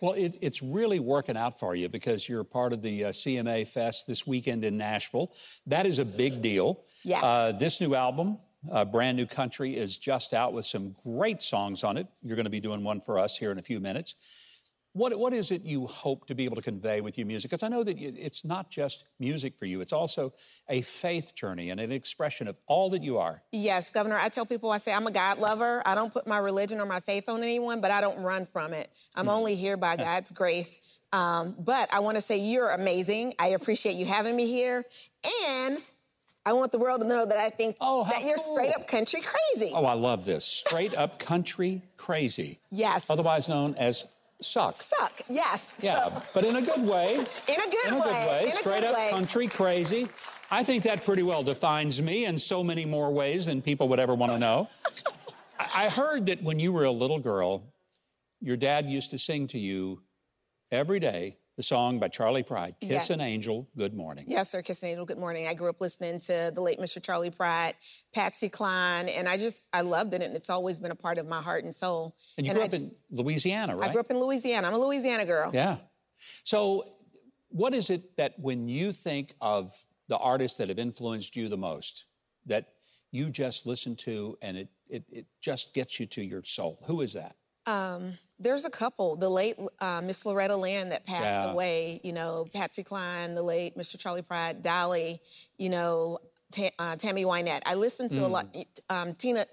Well, 0.00 0.14
it, 0.14 0.38
it's 0.40 0.62
really 0.62 0.98
working 0.98 1.36
out 1.36 1.58
for 1.58 1.74
you 1.74 1.88
because 1.88 2.28
you're 2.28 2.44
part 2.44 2.72
of 2.72 2.80
the 2.82 3.06
uh, 3.06 3.08
CMA 3.10 3.66
Fest 3.66 4.06
this 4.06 4.26
weekend 4.26 4.64
in 4.64 4.76
Nashville. 4.76 5.32
That 5.66 5.86
is 5.86 5.98
a 5.98 6.04
big 6.04 6.40
deal. 6.40 6.82
Yes. 7.04 7.22
Uh, 7.22 7.52
this 7.52 7.80
new 7.80 7.94
album, 7.94 8.38
uh, 8.72 8.84
Brand 8.86 9.16
New 9.16 9.26
Country, 9.26 9.76
is 9.76 9.98
just 9.98 10.32
out 10.32 10.52
with 10.52 10.64
some 10.64 10.94
great 11.04 11.42
songs 11.42 11.84
on 11.84 11.96
it. 11.98 12.06
You're 12.22 12.36
going 12.36 12.44
to 12.44 12.50
be 12.50 12.60
doing 12.60 12.82
one 12.82 13.00
for 13.00 13.18
us 13.18 13.36
here 13.36 13.52
in 13.52 13.58
a 13.58 13.62
few 13.62 13.78
minutes. 13.78 14.14
What, 14.92 15.16
what 15.20 15.32
is 15.32 15.52
it 15.52 15.62
you 15.62 15.86
hope 15.86 16.26
to 16.26 16.34
be 16.34 16.44
able 16.44 16.56
to 16.56 16.62
convey 16.62 17.00
with 17.00 17.16
your 17.16 17.26
music? 17.26 17.50
Because 17.50 17.62
I 17.62 17.68
know 17.68 17.84
that 17.84 17.96
it's 17.96 18.44
not 18.44 18.70
just 18.70 19.04
music 19.20 19.56
for 19.56 19.64
you, 19.64 19.80
it's 19.80 19.92
also 19.92 20.32
a 20.68 20.82
faith 20.82 21.34
journey 21.36 21.70
and 21.70 21.78
an 21.78 21.92
expression 21.92 22.48
of 22.48 22.56
all 22.66 22.90
that 22.90 23.02
you 23.04 23.18
are. 23.18 23.40
Yes, 23.52 23.90
Governor, 23.90 24.16
I 24.16 24.28
tell 24.30 24.44
people, 24.46 24.70
I 24.72 24.78
say, 24.78 24.92
I'm 24.92 25.06
a 25.06 25.12
God 25.12 25.38
lover. 25.38 25.80
I 25.86 25.94
don't 25.94 26.12
put 26.12 26.26
my 26.26 26.38
religion 26.38 26.80
or 26.80 26.86
my 26.86 26.98
faith 26.98 27.28
on 27.28 27.42
anyone, 27.44 27.80
but 27.80 27.92
I 27.92 28.00
don't 28.00 28.20
run 28.22 28.46
from 28.46 28.72
it. 28.72 28.90
I'm 29.14 29.28
only 29.28 29.54
here 29.54 29.76
by 29.76 29.96
God's 29.96 30.32
grace. 30.32 30.80
Um, 31.12 31.54
but 31.58 31.92
I 31.92 32.00
want 32.00 32.16
to 32.16 32.20
say 32.20 32.38
you're 32.38 32.70
amazing. 32.70 33.34
I 33.38 33.48
appreciate 33.48 33.94
you 33.94 34.06
having 34.06 34.34
me 34.34 34.46
here. 34.48 34.84
And 35.48 35.78
I 36.44 36.52
want 36.52 36.72
the 36.72 36.78
world 36.78 37.02
to 37.02 37.06
know 37.06 37.24
that 37.26 37.38
I 37.38 37.50
think 37.50 37.76
Oh, 37.80 38.04
that 38.10 38.22
you're 38.24 38.36
cool. 38.36 38.56
straight 38.56 38.74
up 38.74 38.88
country 38.88 39.20
crazy. 39.20 39.72
Oh, 39.74 39.84
I 39.84 39.92
love 39.92 40.24
this. 40.24 40.44
Straight 40.44 40.96
up 40.96 41.18
country 41.20 41.82
crazy. 41.96 42.58
Yes. 42.72 43.08
Otherwise 43.10 43.48
known 43.48 43.74
as 43.76 44.06
suck. 44.40 44.76
Suck, 44.76 45.20
yes. 45.28 45.74
Yeah, 45.80 46.04
So- 46.04 46.22
but 46.34 46.44
in 46.44 46.56
a 46.56 46.62
good 46.62 46.86
way. 46.86 47.14
in 47.14 47.20
a 47.20 47.24
good 47.24 47.86
in 47.88 47.94
a 47.94 47.98
way. 47.98 48.04
good 48.04 48.30
way. 48.30 48.44
In 48.46 48.52
Straight 48.58 48.84
up 48.84 48.96
way. 48.96 49.10
country 49.10 49.46
crazy. 49.48 50.08
I 50.50 50.64
think 50.64 50.82
that 50.84 51.04
pretty 51.04 51.22
well 51.22 51.42
defines 51.42 52.02
me 52.02 52.24
in 52.24 52.36
so 52.38 52.64
many 52.64 52.84
more 52.84 53.10
ways 53.12 53.46
than 53.46 53.62
people 53.62 53.88
would 53.88 54.00
ever 54.00 54.14
want 54.14 54.32
to 54.32 54.38
know. 54.38 54.68
I 55.76 55.88
heard 55.90 56.26
that 56.26 56.42
when 56.42 56.58
you 56.58 56.72
were 56.72 56.84
a 56.84 56.90
little 56.90 57.18
girl, 57.20 57.62
your 58.40 58.56
dad 58.56 58.86
used 58.86 59.10
to 59.10 59.18
sing 59.18 59.46
to 59.48 59.58
you 59.58 60.00
every 60.72 60.98
day 60.98 61.36
the 61.60 61.64
song 61.64 61.98
by 61.98 62.08
Charley 62.08 62.42
Pride, 62.42 62.74
Kiss 62.80 62.90
Yes. 62.90 63.10
an 63.10 63.20
Angel, 63.20 63.68
Good 63.76 63.92
Morning. 63.92 64.24
Yes, 64.26 64.48
sir. 64.48 64.62
Kiss 64.62 64.82
an 64.82 64.88
Angel. 64.88 65.04
Good 65.04 65.18
morning. 65.18 65.46
I 65.46 65.52
grew 65.52 65.68
up 65.68 65.78
listening 65.78 66.18
to 66.20 66.50
the 66.54 66.62
late 66.62 66.78
Mr. 66.78 67.02
Charley 67.04 67.28
Pride, 67.28 67.74
Patsy 68.14 68.48
Cline, 68.48 69.10
and 69.10 69.28
I 69.28 69.36
just 69.36 69.68
I 69.70 69.82
loved 69.82 70.14
it, 70.14 70.22
and 70.22 70.34
it's 70.34 70.48
always 70.48 70.80
been 70.80 70.90
a 70.90 70.94
part 70.96 71.18
of 71.18 71.26
my 71.28 71.42
heart 71.42 71.64
and 71.64 71.74
soul. 71.74 72.16
And 72.38 72.46
you 72.46 72.52
I 72.52 72.54
grew 72.54 72.62
up 72.64 72.70
just- 72.70 72.94
in 73.10 73.18
Louisiana, 73.18 73.76
right? 73.76 73.90
I 73.90 73.92
grew 73.92 74.00
up 74.00 74.10
in 74.10 74.18
Louisiana. 74.18 74.68
I'm 74.68 74.72
a 74.72 74.78
Louisiana 74.78 75.26
girl. 75.26 75.50
Yeah. 75.52 75.76
So, 76.44 76.94
what 77.50 77.74
is 77.74 77.90
it 77.90 78.16
that 78.16 78.38
when 78.38 78.66
you 78.66 78.92
think 78.94 79.34
of 79.42 79.70
the 80.08 80.16
artists 80.16 80.56
that 80.56 80.70
have 80.70 80.78
influenced 80.78 81.36
you 81.36 81.50
the 81.50 81.58
most, 81.58 82.06
that 82.46 82.70
you 83.10 83.28
just 83.28 83.66
listen 83.66 83.96
to 83.96 84.38
and 84.40 84.56
it, 84.56 84.68
it, 84.88 85.04
it 85.10 85.26
just 85.42 85.74
gets 85.74 86.00
you 86.00 86.06
to 86.06 86.22
your 86.24 86.42
soul? 86.42 86.78
Who 86.86 87.02
is 87.02 87.12
that? 87.12 87.36
Um, 87.66 88.12
there's 88.38 88.64
a 88.64 88.70
couple. 88.70 89.16
The 89.16 89.28
late 89.28 89.56
uh, 89.80 90.00
Miss 90.02 90.24
Loretta 90.24 90.56
Lynn 90.56 90.88
that 90.90 91.04
passed 91.06 91.22
Yeah. 91.46 91.52
away. 91.52 92.00
You 92.02 92.12
know, 92.12 92.46
Patsy 92.52 92.82
Cline, 92.82 93.34
the 93.34 93.42
late 93.42 93.76
Mr. 93.76 93.98
Charley 93.98 94.22
Pride, 94.22 94.62
Dolly. 94.62 95.20
You 95.58 95.70
know, 95.70 96.18
uh, 96.78 96.96
Tammy 96.96 97.24
Wynette. 97.24 97.62
I 97.66 97.74
listened 97.74 98.10
to 98.12 98.24
a 98.24 98.28
lot. 98.28 98.56
Um, 98.88 99.14
Tina. 99.14 99.46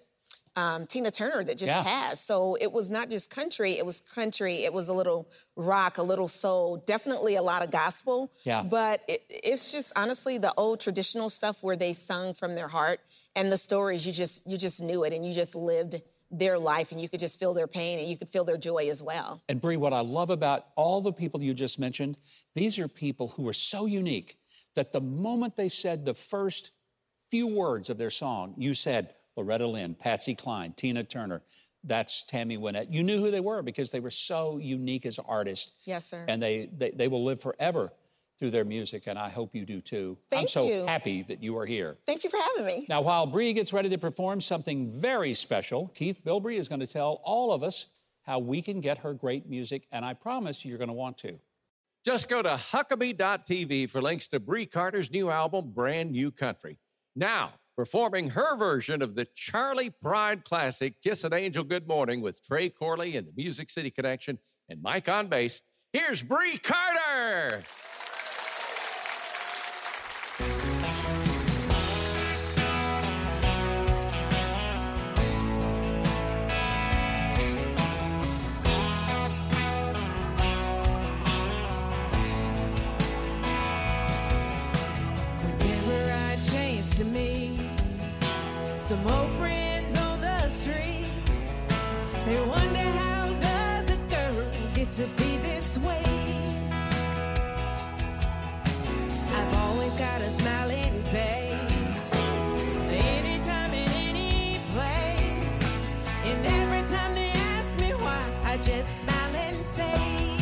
Um, 0.55 0.87
Tina 0.87 1.11
Turner 1.11 1.43
that 1.43 1.55
just 1.59 1.71
Mm. 1.71 1.75
Yeah. 1.75 1.83
passed. 1.83 2.25
So 2.25 2.55
it 2.59 2.71
was 2.71 2.89
not 2.89 3.11
just 3.11 3.29
country, 3.29 3.73
it 3.77 3.85
was 3.85 4.01
country, 4.01 4.63
it 4.63 4.73
was 4.73 4.87
a 4.87 4.93
little 4.93 5.29
rock, 5.55 5.99
a 5.99 6.01
little 6.01 6.27
soul, 6.27 6.77
definitely 6.77 7.35
a 7.35 7.43
lot 7.43 7.61
of 7.61 7.69
gospel. 7.69 8.31
Yeah. 8.43 8.63
But 8.63 9.01
it, 9.07 9.21
it's 9.29 9.71
just 9.71 9.93
honestly 9.95 10.39
the 10.39 10.51
old 10.57 10.79
traditional 10.79 11.29
stuff 11.29 11.61
where 11.61 11.75
they 11.75 11.93
sung 11.93 12.33
from 12.33 12.55
their 12.55 12.69
heart 12.69 13.01
and 13.35 13.51
the 13.51 13.57
stories 13.59 14.07
you 14.07 14.11
just 14.11 14.41
you 14.47 14.57
just 14.57 14.81
knew 14.81 15.03
it 15.03 15.13
and 15.13 15.23
you 15.23 15.31
just 15.31 15.55
lived 15.55 16.01
their 16.29 16.59
life 16.59 16.91
and 16.91 16.99
you 16.99 17.07
could 17.07 17.19
just 17.19 17.39
feel 17.39 17.53
their 17.53 17.67
pain 17.67 17.99
and 17.99 18.09
you 18.09 18.17
could 18.17 18.29
feel 18.29 18.43
their 18.43 18.57
joy 18.57 18.89
as 18.89 19.01
well. 19.01 19.41
And 19.47 19.61
Brei, 19.61 19.77
what 19.77 19.93
I 19.93 20.01
love 20.01 20.29
about 20.29 20.67
all 20.75 21.01
the 21.01 21.13
people 21.13 21.41
you 21.41 21.53
just 21.53 21.79
mentioned, 21.79 22.17
these 22.53 22.79
are 22.79 22.87
people 22.87 23.29
who 23.29 23.47
are 23.47 23.53
so 23.53 23.85
unique 23.85 24.37
that 24.75 24.91
the 24.91 25.01
moment 25.01 25.55
they 25.55 25.69
said 25.69 26.05
the 26.05 26.13
first 26.13 26.71
few 27.29 27.47
words 27.47 27.89
of 27.89 27.97
their 27.97 28.09
song, 28.09 28.53
you 28.57 28.73
said 28.73 29.13
Loretta 29.35 29.67
Lynn, 29.67 29.95
Patsy 29.95 30.35
Cline, 30.35 30.73
Tina 30.73 31.03
Turner, 31.03 31.41
that's 31.83 32.23
Tammy 32.23 32.57
Wynette. 32.57 32.91
You 32.91 33.03
knew 33.03 33.19
who 33.19 33.31
they 33.31 33.39
were 33.39 33.61
because 33.61 33.91
they 33.91 33.99
were 33.99 34.11
so 34.11 34.57
unique 34.57 35.05
as 35.05 35.19
artists. 35.19 35.71
Yes, 35.85 36.05
sir. 36.05 36.25
And 36.27 36.41
they, 36.41 36.69
they, 36.75 36.91
they 36.91 37.07
will 37.07 37.23
live 37.23 37.39
forever 37.39 37.93
through 38.37 38.51
their 38.51 38.65
music, 38.65 39.07
and 39.07 39.17
I 39.17 39.29
hope 39.29 39.55
you 39.55 39.65
do 39.65 39.81
too. 39.81 40.17
Thank 40.29 40.43
I'm 40.43 40.47
so 40.47 40.67
you. 40.67 40.85
happy 40.85 41.23
that 41.23 41.41
you 41.41 41.57
are 41.57 41.65
here. 41.65 41.97
Thank 42.05 42.23
you 42.23 42.29
for 42.29 42.37
having 42.37 42.65
me. 42.65 42.85
Now, 42.87 43.01
while 43.01 43.27
Brei 43.27 43.53
gets 43.53 43.73
ready 43.73 43.89
to 43.89 43.97
perform 43.97 44.41
something 44.41 44.91
very 44.91 45.33
special, 45.33 45.91
Keith 45.95 46.21
Bilbrey 46.23 46.57
is 46.57 46.67
going 46.67 46.81
to 46.81 46.87
tell 46.87 47.21
all 47.23 47.51
of 47.51 47.63
us 47.63 47.87
how 48.23 48.39
we 48.39 48.61
can 48.61 48.81
get 48.81 48.99
her 48.99 49.13
great 49.13 49.49
music, 49.49 49.87
and 49.91 50.05
I 50.05 50.13
promise 50.13 50.65
you're 50.65 50.77
going 50.77 50.89
to 50.89 50.93
want 50.93 51.17
to. 51.19 51.39
Just 52.05 52.29
go 52.29 52.41
to 52.41 52.49
Huckabee.tv 52.49 53.89
for 53.89 54.01
links 54.01 54.27
to 54.29 54.39
Brei 54.39 54.69
Carter's 54.69 55.11
new 55.11 55.29
album, 55.29 55.71
Brand 55.71 56.11
New 56.11 56.31
Country. 56.31 56.77
Now, 57.15 57.53
performing 57.75 58.31
her 58.31 58.55
version 58.55 59.01
of 59.01 59.15
the 59.15 59.25
Charley 59.33 59.89
Pride 59.89 60.43
classic, 60.43 61.01
Kiss 61.01 61.23
an 61.23 61.33
Angel 61.33 61.63
Good 61.63 61.87
Morning 61.87 62.21
with 62.21 62.45
Trey 62.45 62.69
Corley 62.69 63.15
and 63.17 63.27
the 63.27 63.33
Music 63.35 63.69
City 63.69 63.89
Connection 63.89 64.39
and 64.69 64.81
Mike 64.81 65.09
on 65.09 65.27
bass, 65.27 65.61
here's 65.91 66.23
Brei 66.23 66.61
Carter! 66.61 67.63
To 86.97 87.03
me, 87.05 87.55
some 88.79 89.05
old 89.05 89.29
friends 89.33 89.95
on 89.95 90.19
the 90.19 90.49
street, 90.49 91.05
they 92.25 92.41
wonder 92.41 92.89
how 92.89 93.31
does 93.39 93.91
a 93.91 93.97
girl 94.09 94.43
get 94.73 94.91
to 94.91 95.05
be 95.15 95.37
this 95.37 95.77
way? 95.77 96.03
I've 99.35 99.57
always 99.57 99.93
got 99.93 100.21
a 100.21 100.29
smiling 100.31 101.03
face, 101.13 102.15
anytime 102.89 103.75
in 103.75 103.89
any 103.89 104.59
place, 104.73 105.63
and 106.23 106.45
every 106.47 106.81
time 106.81 107.13
they 107.13 107.29
ask 107.29 107.79
me 107.79 107.91
why, 107.91 108.23
I 108.43 108.57
just 108.57 109.01
smile 109.01 109.35
and 109.35 109.55
say. 109.57 110.36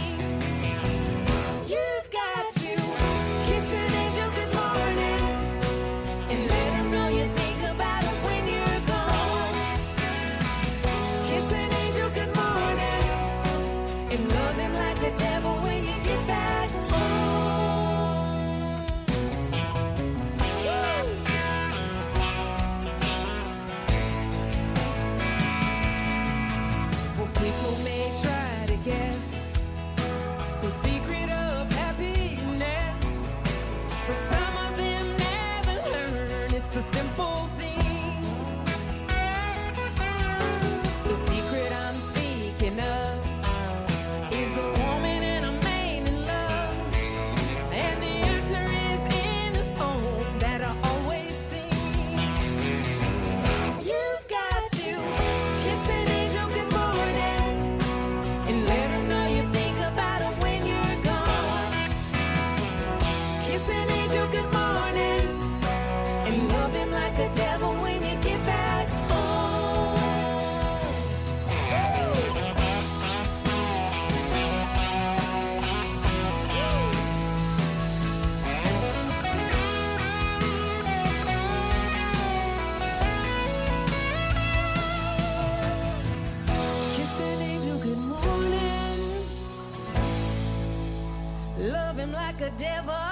Like 92.38 92.54
a 92.54 92.58
devil. 92.58 93.05